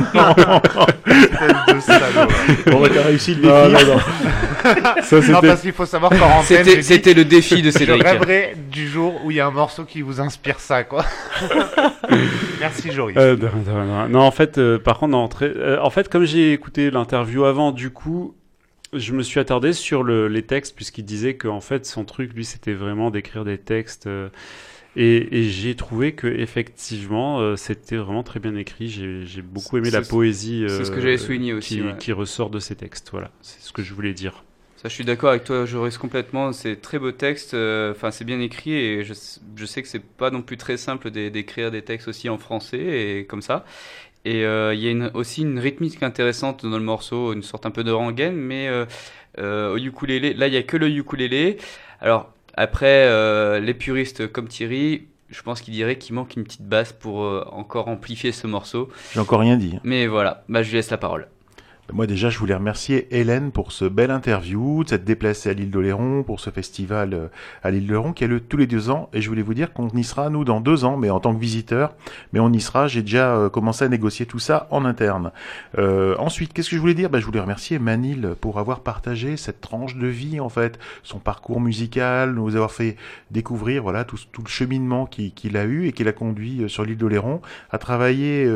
[1.07, 2.29] Espèce de salaud.
[2.67, 3.85] Bon, bah, t'as réussi le Non, défi.
[3.85, 3.99] non, non.
[5.01, 8.03] Ça, non, c'était- parce qu'il faut savoir qu'en antenne, C'était- le défi de Cédric.
[8.03, 11.03] Je rêverais du jour où il y a un morceau qui vous inspire ça, quoi.
[12.59, 13.17] Merci, Joris.
[13.17, 14.09] Euh, non, non, non.
[14.09, 17.43] Non, en fait, euh, par contre, non, très- euh, en fait, comme j'ai écouté l'interview
[17.45, 18.35] avant, du coup,
[18.93, 22.33] je me suis attardé sur le- les textes puisqu'il disait que en fait, son truc,
[22.33, 24.07] lui, c'était vraiment d'écrire des textes.
[24.07, 24.29] euh,
[24.95, 28.89] et et j'ai trouvé que effectivement, euh, c'était vraiment très bien écrit.
[28.89, 30.65] J'ai beaucoup aimé la poésie.
[30.67, 31.95] c'est ce que euh, j'avais souligné aussi, qui, ouais.
[31.99, 33.09] qui ressort de ces textes.
[33.11, 34.43] Voilà, c'est ce que je voulais dire.
[34.77, 36.53] Ça, je suis d'accord avec toi, Joris, complètement.
[36.53, 37.53] C'est très beau texte.
[37.53, 39.13] Enfin, c'est bien écrit et je,
[39.55, 42.39] je sais que c'est pas non plus très simple d'é- d'écrire des textes aussi en
[42.39, 42.79] français
[43.19, 43.63] et comme ça.
[44.25, 47.65] Et euh, il y a une- aussi une rythmique intéressante dans le morceau, une sorte
[47.65, 48.85] un peu de rengaine, mais euh,
[49.39, 51.57] euh, au ukulélé, là, il y a que le ukulélé.
[52.01, 53.07] Alors, après,
[53.61, 57.19] les puristes comme Thierry, je pense qu'il dirait qu'il manque une petite basse pour
[57.55, 58.89] encore amplifier ce morceau.
[59.13, 59.77] J'ai encore rien dit.
[59.83, 61.27] Mais voilà, bah, je lui laisse la parole.
[61.93, 65.71] Moi déjà, je voulais remercier Hélène pour ce bel interview, de s'être déplacée à l'île
[65.71, 67.27] d'Oléron pour ce festival euh,
[67.63, 69.09] à l'île d'Oléron qui a lieu tous les deux ans.
[69.11, 71.35] Et je voulais vous dire qu'on y sera, nous, dans deux ans, mais en tant
[71.35, 71.93] que visiteur.
[72.31, 75.31] Mais on y sera, j'ai déjà euh, commencé à négocier tout ça en interne.
[75.77, 77.09] Euh, ensuite, qu'est-ce que je voulais dire?
[77.09, 81.19] Ben, Je voulais remercier Manil pour avoir partagé cette tranche de vie, en fait, son
[81.19, 82.95] parcours musical, nous avoir fait
[83.31, 87.41] découvrir voilà tout, le cheminement qu'il a eu et qu'il a conduit sur l'île d'Oléron,
[87.69, 88.49] à travailler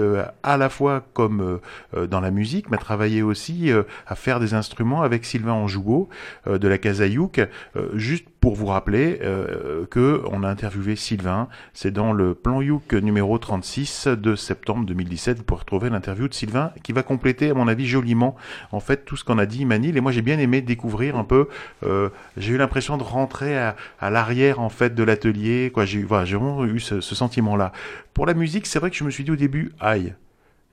[0.43, 1.59] à la fois comme
[1.93, 6.09] dans la musique, mais à travailler aussi euh, à faire des instruments avec Sylvain Anjouot
[6.47, 7.39] euh, de la Casa Youk.
[7.39, 12.61] Euh, juste pour vous rappeler euh, que on a interviewé Sylvain, c'est dans le plan
[12.61, 15.37] Youk numéro 36 de septembre 2017.
[15.37, 18.35] Vous pourrez retrouver l'interview de Sylvain qui va compléter, à mon avis, joliment
[18.71, 19.97] en fait tout ce qu'on a dit Manil.
[19.97, 21.47] Et moi, j'ai bien aimé découvrir un peu.
[22.37, 25.71] j'ai eu l'impression de rentrer à, l'arrière en fait de l'atelier.
[25.73, 27.71] Quoi, j'ai voilà, vraiment eu ce, ce sentiment-là.
[28.13, 30.13] Pour la musique, c'est vrai que je me suis dit au début, aïe.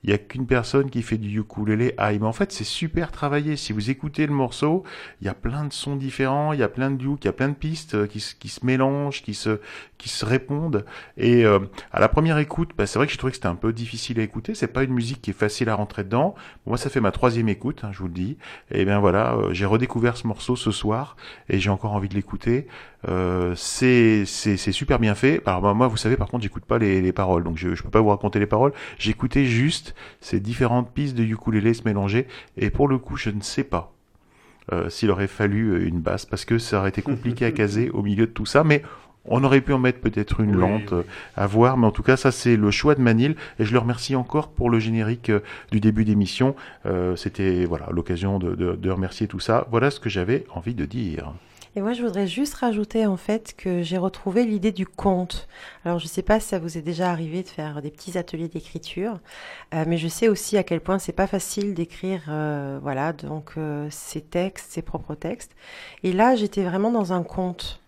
[0.05, 1.95] Il n'y a qu'une personne qui fait du ukulélé.
[1.97, 3.57] Ah, mais en fait, c'est super travaillé.
[3.57, 4.83] Si vous écoutez le morceau,
[5.21, 7.29] il y a plein de sons différents, il y a plein de uke, il y
[7.29, 9.61] a plein de pistes euh, qui, se- qui se mélangent, qui se,
[9.99, 10.85] qui se répondent.
[11.17, 11.61] Et euh,
[11.93, 14.19] à la première écoute, bah, c'est vrai que j'ai trouvé que c'était un peu difficile
[14.19, 14.55] à écouter.
[14.57, 16.35] C'est pas une musique qui est facile à rentrer dedans.
[16.67, 18.39] Moi, ça fait ma troisième écoute, hein, je vous le dis.
[18.73, 21.17] Et bien voilà, euh, j'ai redécouvert ce morceau ce soir
[21.49, 22.67] et j'ai encore envie de l'écouter.
[23.09, 25.43] Euh, c'est super bien fait.
[25.47, 27.83] Alors bah, moi, vous savez, par contre, j'écoute pas les, les paroles, donc je je
[27.83, 28.73] peux pas vous raconter les paroles.
[28.99, 32.27] J'écoutais juste ces différentes pistes de ukulélé se mélanger.
[32.57, 33.93] Et pour le coup, je ne sais pas
[34.73, 37.91] euh, s'il aurait fallu euh, une basse parce que ça aurait été compliqué à caser
[37.91, 38.83] au milieu de tout ça, mais
[39.25, 41.03] on aurait pu en mettre peut-être une Oui, lente euh,
[41.37, 43.79] à voir, mais en tout cas, ça c'est le choix de Manil et je le
[43.79, 46.55] remercie encore pour le générique euh, du début d'émission.
[46.87, 49.67] Euh, C'était voilà l'occasion de, de, de remercier tout ça.
[49.71, 51.33] Voilà ce que j'avais envie de dire.
[51.75, 55.49] Et moi, je voudrais juste rajouter en fait que j'ai retrouvé l'idée du conte.
[55.87, 58.19] Alors, je ne sais pas si ça vous est déjà arrivé de faire des petits
[58.19, 59.21] ateliers d'écriture,
[59.73, 63.53] euh, mais je sais aussi à quel point c'est pas facile d'écrire, euh, voilà, donc
[63.57, 65.53] euh, ses textes, ses propres textes.
[66.03, 67.82] Et là, j'étais vraiment dans un conte.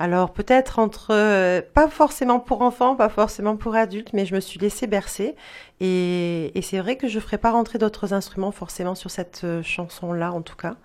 [0.00, 4.40] Alors peut-être entre, euh, pas forcément pour enfants, pas forcément pour adultes, mais je me
[4.40, 5.34] suis laissée bercer.
[5.80, 9.62] Et, c'est vrai que je ne ferai pas rentrer d'autres instruments forcément sur cette euh,
[9.62, 10.76] chanson-là, en tout cas.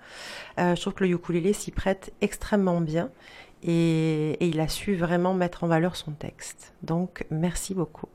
[0.59, 3.09] Euh, je trouve que le ukulélé s'y prête extrêmement bien
[3.61, 6.73] et, et il a su vraiment mettre en valeur son texte.
[6.81, 8.07] Donc merci beaucoup.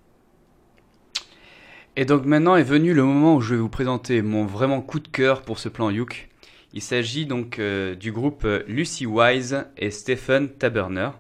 [1.94, 5.00] Et donc maintenant est venu le moment où je vais vous présenter mon vraiment coup
[5.00, 6.28] de cœur pour ce plan Youk.
[6.74, 11.10] Il s'agit donc euh, du groupe euh, Lucy Wise et Stephen Taberner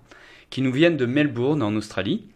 [0.50, 2.26] qui nous viennent de Melbourne en Australie.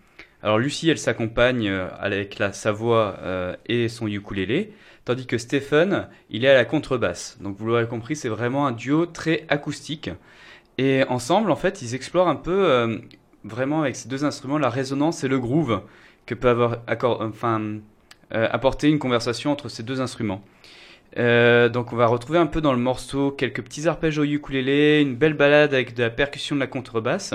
[0.43, 3.19] Alors Lucy elle s'accompagne euh, avec la, sa voix
[3.67, 4.73] et son ukulélé,
[5.05, 7.39] tandis que Stephen il est à la contrebasse.
[7.41, 10.11] Donc vous l'aurez compris c'est vraiment un duo très acoustique.
[10.79, 12.99] Et ensemble en fait ils explorent un peu
[13.45, 15.83] vraiment avec ces deux instruments la résonance et le groove
[16.25, 17.81] que peut avoir accor- enfin,
[18.31, 20.43] apporter une conversation entre ces deux instruments.
[21.19, 25.01] Euh, donc on va retrouver un peu dans le morceau quelques petits arpèges au ukulélé,
[25.03, 27.35] une belle balade avec de la percussion de la contrebasse.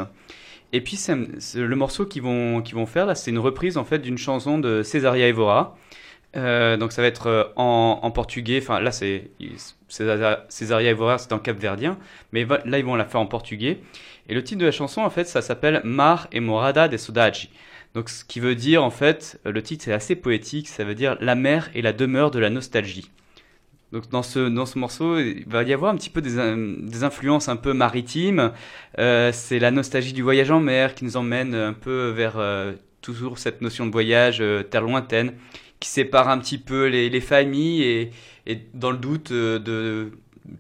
[0.74, 3.99] Et puis c'est c'est le morceau qu'ils vont, faire là, c'est une reprise en fait
[3.99, 5.78] d'une chanson de Cesaria Evora.
[6.36, 9.32] Euh, donc ça va être euh, en, portugais, enfin là c'est
[9.88, 11.98] Cesaria, Evora c'est en capverdien,
[12.34, 13.80] mais va- là ils vont la faire en portugais.
[14.30, 17.38] Et le titre de la chanson en fait ça s'appelle Mar e Morada de Saudade.
[17.94, 21.18] Donc ce qui veut dire en fait, le titre est assez poétique, ça veut dire
[21.22, 23.10] la mer et la demeure de la nostalgie.
[23.93, 26.76] Donc dans ce, dans ce morceau, il va y avoir un petit peu des, in-
[26.81, 28.51] des influences un peu maritimes.
[28.99, 32.73] Euh, c'est la nostalgie du voyage en mer qui nous emmène un peu vers euh,
[33.01, 35.34] toujours cette notion de voyage, euh, terre lointaine,
[35.80, 38.11] qui sépare un petit peu les, les familles et,
[38.45, 40.11] et dans le doute euh, de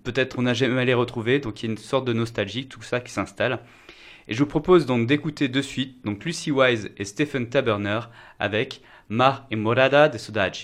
[0.03, 1.39] peut-être on n'a jamais les retrouver.
[1.39, 3.59] Donc il y a une sorte de nostalgie, tout ça qui s'installe.
[4.29, 8.01] Et je vous propose donc d'écouter de suite donc Lucy Wise et Stephen Taberner
[8.39, 10.55] avec Mar e Morada de Saudade.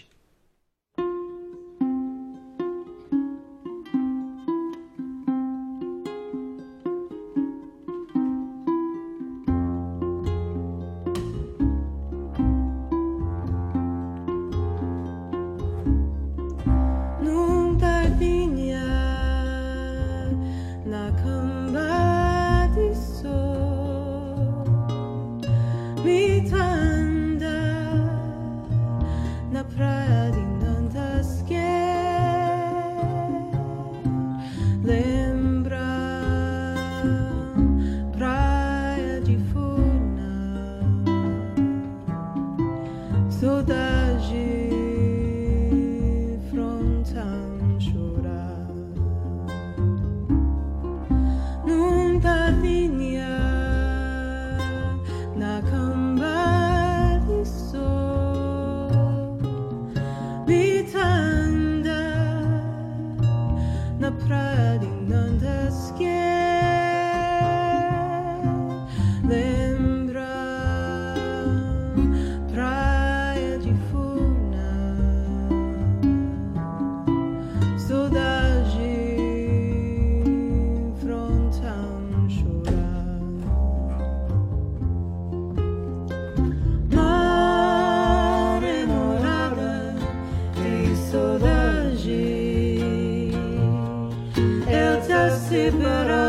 [95.54, 96.23] see better.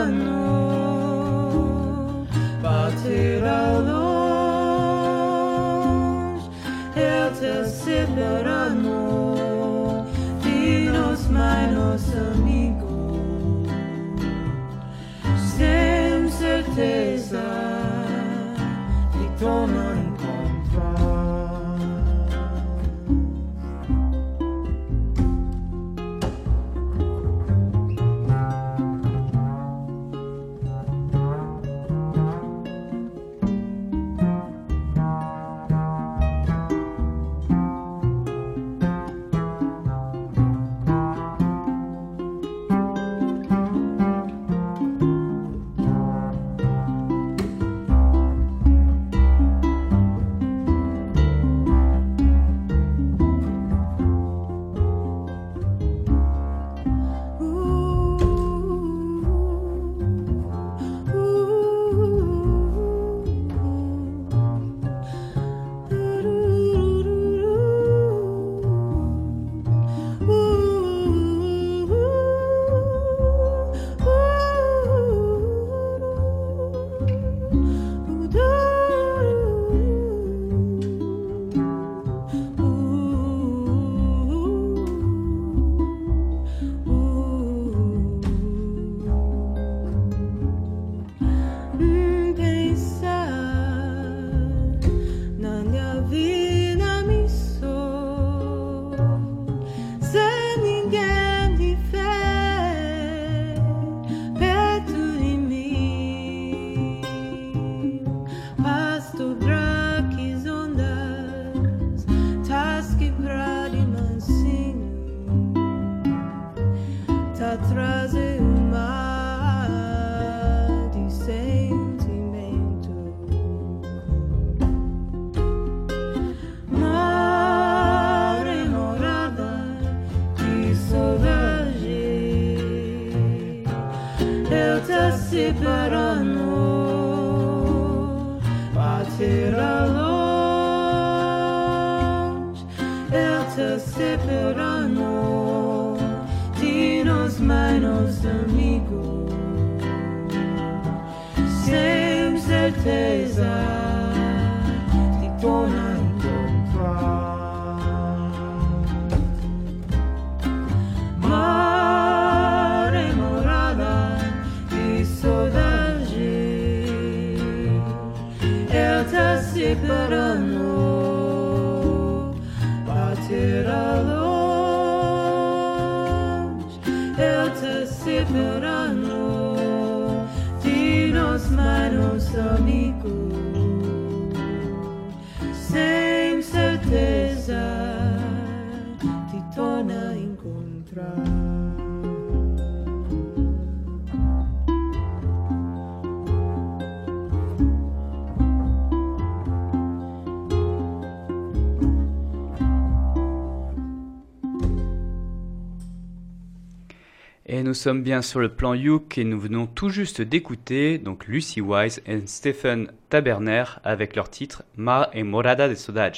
[207.47, 211.27] Et nous sommes bien sur le plan Youk et nous venons tout juste d'écouter donc
[211.27, 216.16] Lucy Wise et Stephen Taberner avec leur titre Mar et Morada de Saudade.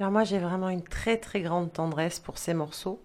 [0.00, 3.02] Alors moi j'ai vraiment une très très grande tendresse pour ces morceaux.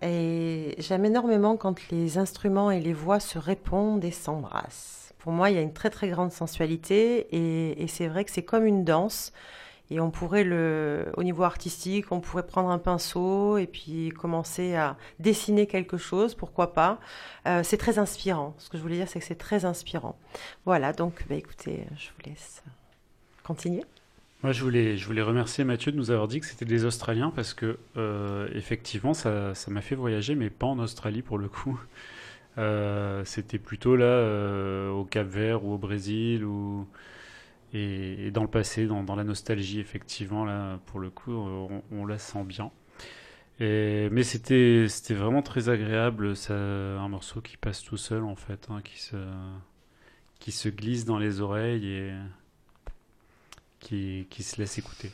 [0.00, 5.12] Et j'aime énormément quand les instruments et les voix se répondent et s'embrassent.
[5.18, 8.44] Pour moi, il y a une très très grande sensualité et c'est vrai que c'est
[8.44, 9.32] comme une danse.
[9.90, 14.74] Et on pourrait le, au niveau artistique, on pourrait prendre un pinceau et puis commencer
[14.74, 16.98] à dessiner quelque chose, pourquoi pas.
[17.46, 18.54] Euh, c'est très inspirant.
[18.58, 20.18] Ce que je voulais dire, c'est que c'est très inspirant.
[20.64, 22.62] Voilà, donc bah, écoutez, je vous laisse
[23.42, 23.84] continuer.
[24.42, 27.32] Moi, je voulais, je voulais remercier Mathieu de nous avoir dit que c'était des Australiens
[27.34, 31.48] parce que, euh, effectivement, ça ça m'a fait voyager, mais pas en Australie pour le
[31.48, 31.78] coup.
[32.56, 36.86] Euh, c'était plutôt là, au Cap-Vert ou au Brésil, ou...
[37.74, 42.44] et, dans le passé, dans, la nostalgie, effectivement, là, pour le coup, on, la sent
[42.44, 42.70] bien.
[43.60, 50.52] Mais c'était, vraiment très agréable, un morceau qui passe tout seul, en fait, hein, qui
[50.52, 52.12] se, glisse dans les oreilles et
[53.80, 55.10] qui se laisse écouter.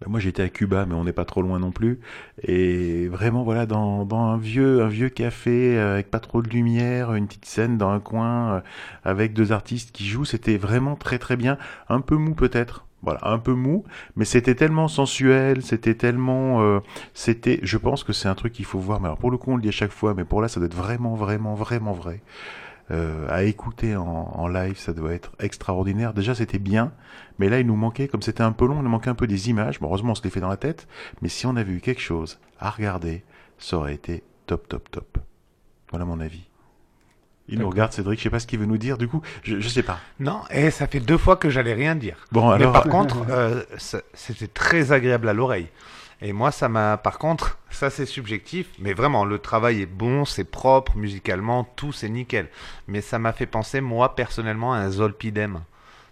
[0.00, 2.00] Ben, moi j'étais à Cuba, mais on n'est pas trop loin non plus.
[2.42, 7.26] Et vraiment voilà dans, un vieux un vieux café avec pas trop de lumière, une
[7.26, 8.60] petite scène dans un coin euh,
[9.04, 11.56] avec deux artistes qui jouent, c'était vraiment très très bien.
[11.88, 13.84] Un peu mou peut-être, Voilà, un peu mou,
[14.16, 16.80] mais c'était tellement sensuel, c'était tellement, euh,
[17.14, 19.00] c'était, je pense que c'est un truc qu'il faut voir.
[19.00, 20.60] Mais alors pour le coup, on le dit à chaque fois, mais pour là, ça
[20.60, 22.20] doit être vraiment, vraiment, vraiment vrai.
[22.92, 26.14] Euh, à écouter en, en live, ça doit être extraordinaire.
[26.14, 26.92] Déjà, c'était bien,
[27.40, 29.26] mais là, il nous manquait, comme c'était un peu long, il nous manquait un peu
[29.26, 29.80] des images.
[29.80, 30.86] Bon, heureusement, on se les fait dans la tête,
[31.20, 33.24] mais si on avait eu quelque chose à regarder,
[33.58, 35.18] ça aurait été top, top, top.
[35.90, 36.44] Voilà mon avis.
[37.48, 39.58] Il nous regarde, Cédric, je sais pas ce qu'il veut nous dire, du coup, je,
[39.60, 39.98] je sais pas.
[40.20, 42.16] Non, et ça fait deux fois que j'allais rien dire.
[42.30, 43.62] Bon, Mais alors- par contre, euh,
[44.14, 45.68] c'était très agréable à l'oreille.
[46.22, 46.96] Et moi, ça m'a.
[46.96, 51.92] Par contre, ça c'est subjectif, mais vraiment, le travail est bon, c'est propre, musicalement, tout
[51.92, 52.48] c'est nickel.
[52.88, 55.60] Mais ça m'a fait penser, moi, personnellement, à un Zolpidem.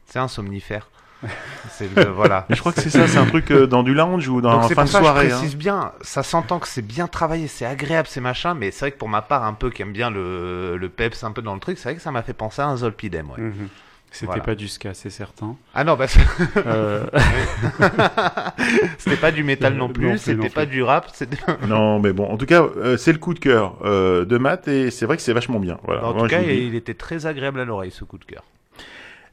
[0.04, 0.88] C'est un somnifère.
[1.70, 2.44] C'est le- voilà.
[2.50, 4.60] Mais je crois que c'est ça, c'est un truc euh, dans du lounge ou dans
[4.68, 5.28] c'est fin pour de ça soirée.
[5.30, 5.38] Je hein.
[5.38, 8.92] précise bien, ça s'entend que c'est bien travaillé, c'est agréable, c'est machin, mais c'est vrai
[8.92, 11.54] que pour ma part, un peu qui aime bien le, le peps un peu dans
[11.54, 13.30] le truc, c'est vrai que ça m'a fait penser à un Zolpidem.
[13.30, 13.40] Ouais.
[13.40, 13.68] Mhm.
[14.14, 14.42] C'était Voilà.
[14.44, 15.56] pas du ska, c'est certain.
[15.74, 16.06] Ah non, bah
[16.66, 17.04] Euh,
[18.98, 20.72] c'était pas du métal non Non plus, plus, c'était pas plus.
[20.76, 21.10] du rap.
[21.68, 24.68] Non, mais bon, en tout cas, euh, c'est le coup de cœur euh, de Matt
[24.68, 25.78] et c'est vrai que c'est vachement bien.
[25.84, 26.04] Voilà.
[26.06, 28.44] en Moi, tout cas, il était très agréable à l'oreille, ce coup de cœur.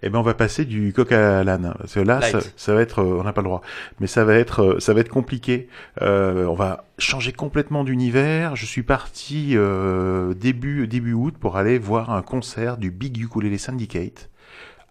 [0.04, 1.76] Eh ben, on va passer du coq à l'âne.
[1.78, 3.62] Parce que là, ça, ça va être, euh, on n'a pas le droit,
[4.00, 5.68] mais ça va être, euh, ça va être compliqué.
[6.02, 8.56] Euh, on va changer complètement d'univers.
[8.56, 13.60] Je suis parti euh, début début août pour aller voir un concert du Big Ukulele
[13.60, 14.30] Syndicate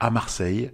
[0.01, 0.71] à Marseille,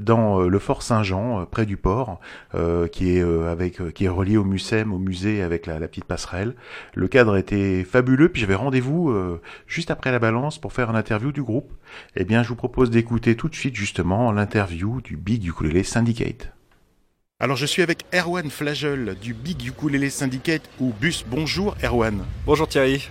[0.00, 2.20] dans euh, le Fort Saint-Jean, euh, près du port,
[2.54, 5.88] euh, qui est euh, avec, qui est relié au Mucem, au musée avec la, la
[5.88, 6.54] petite passerelle.
[6.94, 10.96] Le cadre était fabuleux, puis j'avais rendez-vous euh, juste après la balance pour faire une
[10.96, 11.72] interview du groupe.
[12.16, 16.52] Eh bien, je vous propose d'écouter tout de suite justement l'interview du Big Ukulele Syndicate.
[17.40, 21.24] Alors, je suis avec Erwan Flagel du Big Ukulele Syndicate ou Bus.
[21.28, 22.24] Bonjour Erwan.
[22.46, 23.10] Bonjour Thierry.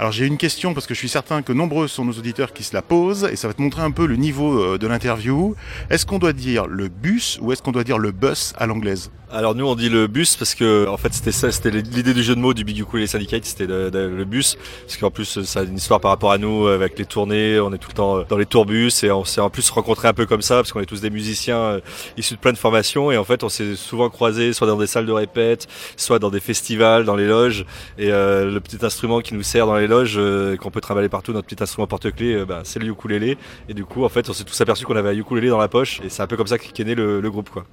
[0.00, 2.62] Alors j'ai une question parce que je suis certain que nombreux sont nos auditeurs qui
[2.62, 5.56] se la posent et ça va te montrer un peu le niveau euh, de l'interview.
[5.90, 9.10] Est-ce qu'on doit dire le bus ou est-ce qu'on doit dire le bus à l'anglaise?
[9.30, 12.22] Alors nous on dit le bus parce que en fait c'était ça, c'était l'idée du
[12.22, 14.56] jeu de mots du Big Ukulele Syndicate, c'était le bus
[14.86, 17.70] parce qu'en plus ça a une histoire par rapport à nous avec les tournées, on
[17.74, 20.24] est tout le temps dans les tourbus et on s'est en plus rencontrés un peu
[20.24, 21.80] comme ça parce qu'on est tous des musiciens euh,
[22.16, 24.86] issus de plein de formations et en fait on s'est souvent croisés soit dans des
[24.86, 25.66] salles de répète,
[25.98, 27.66] soit dans des festivals, dans les loges
[27.98, 31.08] et euh, le petit instrument qui nous sert dans les loges euh, qu'on peut trimballer
[31.08, 33.36] partout, notre petit instrument porte-clés, euh, bah, c'est le ukulélé.
[33.68, 35.68] Et du coup en fait on s'est tous aperçus qu'on avait un ukulélé dans la
[35.68, 37.66] poche et c'est un peu comme ça qu'est né le, groupe quoi.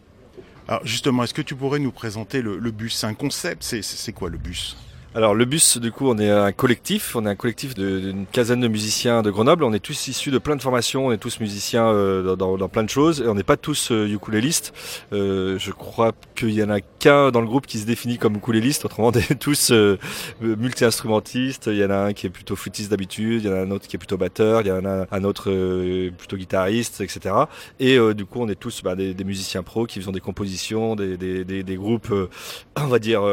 [0.67, 2.95] Alors justement, est-ce que tu pourrais nous présenter le, le bus?
[2.95, 3.61] C'est un concept?
[3.63, 4.75] C'est quoi le bus?
[5.15, 8.59] Alors le bus, du coup, on est un collectif, on est un collectif d'une quinzaine
[8.59, 9.63] de musiciens de Grenoble.
[9.63, 12.83] On est tous issus de plein de formations, on est tous musiciens euh, dans, plein
[12.83, 14.73] de choses, et on n'est pas tous euh, ukulélistes.
[15.13, 18.35] Euh, je crois qu'il y en a qu'un dans le groupe qui se définit comme
[18.35, 18.83] ukuléliste.
[18.83, 19.97] Autrement, est tous euh,
[20.41, 21.67] multi-instrumentistes.
[21.67, 23.71] Il y en a un qui est plutôt flûtiste d'habitude, il y en a un
[23.71, 27.33] autre qui est plutôt batteur, il y en a un autre euh, plutôt guitariste, etc.
[27.79, 30.97] Et du coup, on est tous bah, des, des musiciens pros qui font des compositions,
[30.97, 32.13] des, des- des- des groupes,
[32.75, 33.23] on va dire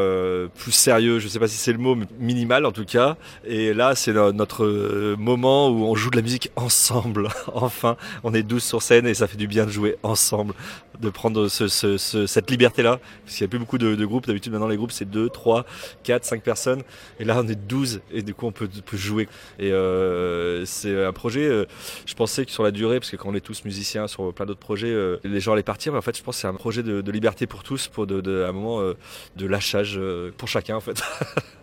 [0.59, 1.19] plus sérieux.
[1.19, 3.17] Je sais pas si c'est le mot, minimal en tout cas.
[3.45, 7.29] Et là, c'est no- notre euh, moment où on joue de la musique ensemble.
[7.55, 10.55] enfin, on est 12 sur scène et ça fait du bien de jouer ensemble,
[11.01, 13.01] de prendre ce- ce- ce- cette liberté-là.
[13.25, 14.27] Parce qu'il n'y a plus beaucoup de, groupes.
[14.27, 15.65] D'habitude, maintenant, les groupes, c'est 2, 3,
[16.03, 16.83] 4, 5 personnes.
[17.21, 19.29] Et là, on est 12 et du coup, on peut, jouer.
[19.59, 21.65] Et euh, c'est un projet, euh,
[22.07, 24.47] je pensais que sur la durée, parce que quand on est tous musiciens sur plein
[24.47, 24.95] d'autres projets,
[25.25, 25.93] les gens allaient partir.
[25.93, 28.53] Mais en fait, je pense que c'est un projet de, liberté pour tous, pour un
[28.53, 28.81] moment
[29.37, 30.01] de lâchage
[30.37, 31.03] pour chacun, en fait.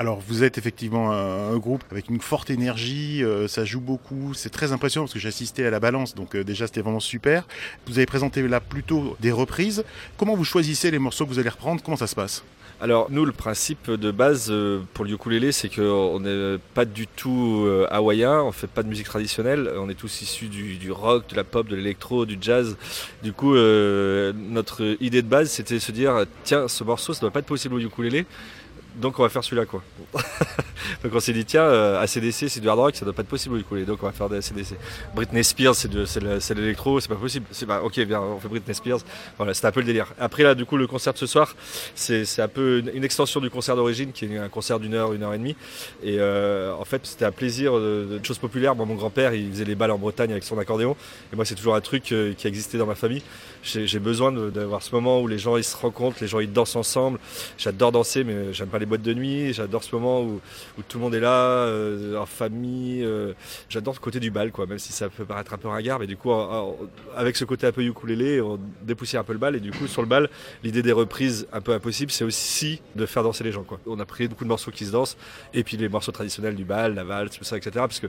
[0.00, 4.48] Alors vous êtes effectivement un, groupe avec une forte énergie, euh, ça joue beaucoup, c'est
[4.48, 7.46] très impressionnant parce que j'ai assisté à la balance, donc euh, déjà c'était vraiment super.
[7.86, 9.84] Vous avez présenté là plutôt des reprises.
[10.16, 11.82] Comment vous choisissez les morceaux que vous allez reprendre?
[11.82, 12.42] Comment ça se passe?
[12.80, 17.06] Alors nous, le principe de base euh, pour le ukulélé, c'est qu'on n'est pas du
[17.06, 21.36] tout hawaïen, on fait pas de musique traditionnelle, on est tous issus du, rock, de
[21.36, 22.78] la pop, de l'électro, du jazz.
[23.22, 27.30] Du coup, notre idée de base, c'était de se dire, tiens, ce morceau, ça doit
[27.30, 28.24] pas être possible au ukulélé.
[28.96, 29.82] Donc on va faire celui-là quoi.
[31.02, 33.28] donc on s'est dit tiens euh, ACDC c'est du hard rock ça doit pas être
[33.28, 34.76] possible au ukulélé donc on va faire des ACDC.
[35.14, 37.46] Britney Spears c'est de de l'électro c'est pas possible.
[37.50, 39.00] C'est ok bien on fait Britney Spears.
[39.36, 40.06] Voilà c'était un peu le délire.
[40.18, 41.54] Après là du coup le concert de ce soir
[41.94, 45.22] c'est un peu une, extension du concert d'origine qui est un concert d'une heure une
[45.22, 45.56] heure et demie
[46.02, 48.74] et euh, en fait c'était un plaisir de, de choses populaires.
[48.74, 50.96] Moi mon grand-père il faisait les balles en Bretagne avec son accordéon
[51.32, 53.22] et moi c'est toujours un truc euh, qui a existé dans ma famille.
[53.62, 56.76] J'ai besoin d'avoir ce moment où les gens ils se rencontrent, les gens ils dansent
[56.76, 57.18] ensemble.
[57.58, 59.52] J'adore danser, mais j'aime pas les boîtes de nuit.
[59.52, 60.40] J'adore ce moment où,
[60.78, 63.04] où tout le monde est là, euh, en famille.
[63.04, 63.34] euh,
[63.68, 65.98] J'adore ce côté du bal, quoi, même si ça peut paraître un peu ringard.
[65.98, 66.32] Mais du coup,
[67.16, 69.54] avec ce côté un peu ukulélé, on dépoussière un peu le bal.
[69.56, 70.30] Et du coup, sur le bal,
[70.64, 73.62] l'idée des reprises un peu impossible, c'est aussi de faire danser les gens.
[73.64, 73.78] Quoi.
[73.86, 75.16] On a pris beaucoup de morceaux qui se dansent,
[75.52, 77.70] et puis les morceaux traditionnels du bal, la valse, tout ça, etc.
[77.74, 78.06] Parce que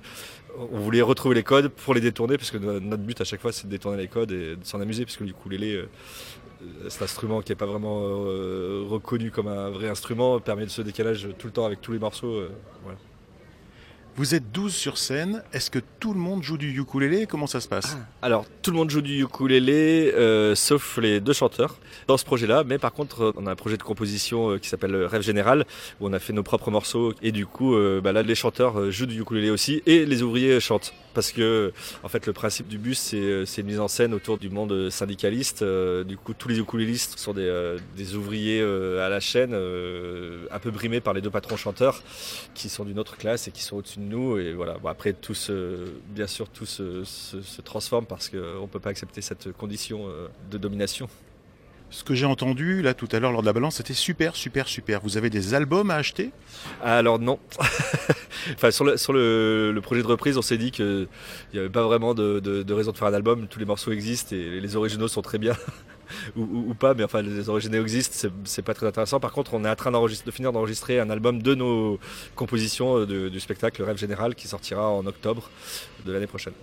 [0.57, 3.41] on voulait retrouver les codes pour les détourner, parce que no- notre but à chaque
[3.41, 5.89] fois, c'est de détourner les codes et de s'en amuser, parce que le ukulélé, euh,
[6.61, 10.69] euh, cet instrument qui n'est pas vraiment euh, reconnu comme un vrai instrument, permet de
[10.69, 12.27] ce décalage tout le temps avec tous les morceaux.
[12.35, 12.49] euh.
[14.21, 15.41] Vous êtes 12 sur scène.
[15.51, 17.25] Est-ce que tout le monde joue du ukulélé?
[17.25, 17.97] Comment ça se passe?
[18.21, 22.63] Alors, tout le monde joue du ukulélé, euh, sauf les deux chanteurs dans ce projet-là.
[22.63, 25.65] Mais par contre, euh, on a un projet de composition euh, qui s'appelle Rêve Général,
[25.99, 27.15] où on a fait nos propres morceaux.
[27.23, 30.93] Et du coup, bah là, les chanteurs jouent du ukulélé aussi, et les ouvriers chantent.
[31.15, 31.73] Parce que,
[32.03, 35.63] en fait, le principe du bus, c'est une mise en scène autour du monde syndicaliste.
[35.63, 41.01] Du coup, tous les ukulélistes sont des, des ouvriers à la chaîne, un peu brimés
[41.01, 42.03] par les deux patrons chanteurs,
[42.53, 44.37] qui sont d'une autre classe et qui sont au-dessus de nous.
[44.37, 44.77] Et voilà.
[44.77, 48.79] Bon, après, tout se- bien sûr, tout se, se, se transforme parce qu'on ne peut
[48.79, 51.09] pas accepter cette condition euh, de domination.
[51.93, 54.67] Ce que j'ai entendu là tout à l'heure lors de la balance, c'était super, super,
[54.69, 55.01] super.
[55.01, 56.31] Vous avez des albums à acheter?
[56.81, 57.37] Alors non.
[58.55, 61.07] enfin, sur le, sur le, le projet de reprise, on s'est dit qu'il
[61.53, 63.47] n'y avait pas vraiment de, de- de raison de faire un album.
[63.49, 65.53] Tous les morceaux existent et les originaux sont très bien.
[66.35, 69.19] ou, ou- ou pas, mais enfin les originaux existent, c'est- pas très intéressant.
[69.19, 71.99] Par contre, on est en train de finir d'enregistrer un album de nos
[72.35, 75.49] compositions euh, de- du spectacle Rêve Général qui sortira en octobre
[76.05, 76.53] de l'année prochaine.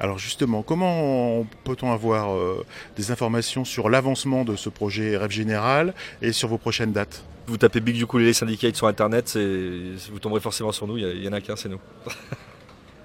[0.00, 2.64] Alors justement, comment peut-on avoir euh,
[2.96, 5.92] des informations sur l'avancement de ce projet Rêve Général
[6.22, 7.24] et sur vos prochaines dates?
[7.48, 11.12] Vous tapez Big Ukulele Syndicate sur internet, vous tomberez forcément sur nous, il y a-
[11.12, 11.80] il y, en a qu'un, c'est nous.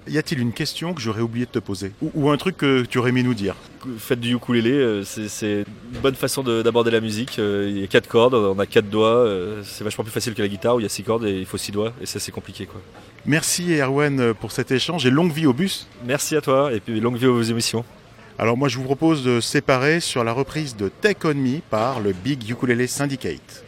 [0.08, 2.84] Y a-t-il une question que j'aurais oublié de te poser ou, ou un truc que
[2.84, 3.56] tu aurais aimé nous dire?
[3.98, 7.40] Faites du ukulélé, euh, c'est- une bonne façon de- d'aborder la musique.
[7.40, 10.34] Euh, Il y a quatre cordes, on a quatre doigts, euh, c'est vachement plus facile
[10.34, 12.06] que la guitare où il y a six cordes et il faut six doigts et
[12.06, 12.82] ça c'est compliqué quoi.
[13.26, 15.88] Merci Erwan pour cet échange et longue vie au bus.
[16.06, 17.86] Merci à toi et puis longue vie aux émissions.
[18.38, 22.00] Alors moi je vous propose de séparer sur la reprise de Take On Me par
[22.02, 23.64] le Big Ukulele Syndicate.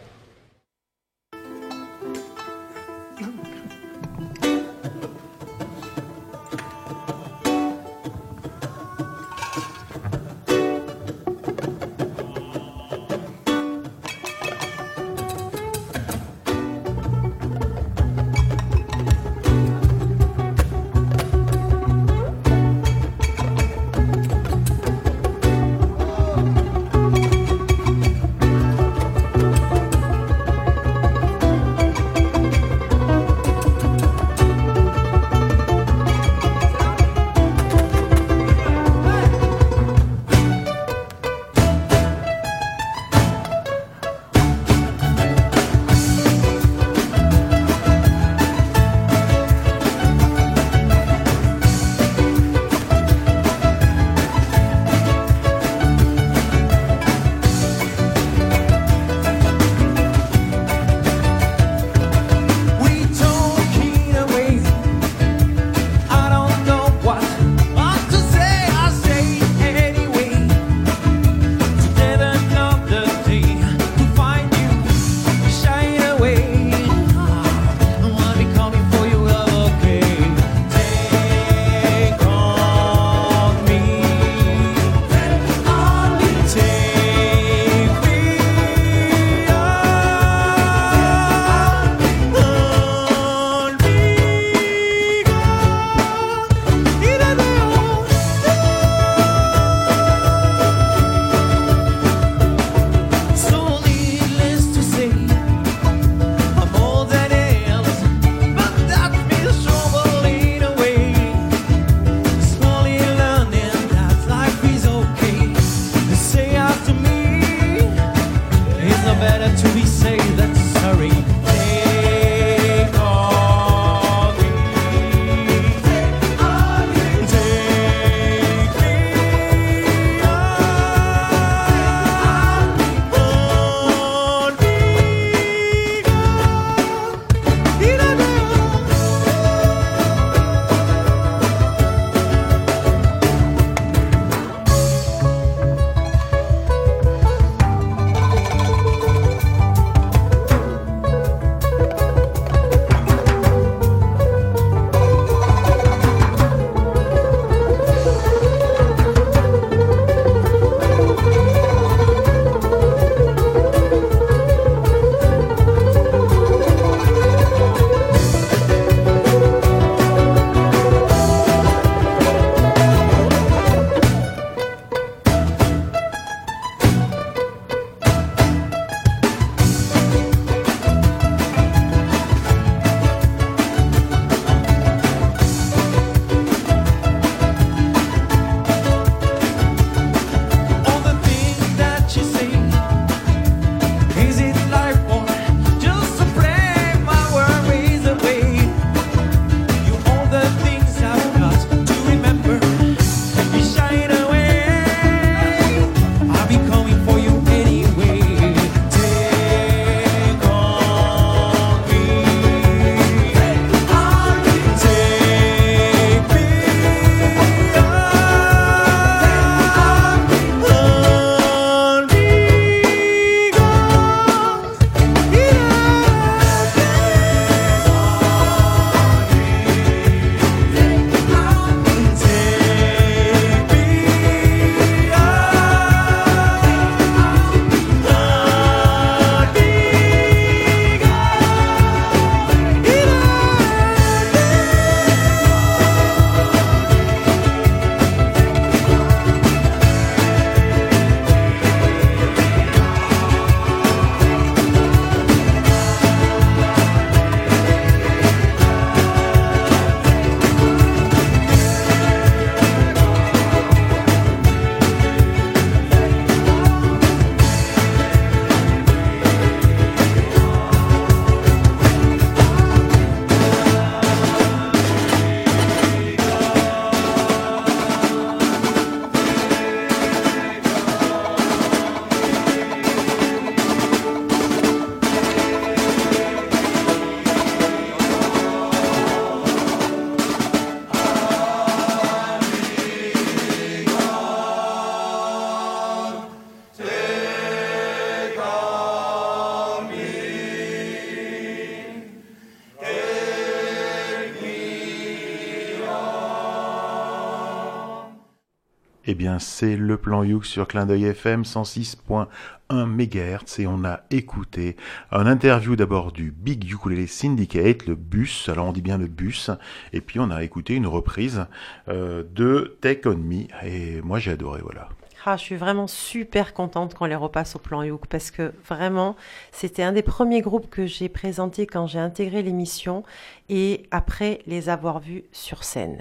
[309.35, 312.27] Bien, c'est le plan Youk sur Clin d'œil FM 106.1
[312.71, 314.75] MHz et on a écouté
[315.11, 319.51] un interview d'abord du Big Ukulele Syndicate, le bus, alors on dit bien le bus,
[319.93, 321.47] et puis on a écouté une reprise
[321.89, 324.89] euh, de Take On Me et moi j'ai adoré, voilà.
[325.25, 329.15] Ah, je suis vraiment super contente qu'on les repasse au plan Youk parce que vraiment,
[329.51, 333.03] c'était un des premiers groupes que j'ai présenté quand j'ai intégré l'émission
[333.49, 335.99] et après les avoir vus sur scène.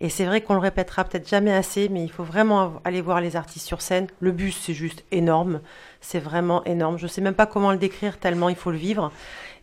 [0.00, 3.20] Et c'est vrai qu'on le répétera peut-être jamais assez, mais il faut vraiment aller voir
[3.20, 4.06] les artistes sur scène.
[4.20, 5.60] Le bus, c'est juste énorme.
[6.00, 6.98] C'est vraiment énorme.
[6.98, 9.10] Je sais même pas comment le décrire tellement il faut le vivre.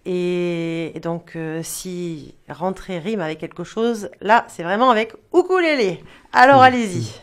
[0.06, 6.03] Et, et donc, euh, si rentrer rime avec quelque chose, là, c'est vraiment avec ukulélé.
[6.34, 7.14] Alors, allez-y.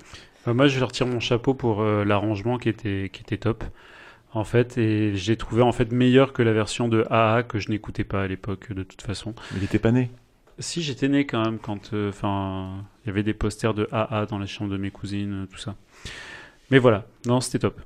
[0.48, 3.64] Euh, moi, je retire mon chapeau pour euh, l'arrangement qui était, qui était top,
[4.32, 7.68] en fait, et j'ai trouvé en fait meilleur que la version de AA que je
[7.68, 9.34] n'écoutais pas à l'époque, de toute façon.
[9.52, 10.10] Mais il était pas né.
[10.60, 14.26] Si, j'étais né quand même quand, euh, enfin, il y avait des posters de AA
[14.26, 15.74] dans la chambre de mes cousines, euh, tout ça.
[16.70, 17.80] Mais voilà, non, c'était top.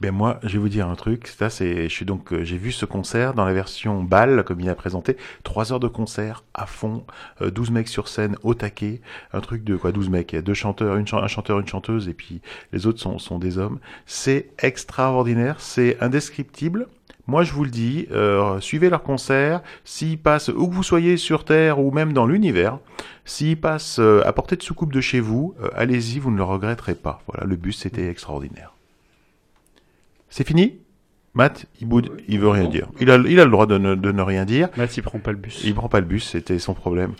[0.00, 1.28] Ben moi, je vais vous dire un truc.
[1.28, 4.60] Ça, c'est, je suis donc, euh, j'ai vu ce concert dans la version bal, comme
[4.60, 5.16] il a présenté.
[5.44, 7.04] Trois heures de concert à fond,
[7.42, 9.00] euh, 12 mecs sur scène au taquet,
[9.32, 12.08] un truc de quoi, 12 mecs, il y a deux chanteurs, un chanteur, une chanteuse,
[12.08, 12.40] et puis
[12.72, 13.78] les autres sont, sont des hommes.
[14.06, 16.88] C'est extraordinaire, c'est indescriptible.
[17.26, 19.62] Moi, je vous le dis, euh, suivez leur concert.
[19.84, 22.78] S'ils passent où que vous soyez sur Terre ou même dans l'univers,
[23.24, 26.42] s'ils passent euh, à portée de soucoupe de chez vous, euh, allez-y, vous ne le
[26.42, 27.22] regretterez pas.
[27.26, 28.74] Voilà, le bus, c'était extraordinaire.
[30.28, 30.78] C'est fini?
[31.32, 32.88] Matt, il boude, il veut rien dire.
[33.00, 34.68] Il a, il a le droit de ne, de ne rien dire.
[34.76, 35.62] Matt, il prend pas le bus.
[35.64, 37.14] Il prend pas le bus, c'était son problème.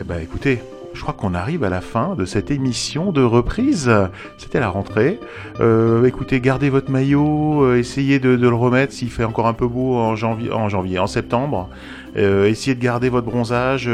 [0.00, 0.60] Eh ben, écoutez,
[0.94, 3.90] je crois qu'on arrive à la fin de cette émission de reprise.
[4.38, 5.18] C'était la rentrée.
[5.60, 9.66] Euh, écoutez, gardez votre maillot, euh, essayez de, le remettre s'il fait encore un peu
[9.66, 11.68] beau en janvier, en septembre.
[12.16, 13.88] Euh, essayez de garder votre bronzage,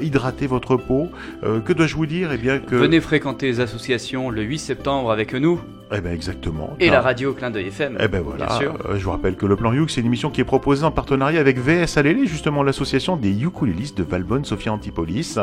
[0.00, 1.08] hydratez votre peau.
[1.42, 2.30] Que dois-je vous dire?
[2.32, 2.74] Eh bien que.
[2.74, 5.60] Venez fréquenter les associations le 8 septembre avec nous
[5.92, 6.76] Eh ben exactement.
[6.80, 7.96] et la radio Clin d'œil FM.
[8.00, 8.74] Eh ben voilà, Bien sûr.
[8.86, 10.90] Euh, je vous rappelle que le plan Youk, c'est une émission qui est proposée en
[10.90, 15.38] partenariat avec VS Alélé, justement l'association des ukulélistes de Valbonne, Sophia Antipolis.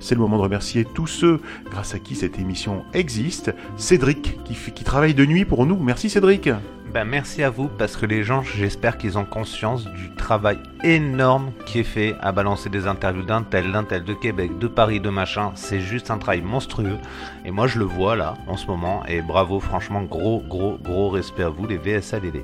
[0.00, 1.40] C'est le moment de remercier tous ceux
[1.70, 3.54] grâce à qui cette émission existe.
[3.76, 5.76] Cédric, qui travaille de nuit pour nous.
[5.76, 6.50] Merci Cédric.
[6.94, 11.50] Ben, merci à vous parce que les gens, j'espère qu'ils ont conscience du travail énorme
[11.66, 15.00] qui est fait à balancer des interviews d'un tel, d'un tel, de Québec, de Paris,
[15.00, 15.50] de machin.
[15.56, 16.98] C'est juste un travail monstrueux.
[17.44, 19.02] Et moi, je le vois là, en ce moment.
[19.06, 22.42] Et bravo, franchement, gros, gros, gros respect à vous, les VSALD.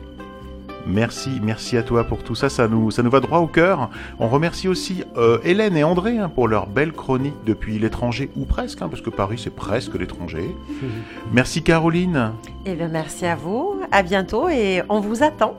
[0.86, 3.90] Merci, merci à toi pour tout ça, ça nous, ça nous va droit au cœur.
[4.18, 8.47] On remercie aussi euh, Hélène et André hein, pour leur belle chronique depuis l'étranger, ou
[8.47, 10.56] presque, hein, parce que Paris c'est presque l'étranger.
[11.32, 12.32] Merci Caroline,
[12.64, 13.82] Eh bien, merci à vous.
[13.93, 15.55] À bientôt et on vous attend.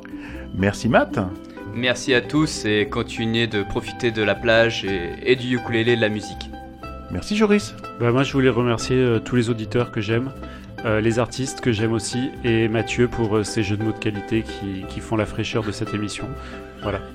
[0.56, 1.20] merci Matt.
[1.76, 6.02] Merci à tous et continuez de profiter de la plage et, et du ukulélé de
[6.02, 6.50] la musique.
[7.12, 7.76] Merci Joris.
[8.00, 10.32] Bah, moi, je voulais remercier euh, tous les auditeurs que j'aime,
[10.86, 13.98] euh, les artistes que j'aime aussi, et Mathieu pour euh, ses jeux de mots de
[13.98, 16.28] qualité qui font la fraîcheur de cette émission.
[16.82, 17.00] Voilà.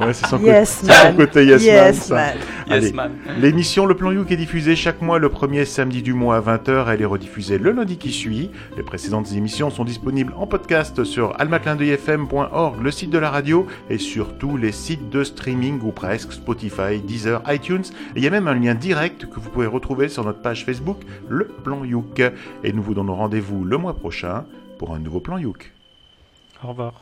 [0.00, 0.82] Ouais, c'est son, Yes,
[1.16, 2.34] côté- son yes, Yes, man.
[2.68, 3.12] Yes, man.
[3.38, 6.86] L'émission Le Plan Youk est diffusée chaque mois le premier samedi du mois à 20h.
[6.90, 8.50] Elle est rediffusée le lundi qui suit.
[8.76, 13.98] Les précédentes émissions sont disponibles en podcast sur almaclindeuilfm.org, le site de la radio, et
[13.98, 17.82] sur tous les sites de streaming ou presque, Spotify, Deezer, iTunes.
[18.14, 20.64] Et il y a même un lien direct que vous pouvez retrouver sur notre page
[20.64, 20.98] Facebook,
[21.28, 22.22] Le Plan Youk.
[22.64, 24.44] Et nous vous donnons rendez-vous le mois prochain
[24.78, 25.72] pour un nouveau Plan Youk.
[26.64, 26.92] Au revoir.